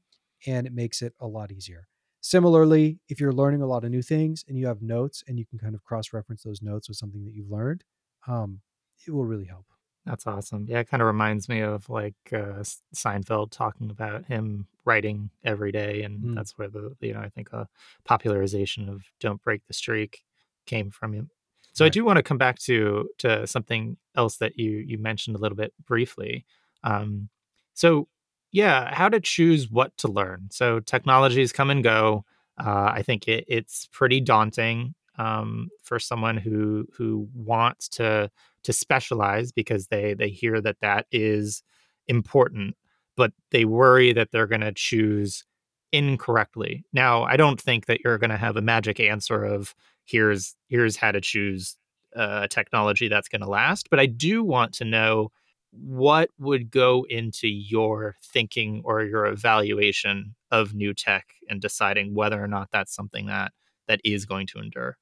and 0.47 0.65
it 0.67 0.73
makes 0.73 1.01
it 1.01 1.13
a 1.19 1.28
lot 1.28 1.51
easier. 1.51 1.88
Similarly, 2.21 2.99
if 3.08 3.19
you're 3.19 3.34
learning 3.34 3.62
a 3.62 3.67
lot 3.67 3.84
of 3.84 3.91
new 3.91 4.01
things 4.01 4.43
and 4.47 4.58
you 4.58 4.67
have 4.67 4.82
notes 4.82 5.23
and 5.28 5.38
you 5.38 5.45
can 5.45 5.60
kind 5.60 5.75
of 5.75 5.84
cross 5.84 6.12
reference 6.12 6.43
those 6.43 6.62
notes 6.62 6.88
with 6.88 6.97
something 6.97 7.23
that 7.25 7.34
you've 7.34 7.51
learned, 7.51 7.84
um, 8.28 8.62
it 9.06 9.12
will 9.12 9.25
really 9.25 9.45
help. 9.45 9.65
That's 10.06 10.28
awesome. 10.28 10.65
Yeah, 10.68 10.80
it 10.80 10.89
kind 10.89 11.02
of 11.02 11.08
reminds 11.08 11.50
me 11.50 11.62
of 11.62 11.89
like 11.89 12.15
uh, 12.32 12.63
Seinfeld 12.94 13.52
talking 13.52 13.89
about 13.89 14.26
him 14.26 14.68
writing 14.86 15.32
every 15.44 15.72
day, 15.72 16.04
and 16.04 16.20
mm. 16.20 16.36
that's 16.36 16.58
where 16.58 16.68
the 16.68 16.96
you 17.02 17.13
know 17.13 17.22
I 17.22 17.30
think 17.30 17.52
a 17.54 17.68
popularization 18.04 18.88
of 18.88 19.04
"Don't 19.20 19.41
Break 19.41 19.65
the 19.65 19.74
Streak" 19.74 20.24
came 20.68 20.91
from 20.91 21.13
him. 21.13 21.32
So 21.74 21.84
right. 21.84 21.88
I 21.88 21.89
do 21.89 22.06
want 22.06 22.18
to 22.18 22.24
come 22.24 22.38
back 22.38 22.60
to 22.60 23.10
to 23.20 23.48
something 23.48 23.98
else 24.15 24.38
that 24.38 24.60
you 24.60 24.72
you 24.72 25.00
mentioned 25.00 25.36
a 25.36 25.39
little 25.39 25.58
bit 25.58 25.74
briefly. 25.86 26.46
Um, 26.84 27.30
so 27.74 28.08
yeah, 28.52 28.94
how 28.94 29.10
to 29.10 29.20
choose 29.20 29.70
what 29.70 29.98
to 29.98 30.08
learn. 30.08 30.50
So 30.52 30.80
technologies 30.80 31.52
come 31.52 31.70
and 31.70 31.84
go. 31.84 32.26
Uh, 32.58 32.91
I 32.94 33.02
think 33.02 33.28
it, 33.28 33.44
it's 33.48 33.89
pretty 33.91 34.22
daunting 34.22 34.94
um, 35.18 35.70
for 35.84 36.00
someone 36.00 36.38
who 36.38 36.88
who 36.96 37.28
wants 37.34 37.89
to 37.89 38.30
to 38.65 38.73
specialize 38.73 39.51
because 39.51 39.88
they 39.88 40.13
they 40.13 40.30
hear 40.30 40.60
that 40.62 40.78
that 40.82 41.06
is 41.12 41.63
important, 42.08 42.75
but 43.15 43.32
they 43.51 43.65
worry 43.65 44.13
that 44.13 44.32
they're 44.32 44.47
going 44.47 44.62
to 44.62 44.73
choose 44.73 45.45
incorrectly. 45.91 46.84
Now, 46.91 47.23
I 47.23 47.38
don't 47.38 47.62
think 47.62 47.86
that 47.86 48.01
you're 48.04 48.17
going 48.17 48.32
to 48.32 48.38
have 48.38 48.58
a 48.58 48.62
magic 48.62 48.99
answer 48.99 49.43
of 49.43 49.73
here's 50.04 50.56
here's 50.67 50.97
how 50.97 51.12
to 51.12 51.21
choose 51.21 51.78
uh, 52.15 52.41
a 52.43 52.47
technology 52.47 53.08
that's 53.08 53.30
going 53.30 53.41
to 53.41 53.49
last, 53.49 53.89
but 53.89 53.99
I 53.99 54.06
do 54.08 54.43
want 54.43 54.73
to 54.75 54.86
know 54.86 55.32
what 55.71 56.30
would 56.39 56.71
go 56.71 57.06
into 57.10 57.47
your 57.47 58.15
thinking 58.23 58.82
or 58.86 59.04
your 59.04 59.25
evaluation 59.25 60.34
of 60.49 60.73
new 60.73 60.93
tech 60.93 61.25
and 61.49 61.62
deciding 61.62 62.13
whether 62.15 62.41
or 62.41 62.47
not 62.47 62.69
that's 62.71 62.95
something 62.95 63.25
that 63.28 63.51
that 63.88 63.99
is 64.04 64.25
going 64.25 64.47
to 64.47 64.60
endure 64.60 64.97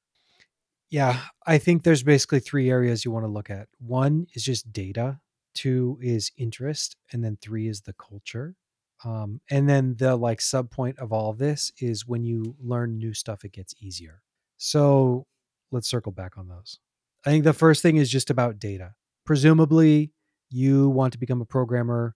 yeah, 0.89 1.21
I 1.45 1.57
think 1.57 1.83
there's 1.83 2.03
basically 2.03 2.39
three 2.39 2.69
areas 2.69 3.03
you 3.03 3.11
want 3.11 3.25
to 3.25 3.31
look 3.31 3.49
at. 3.49 3.67
One 3.79 4.27
is 4.33 4.43
just 4.43 4.71
data, 4.71 5.19
two 5.53 5.97
is 6.01 6.31
interest, 6.37 6.95
and 7.11 7.23
then 7.23 7.37
three 7.41 7.67
is 7.67 7.81
the 7.81 7.93
culture. 7.93 8.55
Um, 9.03 9.41
and 9.49 9.67
then 9.67 9.95
the 9.97 10.15
like 10.15 10.39
sub 10.39 10.71
point 10.71 10.99
of 10.99 11.11
all 11.11 11.33
this 11.33 11.71
is 11.79 12.07
when 12.07 12.23
you 12.23 12.55
learn 12.61 12.97
new 12.97 13.13
stuff, 13.13 13.43
it 13.43 13.51
gets 13.51 13.73
easier. 13.81 14.21
So 14.57 15.25
let's 15.71 15.89
circle 15.89 16.11
back 16.11 16.37
on 16.37 16.47
those. 16.47 16.79
I 17.25 17.29
think 17.29 17.43
the 17.43 17.53
first 17.53 17.81
thing 17.81 17.97
is 17.97 18.09
just 18.09 18.29
about 18.29 18.59
data. 18.59 18.93
Presumably, 19.25 20.11
you 20.49 20.89
want 20.89 21.13
to 21.13 21.19
become 21.19 21.41
a 21.41 21.45
programmer 21.45 22.15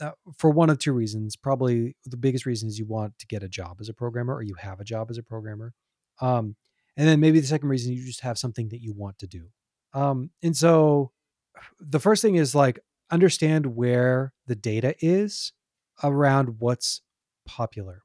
uh, 0.00 0.12
for 0.36 0.50
one 0.50 0.70
of 0.70 0.78
two 0.78 0.92
reasons. 0.92 1.36
Probably 1.36 1.96
the 2.04 2.16
biggest 2.16 2.46
reason 2.46 2.68
is 2.68 2.78
you 2.78 2.86
want 2.86 3.18
to 3.18 3.26
get 3.26 3.42
a 3.42 3.48
job 3.48 3.78
as 3.80 3.88
a 3.88 3.94
programmer 3.94 4.34
or 4.34 4.42
you 4.42 4.54
have 4.54 4.80
a 4.80 4.84
job 4.84 5.10
as 5.10 5.18
a 5.18 5.22
programmer. 5.22 5.74
Um, 6.20 6.56
and 6.96 7.06
then 7.06 7.20
maybe 7.20 7.40
the 7.40 7.46
second 7.46 7.68
reason 7.68 7.92
you 7.92 8.04
just 8.04 8.20
have 8.20 8.38
something 8.38 8.68
that 8.68 8.80
you 8.80 8.92
want 8.92 9.18
to 9.18 9.26
do 9.26 9.46
um, 9.94 10.30
and 10.42 10.56
so 10.56 11.12
the 11.80 12.00
first 12.00 12.22
thing 12.22 12.36
is 12.36 12.54
like 12.54 12.78
understand 13.10 13.76
where 13.76 14.32
the 14.46 14.56
data 14.56 14.94
is 15.00 15.52
around 16.02 16.56
what's 16.58 17.02
popular 17.46 18.02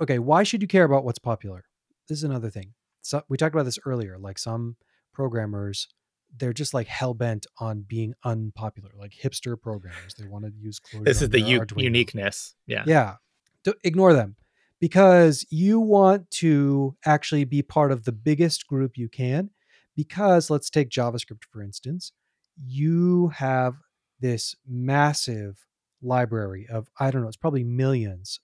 okay 0.00 0.18
why 0.18 0.42
should 0.42 0.62
you 0.62 0.68
care 0.68 0.84
about 0.84 1.04
what's 1.04 1.18
popular 1.18 1.64
this 2.08 2.18
is 2.18 2.24
another 2.24 2.50
thing 2.50 2.74
so 3.02 3.22
we 3.28 3.36
talked 3.36 3.54
about 3.54 3.64
this 3.64 3.78
earlier 3.86 4.18
like 4.18 4.38
some 4.38 4.76
programmers 5.12 5.88
they're 6.36 6.52
just 6.52 6.74
like 6.74 6.86
hell 6.86 7.14
bent 7.14 7.46
on 7.58 7.82
being 7.86 8.14
unpopular, 8.24 8.90
like 8.96 9.12
hipster 9.12 9.60
programmers. 9.60 10.14
They 10.18 10.26
want 10.26 10.44
to 10.44 10.52
use 10.56 10.78
Clojure. 10.80 11.04
This 11.04 11.22
is 11.22 11.30
the 11.30 11.40
u- 11.40 11.64
uniqueness. 11.76 12.54
Yeah. 12.66 12.84
Yeah. 12.86 13.16
D- 13.64 13.74
ignore 13.84 14.14
them 14.14 14.36
because 14.80 15.46
you 15.50 15.78
want 15.78 16.30
to 16.30 16.96
actually 17.04 17.44
be 17.44 17.62
part 17.62 17.92
of 17.92 18.04
the 18.04 18.12
biggest 18.12 18.66
group 18.66 18.96
you 18.96 19.08
can. 19.08 19.50
Because 19.96 20.48
let's 20.50 20.70
take 20.70 20.88
JavaScript, 20.88 21.44
for 21.50 21.62
instance. 21.62 22.12
You 22.56 23.28
have 23.28 23.74
this 24.18 24.54
massive 24.66 25.66
library 26.02 26.66
of, 26.70 26.88
I 26.98 27.10
don't 27.10 27.22
know, 27.22 27.28
it's 27.28 27.36
probably 27.36 27.64
millions 27.64 28.40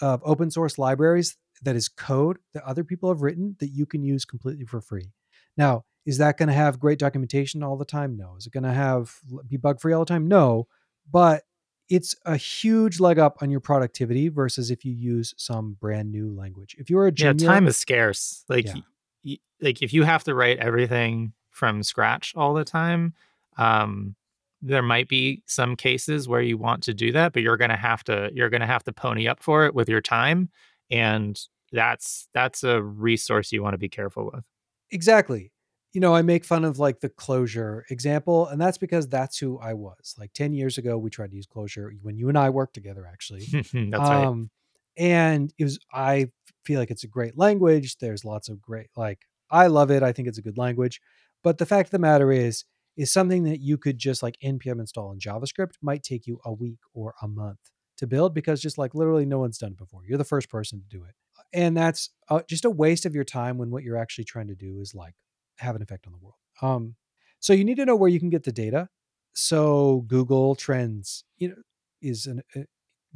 of 0.00 0.22
open 0.24 0.50
source 0.50 0.78
libraries 0.78 1.36
that 1.62 1.76
is 1.76 1.88
code 1.88 2.38
that 2.52 2.64
other 2.64 2.84
people 2.84 3.10
have 3.10 3.22
written 3.22 3.56
that 3.60 3.68
you 3.68 3.86
can 3.86 4.02
use 4.02 4.24
completely 4.24 4.64
for 4.64 4.80
free. 4.80 5.10
Now, 5.56 5.84
is 6.06 6.18
that 6.18 6.36
going 6.36 6.48
to 6.48 6.54
have 6.54 6.80
great 6.80 6.98
documentation 6.98 7.62
all 7.62 7.76
the 7.76 7.84
time? 7.84 8.16
No. 8.16 8.36
Is 8.36 8.46
it 8.46 8.52
going 8.52 8.64
to 8.64 8.72
have 8.72 9.12
be 9.48 9.56
bug 9.56 9.80
free 9.80 9.92
all 9.92 10.04
the 10.04 10.08
time? 10.08 10.28
No. 10.28 10.66
But 11.10 11.42
it's 11.88 12.14
a 12.24 12.36
huge 12.36 13.00
leg 13.00 13.18
up 13.18 13.38
on 13.42 13.50
your 13.50 13.60
productivity 13.60 14.28
versus 14.28 14.70
if 14.70 14.84
you 14.84 14.92
use 14.92 15.34
some 15.36 15.74
brand 15.80 16.10
new 16.10 16.34
language. 16.34 16.74
If 16.78 16.88
you're 16.90 17.06
a 17.06 17.12
Yeah, 17.16 17.32
time 17.34 17.66
is 17.66 17.76
scarce. 17.76 18.44
Like, 18.48 18.66
Yeah. 18.66 18.80
y- 19.24 19.38
like 19.60 19.82
if 19.82 19.92
you 19.92 20.02
have 20.04 20.24
to 20.24 20.34
write 20.34 20.58
everything 20.58 21.32
from 21.50 21.82
scratch 21.82 22.34
all 22.36 22.54
the 22.54 22.64
time, 22.64 23.14
um, 23.58 24.16
there 24.62 24.82
might 24.82 25.08
be 25.08 25.42
some 25.46 25.76
cases 25.76 26.26
where 26.26 26.40
you 26.40 26.56
want 26.56 26.82
to 26.84 26.94
do 26.94 27.12
that, 27.12 27.32
but 27.34 27.42
you're 27.42 27.58
gonna 27.58 27.76
have 27.76 28.02
to 28.04 28.30
you're 28.34 28.48
gonna 28.50 28.66
have 28.66 28.82
to 28.84 28.92
pony 28.92 29.28
up 29.28 29.42
for 29.42 29.66
it 29.66 29.74
with 29.74 29.88
your 29.88 30.00
time, 30.00 30.48
and 30.90 31.38
that's 31.70 32.28
that's 32.32 32.64
a 32.64 32.82
resource 32.82 33.52
you 33.52 33.62
want 33.62 33.74
to 33.74 33.78
be 33.78 33.88
careful 33.90 34.30
with. 34.32 34.44
Exactly. 34.90 35.50
You 35.94 36.00
know, 36.00 36.14
I 36.14 36.22
make 36.22 36.44
fun 36.44 36.64
of 36.64 36.78
like 36.78 37.00
the 37.00 37.08
Clojure 37.08 37.82
example, 37.88 38.48
and 38.48 38.60
that's 38.60 38.78
because 38.78 39.08
that's 39.08 39.38
who 39.38 39.58
I 39.58 39.74
was. 39.74 40.14
Like 40.18 40.32
10 40.34 40.52
years 40.52 40.76
ago, 40.76 40.98
we 40.98 41.08
tried 41.08 41.30
to 41.30 41.36
use 41.36 41.46
Clojure 41.46 41.90
when 42.02 42.18
you 42.18 42.28
and 42.28 42.36
I 42.36 42.50
worked 42.50 42.74
together, 42.74 43.06
actually. 43.10 43.46
that's 43.52 43.72
right. 43.74 44.24
um, 44.24 44.50
and 44.98 45.52
it 45.58 45.64
was, 45.64 45.78
I 45.92 46.30
feel 46.64 46.78
like 46.78 46.90
it's 46.90 47.04
a 47.04 47.08
great 47.08 47.38
language. 47.38 47.96
There's 47.98 48.24
lots 48.24 48.48
of 48.48 48.60
great, 48.60 48.88
like, 48.96 49.20
I 49.50 49.68
love 49.68 49.90
it. 49.90 50.02
I 50.02 50.12
think 50.12 50.28
it's 50.28 50.38
a 50.38 50.42
good 50.42 50.58
language. 50.58 51.00
But 51.42 51.58
the 51.58 51.66
fact 51.66 51.88
of 51.88 51.90
the 51.92 51.98
matter 51.98 52.32
is, 52.32 52.64
is 52.96 53.12
something 53.12 53.44
that 53.44 53.60
you 53.60 53.76
could 53.76 53.98
just 53.98 54.22
like 54.22 54.36
npm 54.42 54.78
install 54.78 55.12
in 55.12 55.18
JavaScript 55.18 55.72
might 55.82 56.04
take 56.04 56.28
you 56.28 56.38
a 56.44 56.52
week 56.52 56.78
or 56.92 57.14
a 57.22 57.28
month 57.28 57.58
to 57.96 58.06
build 58.06 58.34
because 58.34 58.60
just 58.60 58.78
like 58.78 58.94
literally 58.94 59.26
no 59.26 59.38
one's 59.38 59.58
done 59.58 59.72
it 59.72 59.78
before. 59.78 60.02
You're 60.04 60.18
the 60.18 60.24
first 60.24 60.48
person 60.48 60.80
to 60.80 60.86
do 60.96 61.04
it. 61.04 61.14
And 61.52 61.76
that's 61.76 62.10
uh, 62.28 62.40
just 62.48 62.64
a 62.64 62.70
waste 62.70 63.06
of 63.06 63.14
your 63.14 63.24
time 63.24 63.58
when 63.58 63.70
what 63.70 63.84
you're 63.84 63.96
actually 63.96 64.24
trying 64.24 64.48
to 64.48 64.54
do 64.54 64.80
is 64.80 64.94
like 64.94 65.14
have 65.58 65.76
an 65.76 65.82
effect 65.82 66.06
on 66.06 66.12
the 66.12 66.18
world. 66.18 66.36
Um, 66.62 66.96
so 67.40 67.52
you 67.52 67.64
need 67.64 67.76
to 67.76 67.86
know 67.86 67.96
where 67.96 68.10
you 68.10 68.20
can 68.20 68.30
get 68.30 68.44
the 68.44 68.52
data. 68.52 68.88
So 69.34 70.02
Google 70.06 70.54
Trends, 70.54 71.24
you 71.38 71.48
know, 71.48 71.56
is 72.02 72.26
an 72.26 72.42
uh, 72.56 72.60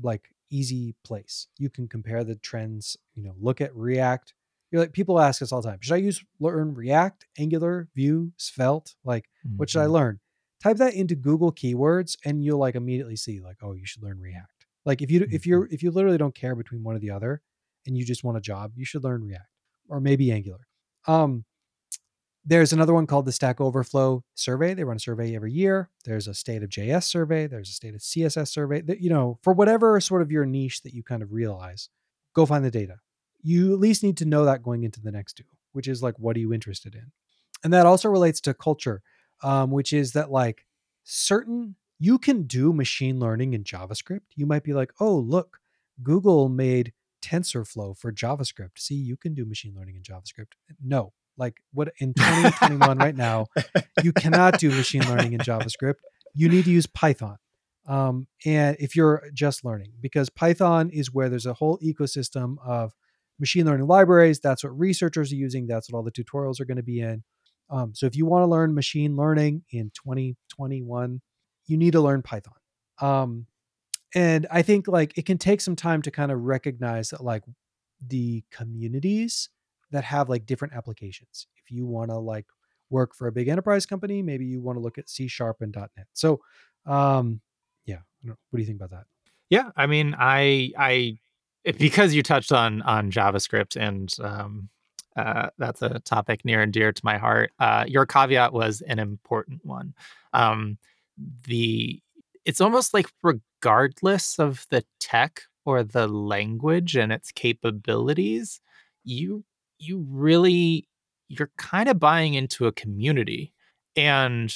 like 0.02 0.28
easy 0.50 0.94
place. 1.04 1.48
You 1.58 1.70
can 1.70 1.88
compare 1.88 2.24
the 2.24 2.36
trends. 2.36 2.96
You 3.14 3.22
know, 3.24 3.34
look 3.38 3.60
at 3.60 3.74
React. 3.74 4.34
You're 4.70 4.82
like 4.82 4.92
people 4.92 5.20
ask 5.20 5.40
us 5.42 5.52
all 5.52 5.62
the 5.62 5.68
time. 5.70 5.78
Should 5.80 5.94
I 5.94 5.98
use 5.98 6.22
learn 6.40 6.74
React, 6.74 7.26
Angular, 7.38 7.88
Vue, 7.94 8.32
Svelte? 8.36 8.94
Like, 9.04 9.26
what 9.56 9.70
should 9.70 9.80
I 9.82 9.86
Mhm. 9.86 9.92
learn? 9.92 10.20
Type 10.62 10.76
that 10.78 10.94
into 10.94 11.14
Google 11.14 11.52
keywords, 11.52 12.16
and 12.24 12.44
you'll 12.44 12.58
like 12.58 12.74
immediately 12.74 13.16
see 13.16 13.40
like, 13.40 13.58
oh, 13.62 13.72
you 13.74 13.86
should 13.86 14.02
learn 14.02 14.20
React. 14.20 14.66
Like 14.84 15.02
if 15.02 15.10
you 15.10 15.26
if 15.30 15.46
you're 15.46 15.66
if 15.70 15.82
you 15.82 15.90
literally 15.90 16.18
don't 16.18 16.34
care 16.34 16.54
between 16.56 16.82
one 16.82 16.96
or 16.96 16.98
the 16.98 17.10
other, 17.10 17.42
and 17.86 17.96
you 17.96 18.04
just 18.04 18.24
want 18.24 18.36
a 18.38 18.40
job, 18.40 18.72
you 18.76 18.84
should 18.84 19.04
learn 19.04 19.24
React 19.24 19.48
or 19.88 20.00
maybe 20.00 20.32
Angular. 20.32 20.66
Um, 21.06 21.44
there's 22.48 22.72
another 22.72 22.94
one 22.94 23.06
called 23.06 23.26
the 23.26 23.32
Stack 23.32 23.60
Overflow 23.60 24.24
survey. 24.34 24.72
They 24.72 24.82
run 24.82 24.96
a 24.96 25.00
survey 25.00 25.36
every 25.36 25.52
year. 25.52 25.90
There's 26.06 26.26
a 26.26 26.32
state 26.32 26.62
of 26.62 26.70
JS 26.70 27.04
survey. 27.04 27.46
There's 27.46 27.68
a 27.68 27.74
state 27.74 27.94
of 27.94 28.00
CSS 28.00 28.48
survey. 28.48 28.80
That 28.80 29.00
you 29.00 29.10
know, 29.10 29.38
for 29.42 29.52
whatever 29.52 30.00
sort 30.00 30.22
of 30.22 30.32
your 30.32 30.46
niche 30.46 30.80
that 30.82 30.94
you 30.94 31.02
kind 31.02 31.22
of 31.22 31.30
realize, 31.30 31.90
go 32.34 32.46
find 32.46 32.64
the 32.64 32.70
data. 32.70 33.00
You 33.42 33.74
at 33.74 33.78
least 33.78 34.02
need 34.02 34.16
to 34.18 34.24
know 34.24 34.46
that 34.46 34.62
going 34.62 34.82
into 34.82 35.00
the 35.00 35.12
next 35.12 35.34
two, 35.34 35.44
which 35.72 35.86
is 35.86 36.02
like, 36.02 36.18
what 36.18 36.36
are 36.36 36.40
you 36.40 36.54
interested 36.54 36.94
in? 36.94 37.12
And 37.62 37.72
that 37.74 37.84
also 37.84 38.08
relates 38.08 38.40
to 38.42 38.54
culture, 38.54 39.02
um, 39.42 39.70
which 39.70 39.92
is 39.92 40.12
that 40.12 40.30
like 40.30 40.64
certain 41.04 41.76
you 41.98 42.18
can 42.18 42.44
do 42.44 42.72
machine 42.72 43.20
learning 43.20 43.52
in 43.52 43.62
JavaScript. 43.62 44.22
You 44.36 44.46
might 44.46 44.64
be 44.64 44.72
like, 44.72 44.92
oh, 45.00 45.16
look, 45.16 45.58
Google 46.02 46.48
made 46.48 46.94
TensorFlow 47.20 47.98
for 47.98 48.10
JavaScript. 48.10 48.78
See, 48.78 48.94
you 48.94 49.18
can 49.18 49.34
do 49.34 49.44
machine 49.44 49.74
learning 49.76 49.96
in 49.96 50.02
JavaScript. 50.02 50.52
No, 50.82 51.12
like 51.38 51.54
what 51.72 51.92
in 51.98 52.14
2021 52.14 52.98
right 52.98 53.16
now, 53.16 53.46
you 54.02 54.12
cannot 54.12 54.58
do 54.58 54.70
machine 54.70 55.02
learning 55.02 55.32
in 55.32 55.40
JavaScript. 55.40 55.96
You 56.34 56.48
need 56.48 56.64
to 56.64 56.70
use 56.70 56.86
Python. 56.86 57.38
Um, 57.86 58.26
and 58.44 58.76
if 58.78 58.94
you're 58.94 59.22
just 59.32 59.64
learning, 59.64 59.92
because 60.00 60.28
Python 60.28 60.90
is 60.90 61.12
where 61.12 61.30
there's 61.30 61.46
a 61.46 61.54
whole 61.54 61.78
ecosystem 61.78 62.56
of 62.64 62.92
machine 63.38 63.66
learning 63.66 63.86
libraries. 63.86 64.40
That's 64.40 64.64
what 64.64 64.78
researchers 64.78 65.32
are 65.32 65.36
using. 65.36 65.66
That's 65.66 65.90
what 65.90 65.98
all 65.98 66.04
the 66.04 66.12
tutorials 66.12 66.60
are 66.60 66.64
going 66.64 66.76
to 66.76 66.82
be 66.82 67.00
in. 67.00 67.22
Um, 67.70 67.94
so 67.94 68.06
if 68.06 68.16
you 68.16 68.26
want 68.26 68.42
to 68.42 68.46
learn 68.46 68.74
machine 68.74 69.16
learning 69.16 69.62
in 69.70 69.90
2021, 69.94 71.20
you 71.66 71.76
need 71.76 71.92
to 71.92 72.00
learn 72.00 72.22
Python. 72.22 72.54
Um, 73.00 73.46
and 74.14 74.46
I 74.50 74.62
think 74.62 74.88
like 74.88 75.16
it 75.18 75.26
can 75.26 75.38
take 75.38 75.60
some 75.60 75.76
time 75.76 76.02
to 76.02 76.10
kind 76.10 76.32
of 76.32 76.40
recognize 76.40 77.10
that 77.10 77.22
like 77.22 77.44
the 78.06 78.42
communities 78.50 79.50
that 79.90 80.04
have 80.04 80.28
like 80.28 80.46
different 80.46 80.74
applications. 80.74 81.46
If 81.56 81.70
you 81.70 81.86
want 81.86 82.10
to 82.10 82.18
like 82.18 82.46
work 82.90 83.14
for 83.14 83.28
a 83.28 83.32
big 83.32 83.48
enterprise 83.48 83.86
company, 83.86 84.22
maybe 84.22 84.44
you 84.44 84.60
want 84.60 84.76
to 84.76 84.80
look 84.80 84.98
at 84.98 85.08
C 85.08 85.28
sharp 85.28 85.60
and 85.60 85.74
.NET. 85.74 86.06
So, 86.12 86.40
um, 86.86 87.40
yeah, 87.86 87.98
what 88.22 88.36
do 88.54 88.60
you 88.60 88.66
think 88.66 88.80
about 88.80 88.90
that? 88.90 89.04
Yeah, 89.50 89.70
I 89.76 89.86
mean, 89.86 90.14
I 90.18 90.72
I 90.78 91.18
because 91.78 92.14
you 92.14 92.22
touched 92.22 92.52
on 92.52 92.82
on 92.82 93.10
JavaScript 93.10 93.76
and 93.76 94.14
um, 94.22 94.68
uh, 95.16 95.50
that's 95.58 95.82
a 95.82 95.98
topic 96.00 96.44
near 96.44 96.62
and 96.62 96.72
dear 96.72 96.92
to 96.92 97.00
my 97.04 97.18
heart. 97.18 97.50
Uh, 97.58 97.84
your 97.88 98.06
caveat 98.06 98.52
was 98.52 98.80
an 98.82 98.98
important 98.98 99.64
one. 99.64 99.94
Um, 100.32 100.78
the 101.44 102.00
it's 102.44 102.60
almost 102.60 102.94
like 102.94 103.08
regardless 103.22 104.38
of 104.38 104.66
the 104.70 104.84
tech 105.00 105.42
or 105.64 105.82
the 105.82 106.06
language 106.06 106.96
and 106.96 107.12
its 107.12 107.32
capabilities, 107.32 108.60
you 109.04 109.44
you 109.78 110.04
really 110.08 110.88
you're 111.28 111.50
kind 111.58 111.88
of 111.88 111.98
buying 111.98 112.34
into 112.34 112.66
a 112.66 112.72
community, 112.72 113.52
and 113.96 114.54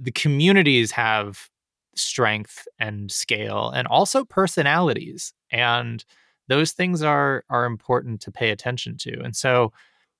the 0.00 0.12
communities 0.12 0.90
have 0.92 1.48
strength 1.94 2.66
and 2.78 3.10
scale 3.10 3.70
and 3.70 3.88
also 3.88 4.24
personalities 4.24 5.32
and 5.50 6.04
those 6.48 6.72
things 6.72 7.02
are 7.02 7.42
are 7.48 7.64
important 7.64 8.20
to 8.20 8.30
pay 8.30 8.50
attention 8.50 8.96
to 8.98 9.18
and 9.22 9.34
so 9.34 9.72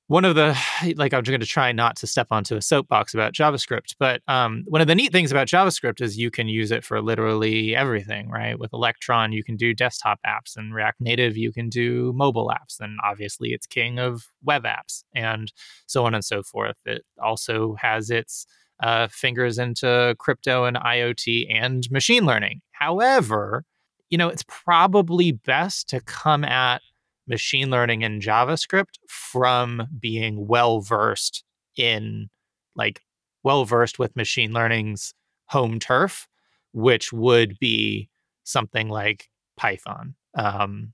one 0.08 0.24
of 0.24 0.34
the 0.34 0.56
like 0.96 1.12
i'm 1.12 1.22
going 1.22 1.40
to 1.40 1.46
try 1.46 1.72
not 1.72 1.96
to 1.96 2.06
step 2.06 2.28
onto 2.30 2.56
a 2.56 2.62
soapbox 2.62 3.14
about 3.14 3.32
javascript 3.32 3.94
but 3.98 4.22
um, 4.28 4.64
one 4.66 4.80
of 4.80 4.86
the 4.86 4.94
neat 4.94 5.12
things 5.12 5.30
about 5.30 5.48
javascript 5.48 6.00
is 6.00 6.18
you 6.18 6.30
can 6.30 6.48
use 6.48 6.70
it 6.70 6.84
for 6.84 7.00
literally 7.00 7.74
everything 7.74 8.28
right 8.30 8.58
with 8.58 8.72
electron 8.72 9.32
you 9.32 9.44
can 9.44 9.56
do 9.56 9.74
desktop 9.74 10.18
apps 10.26 10.56
and 10.56 10.74
react 10.74 11.00
native 11.00 11.36
you 11.36 11.52
can 11.52 11.68
do 11.68 12.12
mobile 12.14 12.48
apps 12.48 12.80
and 12.80 12.98
obviously 13.04 13.52
it's 13.52 13.66
king 13.66 13.98
of 13.98 14.26
web 14.44 14.64
apps 14.64 15.04
and 15.14 15.52
so 15.86 16.04
on 16.04 16.14
and 16.14 16.24
so 16.24 16.42
forth 16.42 16.76
it 16.84 17.04
also 17.22 17.74
has 17.80 18.10
its 18.10 18.46
uh, 18.82 19.08
fingers 19.08 19.58
into 19.58 20.14
crypto 20.18 20.64
and 20.64 20.76
IoT 20.76 21.46
and 21.50 21.90
machine 21.90 22.26
learning. 22.26 22.60
However, 22.72 23.64
you 24.10 24.18
know, 24.18 24.28
it's 24.28 24.44
probably 24.46 25.32
best 25.32 25.88
to 25.88 26.00
come 26.00 26.44
at 26.44 26.82
machine 27.26 27.70
learning 27.70 28.04
and 28.04 28.22
JavaScript 28.22 28.98
from 29.08 29.86
being 29.98 30.46
well 30.46 30.80
versed 30.80 31.44
in, 31.76 32.28
like, 32.74 33.02
well 33.42 33.64
versed 33.64 33.98
with 33.98 34.16
machine 34.16 34.52
learning's 34.52 35.14
home 35.46 35.78
turf, 35.78 36.28
which 36.72 37.12
would 37.12 37.58
be 37.58 38.08
something 38.44 38.88
like 38.88 39.28
Python. 39.56 40.14
Um, 40.34 40.92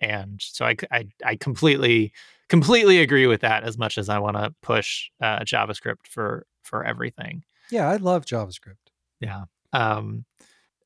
and 0.00 0.40
so 0.42 0.64
I, 0.66 0.76
I, 0.90 1.06
I 1.24 1.36
completely 1.36 2.12
completely 2.48 2.98
agree 2.98 3.26
with 3.26 3.40
that 3.40 3.64
as 3.64 3.78
much 3.78 3.96
as 3.96 4.08
I 4.10 4.18
want 4.18 4.36
to 4.36 4.54
push 4.62 5.08
uh, 5.22 5.38
JavaScript 5.40 6.06
for 6.08 6.46
for 6.62 6.84
everything. 6.84 7.44
Yeah, 7.70 7.88
I 7.88 7.96
love 7.96 8.26
JavaScript. 8.26 8.90
Yeah. 9.20 9.44
Um 9.72 10.24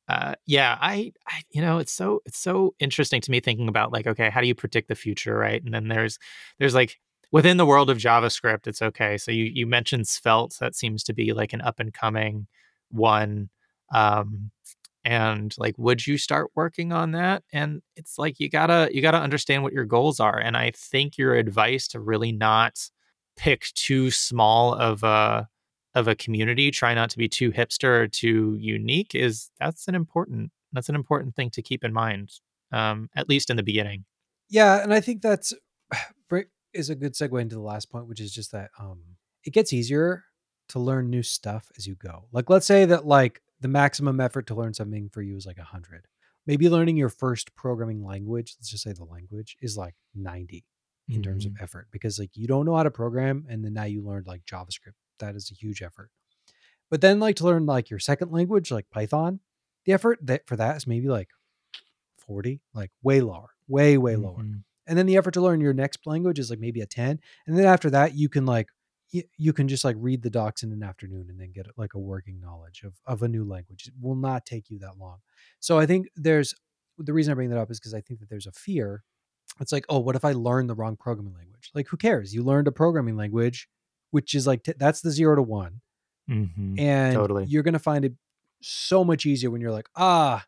uh 0.09 0.35
yeah, 0.47 0.79
I, 0.81 1.13
I 1.29 1.43
you 1.51 1.61
know, 1.63 1.79
it's 1.79 1.93
so 1.93 2.23
it's 2.27 2.39
so 2.39 2.75
interesting 2.79 3.21
to 3.23 3.31
me 3.31 3.41
thinking 3.41 3.69
about 3.69 3.93
like 3.93 4.07
okay, 4.07 4.31
how 4.31 4.41
do 4.41 4.47
you 4.47 4.55
predict 4.55 4.89
the 4.89 4.95
future, 4.95 5.37
right? 5.37 5.63
And 5.63 5.75
then 5.75 5.89
there's 5.89 6.19
there's 6.59 6.75
like 6.75 6.99
within 7.33 7.57
the 7.57 7.67
world 7.67 7.91
of 7.91 7.99
JavaScript, 7.99 8.67
it's 8.67 8.83
okay. 8.83 9.19
So 9.19 9.31
you 9.33 9.45
you 9.45 9.67
mentioned 9.67 10.09
Svelte, 10.09 10.57
that 10.61 10.75
seems 10.77 11.03
to 11.05 11.13
be 11.15 11.33
like 11.33 11.53
an 11.53 11.61
up 11.63 11.81
and 11.81 11.93
coming 11.93 12.47
one. 12.91 13.51
Um 13.93 14.51
and 15.05 15.55
like 15.59 15.75
would 15.79 16.07
you 16.07 16.19
start 16.19 16.51
working 16.57 16.93
on 16.93 17.13
that 17.13 17.43
and 17.53 17.81
it's 17.97 18.19
like 18.19 18.41
you 18.41 18.49
gotta 18.51 18.89
you 18.93 19.01
gotta 19.03 19.19
understand 19.21 19.63
what 19.63 19.73
your 19.73 19.85
goals 19.85 20.19
are 20.21 20.39
and 20.39 20.57
i 20.57 20.73
think 20.75 21.17
your 21.17 21.35
advice 21.35 21.87
to 21.89 22.01
really 22.01 22.33
not 22.33 22.79
pick 23.37 23.67
too 23.75 24.11
small 24.11 24.75
of 24.75 25.03
a 25.05 25.49
of 25.97 26.07
a 26.07 26.15
community, 26.15 26.71
try 26.71 26.95
not 26.95 27.11
to 27.11 27.19
be 27.19 27.29
too 27.29 27.51
hipster 27.51 28.03
or 28.03 28.07
too 28.07 28.57
unique 28.61 29.15
is 29.15 29.51
that's 29.59 29.89
an 29.89 29.95
important 29.95 30.53
that's 30.73 30.91
an 30.91 30.95
important 30.95 31.35
thing 31.35 31.51
to 31.51 31.63
keep 31.63 31.83
in 31.83 31.93
mind. 31.93 32.31
Um, 32.73 33.09
at 33.15 33.29
least 33.29 33.49
in 33.49 33.57
the 33.57 33.63
beginning. 33.63 34.05
Yeah, 34.51 34.83
and 34.83 34.93
I 34.93 35.01
think 35.01 35.23
that's 35.23 35.55
is 36.75 36.91
a 36.91 36.95
good 36.95 37.15
segue 37.15 37.41
into 37.41 37.55
the 37.55 37.63
last 37.63 37.91
point, 37.91 38.07
which 38.07 38.21
is 38.21 38.35
just 38.35 38.53
that 38.53 38.71
um, 38.79 39.01
it 39.45 39.53
gets 39.53 39.73
easier 39.73 40.25
to 40.69 40.79
learn 40.79 41.09
new 41.09 41.23
stuff 41.23 41.71
as 41.79 41.87
you 41.87 41.95
go. 41.95 42.27
Like, 42.33 42.51
let's 42.51 42.67
say 42.67 42.85
that 42.85 43.07
like 43.07 43.41
the 43.61 43.69
maximum 43.69 44.21
effort 44.21 44.47
to 44.49 44.55
learn 44.55 44.75
something 44.75 45.09
for 45.09 45.23
you 45.23 45.37
is 45.37 45.47
like 45.47 45.59
a 45.59 45.65
hundred. 45.65 46.07
Maybe 46.47 46.69
learning 46.69 46.97
your 46.97 47.09
first 47.09 47.55
programming 47.55 48.05
language, 48.05 48.57
let's 48.59 48.71
just 48.71 48.85
say 48.85 48.93
the 48.93 49.05
language, 49.05 49.57
is 49.63 49.77
like 49.77 49.95
90 50.15 50.65
in 51.09 51.15
mm-hmm. 51.15 51.23
terms 51.23 51.47
of 51.47 51.53
mm-hmm. 51.53 51.65
effort 51.65 51.89
because 51.91 52.19
like 52.19 52.31
you 52.35 52.47
don't 52.47 52.67
know 52.67 52.77
how 52.77 52.83
to 52.83 52.91
program 52.91 53.47
and 53.49 53.65
then 53.65 53.73
now 53.73 53.85
you 53.85 54.03
learned 54.03 54.27
like 54.27 54.45
JavaScript. 54.45 54.95
That 55.19 55.37
is 55.37 55.51
a 55.51 55.55
huge 55.55 55.83
effort. 55.83 56.11
But 56.91 57.01
then 57.01 57.19
like 57.19 57.37
to 57.37 57.45
learn 57.45 57.67
like 57.67 57.91
your 57.91 57.99
second 57.99 58.31
language, 58.31 58.71
like 58.71 58.91
Python, 58.91 59.41
the 59.85 59.93
effort 59.93 60.19
that 60.23 60.47
for 60.47 60.57
that 60.57 60.77
is 60.77 60.87
maybe 60.87 61.09
like 61.09 61.29
40, 62.19 62.61
like 62.75 62.91
way 63.03 63.21
lower, 63.21 63.51
way, 63.69 63.99
way 63.99 64.17
lower. 64.17 64.39
Mm-hmm. 64.39 64.59
And 64.87 64.99
then 64.99 65.07
the 65.07 65.17
effort 65.17 65.35
to 65.35 65.41
learn 65.41 65.61
your 65.61 65.73
next 65.73 66.07
language 66.07 66.39
is 66.39 66.51
like 66.51 66.61
maybe 66.61 66.81
a 66.81 66.87
10. 66.87 67.19
And 67.47 67.59
then 67.59 67.67
after 67.67 67.91
that, 67.91 68.15
you 68.15 68.29
can 68.29 68.47
like, 68.47 68.69
you, 69.11 69.23
you 69.37 69.53
can 69.53 69.69
just 69.69 69.85
like 69.85 69.97
read 69.99 70.23
the 70.23 70.31
docs 70.31 70.63
in 70.63 70.73
an 70.73 70.83
afternoon 70.83 71.27
and 71.29 71.41
then 71.41 71.53
get 71.53 71.67
like 71.77 71.95
a 71.95 71.99
working 71.99 72.41
knowledge 72.41 72.83
of, 72.85 72.95
of 73.05 73.23
a 73.23 73.29
new 73.29 73.45
language. 73.45 73.89
It 73.89 73.95
will 74.01 74.15
not 74.15 74.47
take 74.47 74.71
you 74.71 74.79
that 74.81 74.99
long. 74.99 75.19
So 75.61 75.79
I 75.79 75.87
think 75.87 76.09
there's 76.15 76.55
the 76.99 77.13
reason 77.13 77.33
I 77.33 77.35
bring 77.35 77.51
that 77.51 77.59
up 77.59 77.71
is 77.71 77.79
because 77.79 77.95
I 77.95 78.01
think 78.01 78.21
that 78.21 78.29
there's 78.29 78.47
a 78.47 78.53
fear. 78.53 79.03
It's 79.61 79.73
like, 79.73 79.87
oh, 79.89 79.99
what 79.99 80.17
if 80.17 80.25
I 80.25 80.33
learn 80.33 80.67
the 80.67 80.75
wrong 80.75 80.97
programming 80.97 81.35
language? 81.35 81.71
Like, 81.75 81.89
who 81.89 81.97
cares? 81.97 82.35
You 82.35 82.43
learned 82.43 82.69
a 82.69 82.73
programming 82.73 83.17
language, 83.17 83.69
which 84.11 84.35
is 84.35 84.47
like, 84.47 84.63
t- 84.63 84.75
that's 84.77 85.01
the 85.01 85.11
zero 85.11 85.37
to 85.37 85.43
one. 85.43 85.81
Mm-hmm. 86.31 86.79
And 86.79 87.15
totally. 87.15 87.45
you're 87.45 87.63
going 87.63 87.75
to 87.75 87.79
find 87.79 88.05
it 88.05 88.15
so 88.61 89.05
much 89.05 89.27
easier 89.27 89.51
when 89.51 89.61
you're 89.61 89.73
like, 89.73 89.89
ah, 89.97 90.45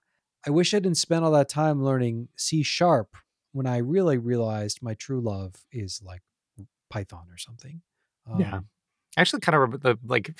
I 0.47 0.51
wish 0.51 0.75
I 0.75 0.79
didn't 0.79 0.97
spend 0.97 1.25
all 1.25 1.33
that 1.33 1.49
time 1.49 1.83
learning 1.83 2.29
C 2.37 2.63
sharp 2.63 3.17
when 3.53 3.67
I 3.67 3.79
really 3.79 4.19
realized 4.19 4.81
my 4.83 4.95
true 4.95 5.21
love 5.21 5.55
is 5.73 6.01
like 6.05 6.23
Python 6.91 7.27
or 7.31 7.39
something. 7.39 7.83
Um, 8.31 8.41
yeah. 8.41 8.61
Actually, 9.17 9.41
kind 9.41 9.75
of 9.75 9.81
the 9.81 9.99
like 10.07 10.39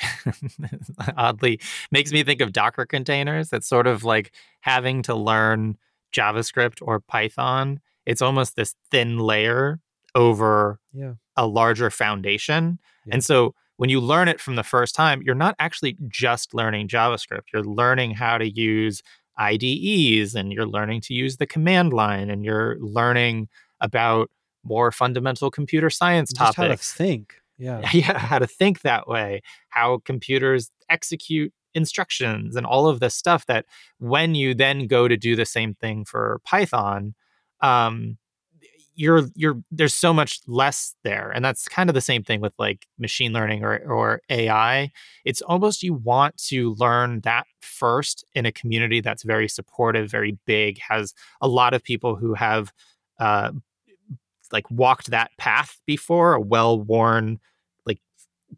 oddly 1.17 1.61
makes 1.91 2.13
me 2.13 2.23
think 2.23 2.41
of 2.41 2.53
Docker 2.53 2.87
containers. 2.87 3.53
It's 3.53 3.67
sort 3.67 3.87
of 3.87 4.05
like 4.05 4.33
having 4.61 5.03
to 5.03 5.15
learn 5.15 5.77
JavaScript 6.15 6.79
or 6.81 7.01
Python. 7.01 7.81
It's 8.07 8.23
almost 8.23 8.57
this 8.57 8.75
thin 8.91 9.19
layer 9.19 9.81
over 10.15 10.79
yeah. 10.93 11.15
a 11.37 11.47
larger 11.47 11.91
foundation. 11.91 12.79
Yeah. 13.07 13.15
And 13.15 13.25
so 13.25 13.55
when 13.77 13.91
you 13.91 14.01
learn 14.01 14.29
it 14.29 14.41
from 14.41 14.57
the 14.57 14.65
first 14.65 14.95
time, 14.95 15.23
you're 15.23 15.35
not 15.35 15.55
actually 15.59 15.97
just 16.09 16.53
learning 16.53 16.89
JavaScript. 16.89 17.53
You're 17.53 17.65
learning 17.65 18.13
how 18.13 18.39
to 18.39 18.49
use 18.49 19.03
IDEs 19.39 20.35
and 20.35 20.53
you're 20.53 20.67
learning 20.67 21.01
to 21.03 21.15
use 21.15 21.37
the 21.37 21.47
command 21.47 21.93
line 21.93 22.29
and 22.29 22.45
you're 22.45 22.77
learning 22.81 23.49
about 23.81 24.31
more 24.65 24.91
fundamental 24.91 25.51
computer 25.51 25.91
science 25.91 26.33
Just 26.33 26.57
topics. 26.57 26.57
How 26.57 26.69
to 26.69 26.77
think. 26.77 27.35
Yeah. 27.57 27.89
Yeah. 27.93 28.19
How 28.19 28.39
to 28.39 28.47
think 28.47 28.83
that 28.83 29.09
way, 29.09 29.43
how 29.71 29.99
computers 30.05 30.71
execute 30.89 31.53
instructions 31.75 32.57
and 32.57 32.67
all 32.67 32.89
of 32.89 33.01
this 33.01 33.15
stuff 33.15 33.47
that 33.47 33.67
when 33.99 34.35
you 34.35 34.55
then 34.55 34.87
go 34.87 35.07
to 35.07 35.17
do 35.17 35.37
the 35.37 35.47
same 35.47 35.75
thing 35.75 36.05
for 36.05 36.41
Python, 36.45 37.15
um, 37.61 38.19
you're 38.99 39.23
you're 39.37 39.63
there's 39.71 39.95
so 39.95 40.13
much 40.13 40.41
less 40.49 40.97
there 41.05 41.31
and 41.31 41.45
that's 41.45 41.69
kind 41.69 41.89
of 41.89 41.95
the 41.95 42.01
same 42.01 42.25
thing 42.25 42.41
with 42.41 42.53
like 42.59 42.85
machine 42.99 43.33
learning 43.33 43.65
or 43.65 43.79
or 43.79 44.21
AI 44.29 44.91
it's 45.25 45.41
almost 45.43 45.85
you 45.85 45.95
want 45.95 46.37
to 46.37 46.75
learn 46.75 47.21
that 47.21 47.47
first 47.61 48.25
in 48.35 48.45
a 48.45 48.51
community 48.51 49.01
that's 49.01 49.23
very 49.23 49.49
supportive 49.49 50.11
very 50.11 50.37
big 50.47 50.81
has 50.81 51.15
a 51.41 51.47
lot 51.47 51.75
of 51.75 51.83
people 51.83 52.17
who 52.17 52.35
have 52.35 52.73
uh 53.21 53.53
like 54.53 54.69
walked 54.69 55.11
that 55.11 55.31
path 55.39 55.79
before 55.87 56.35
a 56.35 56.41
well-worn 56.41 57.39
like 57.87 58.01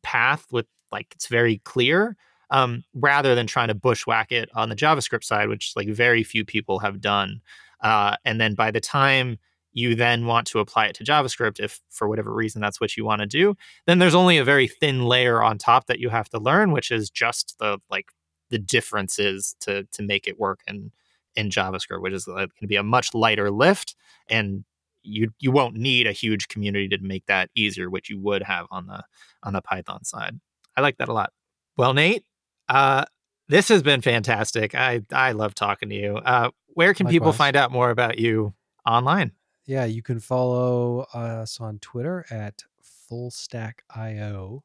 path 0.02 0.46
with 0.50 0.66
like 0.90 1.12
it's 1.14 1.26
very 1.26 1.58
clear 1.64 2.16
um, 2.50 2.82
rather 2.94 3.34
than 3.34 3.46
trying 3.46 3.68
to 3.68 3.74
bushwhack 3.74 4.32
it 4.32 4.48
on 4.54 4.70
the 4.70 4.74
JavaScript 4.74 5.22
side, 5.22 5.48
which 5.48 5.72
like 5.76 5.88
very 5.88 6.24
few 6.24 6.44
people 6.44 6.80
have 6.80 7.00
done. 7.00 7.40
Uh, 7.80 8.16
and 8.24 8.40
then 8.40 8.54
by 8.54 8.72
the 8.72 8.80
time 8.80 9.38
you 9.72 9.94
then 9.94 10.26
want 10.26 10.46
to 10.48 10.58
apply 10.58 10.86
it 10.86 10.94
to 10.96 11.04
JavaScript, 11.04 11.60
if 11.60 11.80
for 11.90 12.08
whatever 12.08 12.34
reason 12.34 12.60
that's 12.60 12.80
what 12.80 12.96
you 12.96 13.04
want 13.04 13.20
to 13.20 13.26
do, 13.26 13.54
then 13.86 13.98
there's 13.98 14.14
only 14.14 14.38
a 14.38 14.44
very 14.44 14.66
thin 14.66 15.04
layer 15.04 15.42
on 15.42 15.58
top 15.58 15.86
that 15.86 16.00
you 16.00 16.08
have 16.08 16.28
to 16.30 16.38
learn, 16.38 16.72
which 16.72 16.90
is 16.90 17.10
just 17.10 17.56
the 17.58 17.78
like 17.90 18.06
the 18.50 18.58
differences 18.58 19.54
to 19.60 19.84
to 19.92 20.02
make 20.02 20.26
it 20.26 20.38
work 20.38 20.60
in 20.66 20.90
in 21.36 21.48
JavaScript, 21.48 22.02
which 22.02 22.12
is 22.12 22.26
uh, 22.26 22.32
going 22.34 22.50
to 22.60 22.66
be 22.66 22.76
a 22.76 22.82
much 22.82 23.14
lighter 23.14 23.50
lift, 23.50 23.94
and 24.28 24.64
you 25.02 25.30
you 25.38 25.52
won't 25.52 25.76
need 25.76 26.06
a 26.06 26.12
huge 26.12 26.48
community 26.48 26.88
to 26.88 26.98
make 26.98 27.26
that 27.26 27.50
easier, 27.54 27.88
which 27.88 28.10
you 28.10 28.18
would 28.18 28.42
have 28.42 28.66
on 28.70 28.86
the 28.86 29.04
on 29.42 29.52
the 29.52 29.62
Python 29.62 30.04
side. 30.04 30.40
I 30.76 30.80
like 30.80 30.98
that 30.98 31.08
a 31.08 31.12
lot. 31.12 31.32
Well, 31.76 31.94
Nate, 31.94 32.24
uh, 32.68 33.04
this 33.48 33.68
has 33.68 33.82
been 33.82 34.00
fantastic. 34.00 34.74
I 34.74 35.02
I 35.12 35.32
love 35.32 35.54
talking 35.54 35.88
to 35.90 35.94
you. 35.94 36.16
Uh, 36.16 36.50
where 36.74 36.94
can 36.94 37.06
Likewise. 37.06 37.14
people 37.14 37.32
find 37.32 37.56
out 37.56 37.72
more 37.72 37.90
about 37.90 38.18
you 38.18 38.54
online? 38.86 39.32
Yeah, 39.66 39.84
you 39.84 40.02
can 40.02 40.20
follow 40.20 41.06
us 41.14 41.60
on 41.60 41.78
Twitter 41.78 42.24
at 42.30 42.62
fullstackio, 43.10 44.60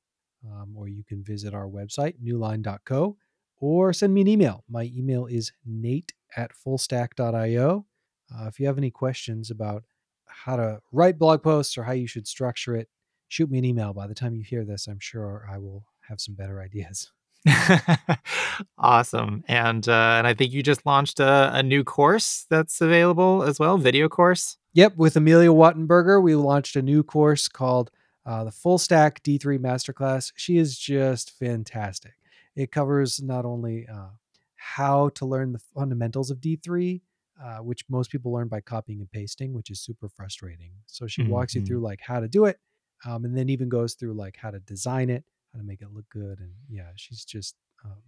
um, 0.45 0.73
or 0.75 0.87
you 0.87 1.03
can 1.03 1.23
visit 1.23 1.53
our 1.53 1.67
website, 1.67 2.15
newline.co, 2.23 3.17
or 3.59 3.93
send 3.93 4.13
me 4.13 4.21
an 4.21 4.27
email. 4.27 4.63
My 4.69 4.91
email 4.95 5.25
is 5.25 5.51
nate 5.65 6.13
at 6.35 6.51
fullstack.io. 6.53 7.85
Uh, 8.33 8.47
if 8.47 8.59
you 8.59 8.65
have 8.67 8.77
any 8.77 8.91
questions 8.91 9.51
about 9.51 9.83
how 10.25 10.55
to 10.55 10.81
write 10.91 11.17
blog 11.17 11.43
posts 11.43 11.77
or 11.77 11.83
how 11.83 11.93
you 11.93 12.07
should 12.07 12.27
structure 12.27 12.75
it, 12.75 12.89
shoot 13.27 13.49
me 13.49 13.57
an 13.57 13.65
email. 13.65 13.93
By 13.93 14.07
the 14.07 14.15
time 14.15 14.35
you 14.35 14.43
hear 14.43 14.65
this, 14.65 14.87
I'm 14.87 14.99
sure 14.99 15.47
I 15.49 15.57
will 15.57 15.85
have 16.07 16.19
some 16.19 16.35
better 16.35 16.61
ideas. 16.63 17.11
awesome, 18.77 19.43
and 19.47 19.87
uh, 19.87 20.15
and 20.17 20.27
I 20.27 20.33
think 20.33 20.51
you 20.51 20.63
just 20.63 20.85
launched 20.85 21.19
a, 21.19 21.51
a 21.53 21.63
new 21.63 21.83
course 21.83 22.45
that's 22.49 22.81
available 22.81 23.43
as 23.43 23.59
well, 23.59 23.77
video 23.77 24.09
course. 24.09 24.57
Yep, 24.73 24.97
with 24.97 25.15
Amelia 25.15 25.49
Wattenberger, 25.49 26.21
we 26.21 26.35
launched 26.35 26.75
a 26.75 26.81
new 26.81 27.03
course 27.03 27.47
called 27.47 27.91
uh, 28.25 28.43
the 28.43 28.51
Full 28.51 28.77
Stack 28.77 29.23
D3 29.23 29.59
Masterclass. 29.59 30.31
She 30.35 30.57
is 30.57 30.77
just 30.77 31.31
fantastic. 31.31 32.13
It 32.55 32.71
covers 32.71 33.21
not 33.21 33.45
only 33.45 33.87
uh, 33.87 34.09
how 34.55 35.09
to 35.09 35.25
learn 35.25 35.53
the 35.53 35.59
fundamentals 35.59 36.31
of 36.31 36.39
D3, 36.39 37.01
uh, 37.41 37.57
which 37.57 37.83
most 37.89 38.11
people 38.11 38.31
learn 38.31 38.47
by 38.47 38.61
copying 38.61 38.99
and 38.99 39.11
pasting, 39.11 39.53
which 39.53 39.69
is 39.69 39.79
super 39.79 40.09
frustrating. 40.09 40.71
So 40.87 41.05
she 41.05 41.21
mm-hmm. 41.21 41.31
walks 41.31 41.53
you 41.53 41.61
mm-hmm. 41.61 41.67
through 41.67 41.79
like 41.81 42.01
how 42.01 42.19
to 42.19 42.27
do 42.27 42.45
it, 42.45 42.59
um, 43.05 43.25
and 43.25 43.37
then 43.37 43.49
even 43.49 43.69
goes 43.69 43.93
through 43.93 44.13
like 44.13 44.37
how 44.37 44.51
to 44.51 44.59
design 44.59 45.09
it, 45.09 45.23
how 45.55 45.61
to 45.61 45.65
make 45.65 45.81
it 45.81 45.93
look 45.93 46.05
good, 46.09 46.39
and 46.39 46.51
yeah, 46.69 46.89
she's 46.95 47.23
just 47.23 47.55
um, 47.83 48.01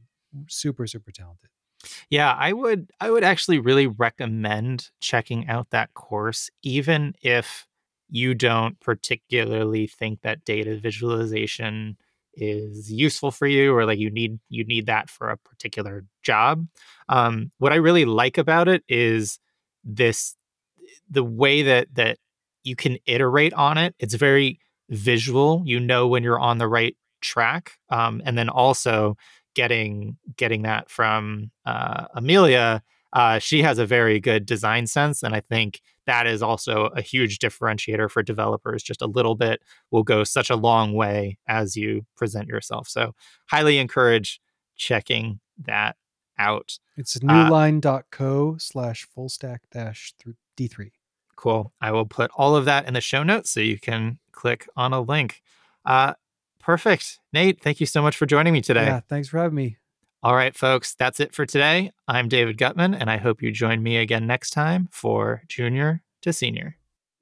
super 0.50 0.86
super 0.86 1.12
talented. 1.12 1.50
Yeah, 2.10 2.34
I 2.34 2.54
would 2.54 2.92
I 3.00 3.12
would 3.12 3.24
actually 3.24 3.60
really 3.60 3.88
recommend 3.88 4.90
checking 5.00 5.48
out 5.48 5.70
that 5.72 5.94
course 5.94 6.50
even 6.64 7.14
if 7.22 7.66
you 8.10 8.34
don't 8.34 8.80
particularly 8.80 9.88
think 9.88 10.22
that 10.22 10.44
data 10.46 10.78
visualization 10.78 11.98
is 12.34 12.92
useful 12.92 13.32
for 13.32 13.48
you 13.48 13.76
or 13.76 13.86
like 13.86 14.00
you 14.00 14.10
need 14.10 14.40
you 14.50 14.64
need 14.64 14.86
that 14.86 15.10
for 15.10 15.30
a 15.30 15.38
particular 15.38 16.06
job. 16.24 16.68
Um, 17.10 17.52
what 17.58 17.74
I 17.74 17.78
really 17.78 18.06
like 18.06 18.38
about 18.38 18.68
it 18.68 18.84
is 18.88 19.40
this 19.84 20.36
the 21.10 21.24
way 21.24 21.64
that 21.64 21.88
that 21.96 22.18
you 22.64 22.76
can 22.76 22.98
iterate 23.06 23.54
on 23.54 23.78
it. 23.78 23.96
It's 24.00 24.16
very 24.16 24.60
visual. 24.90 25.64
You 25.66 25.80
know 25.80 26.08
when 26.08 26.24
you're 26.24 26.40
on 26.40 26.58
the 26.58 26.68
right 26.68 26.96
track, 27.22 27.74
um, 27.90 28.22
and 28.26 28.38
then 28.38 28.50
also 28.50 29.18
getting 29.54 30.18
getting 30.36 30.62
that 30.64 30.90
from 30.90 31.52
uh, 31.66 32.06
Amelia, 32.14 32.84
uh, 33.14 33.40
she 33.40 33.62
has 33.64 33.80
a 33.80 33.86
very 33.86 34.20
good 34.20 34.46
design 34.46 34.88
sense, 34.88 35.24
and 35.24 35.34
I 35.34 35.40
think 35.40 35.82
that 36.06 36.28
is 36.28 36.42
also 36.42 36.86
a 36.96 37.02
huge 37.02 37.40
differentiator 37.40 38.10
for 38.10 38.24
developers. 38.24 38.84
Just 38.84 39.02
a 39.02 39.08
little 39.08 39.36
bit 39.36 39.62
will 39.92 40.04
go 40.04 40.24
such 40.24 40.50
a 40.50 40.56
long 40.56 40.94
way 40.94 41.38
as 41.48 41.76
you 41.76 42.06
present 42.16 42.48
yourself. 42.48 42.88
So, 42.88 43.14
highly 43.48 43.78
encourage 43.78 44.40
checking 44.76 45.40
that 45.66 45.96
out. 46.38 46.78
It's 46.96 47.18
uh 47.18 47.20
newline.co 47.20 48.58
slash 48.60 49.06
full 49.06 49.30
stack 49.30 49.62
dash 49.72 50.14
D3. 50.58 50.92
Cool. 51.36 51.72
I 51.80 51.92
will 51.92 52.06
put 52.06 52.32
all 52.36 52.56
of 52.56 52.66
that 52.66 52.88
in 52.88 52.94
the 52.94 53.02
show 53.02 53.24
notes 53.24 53.52
so 53.52 53.60
you 53.60 53.80
can 53.80 54.18
click 54.32 54.68
on 54.76 54.92
a 54.94 55.02
link. 55.02 55.42
Uh, 55.86 56.14
Perfect. 56.68 57.22
Nate, 57.32 57.62
thank 57.62 57.80
you 57.80 57.86
so 57.86 58.02
much 58.02 58.18
for 58.18 58.26
joining 58.26 58.52
me 58.52 58.60
today. 58.60 58.88
Yeah, 58.88 59.00
thanks 59.08 59.30
for 59.30 59.38
having 59.38 59.56
me. 59.56 59.78
All 60.22 60.36
right, 60.36 60.54
folks, 60.54 60.96
that's 60.96 61.22
it 61.22 61.34
for 61.34 61.46
today. 61.46 61.92
I'm 62.10 62.28
David 62.28 62.58
Guttman, 62.58 62.94
and 63.00 63.10
I 63.10 63.16
hope 63.16 63.42
you 63.42 63.54
join 63.54 63.82
me 63.82 63.96
again 63.96 64.28
next 64.28 64.50
time 64.50 64.90
for 64.92 65.44
Junior 65.48 66.04
to 66.24 66.34
Senior. 66.34 66.77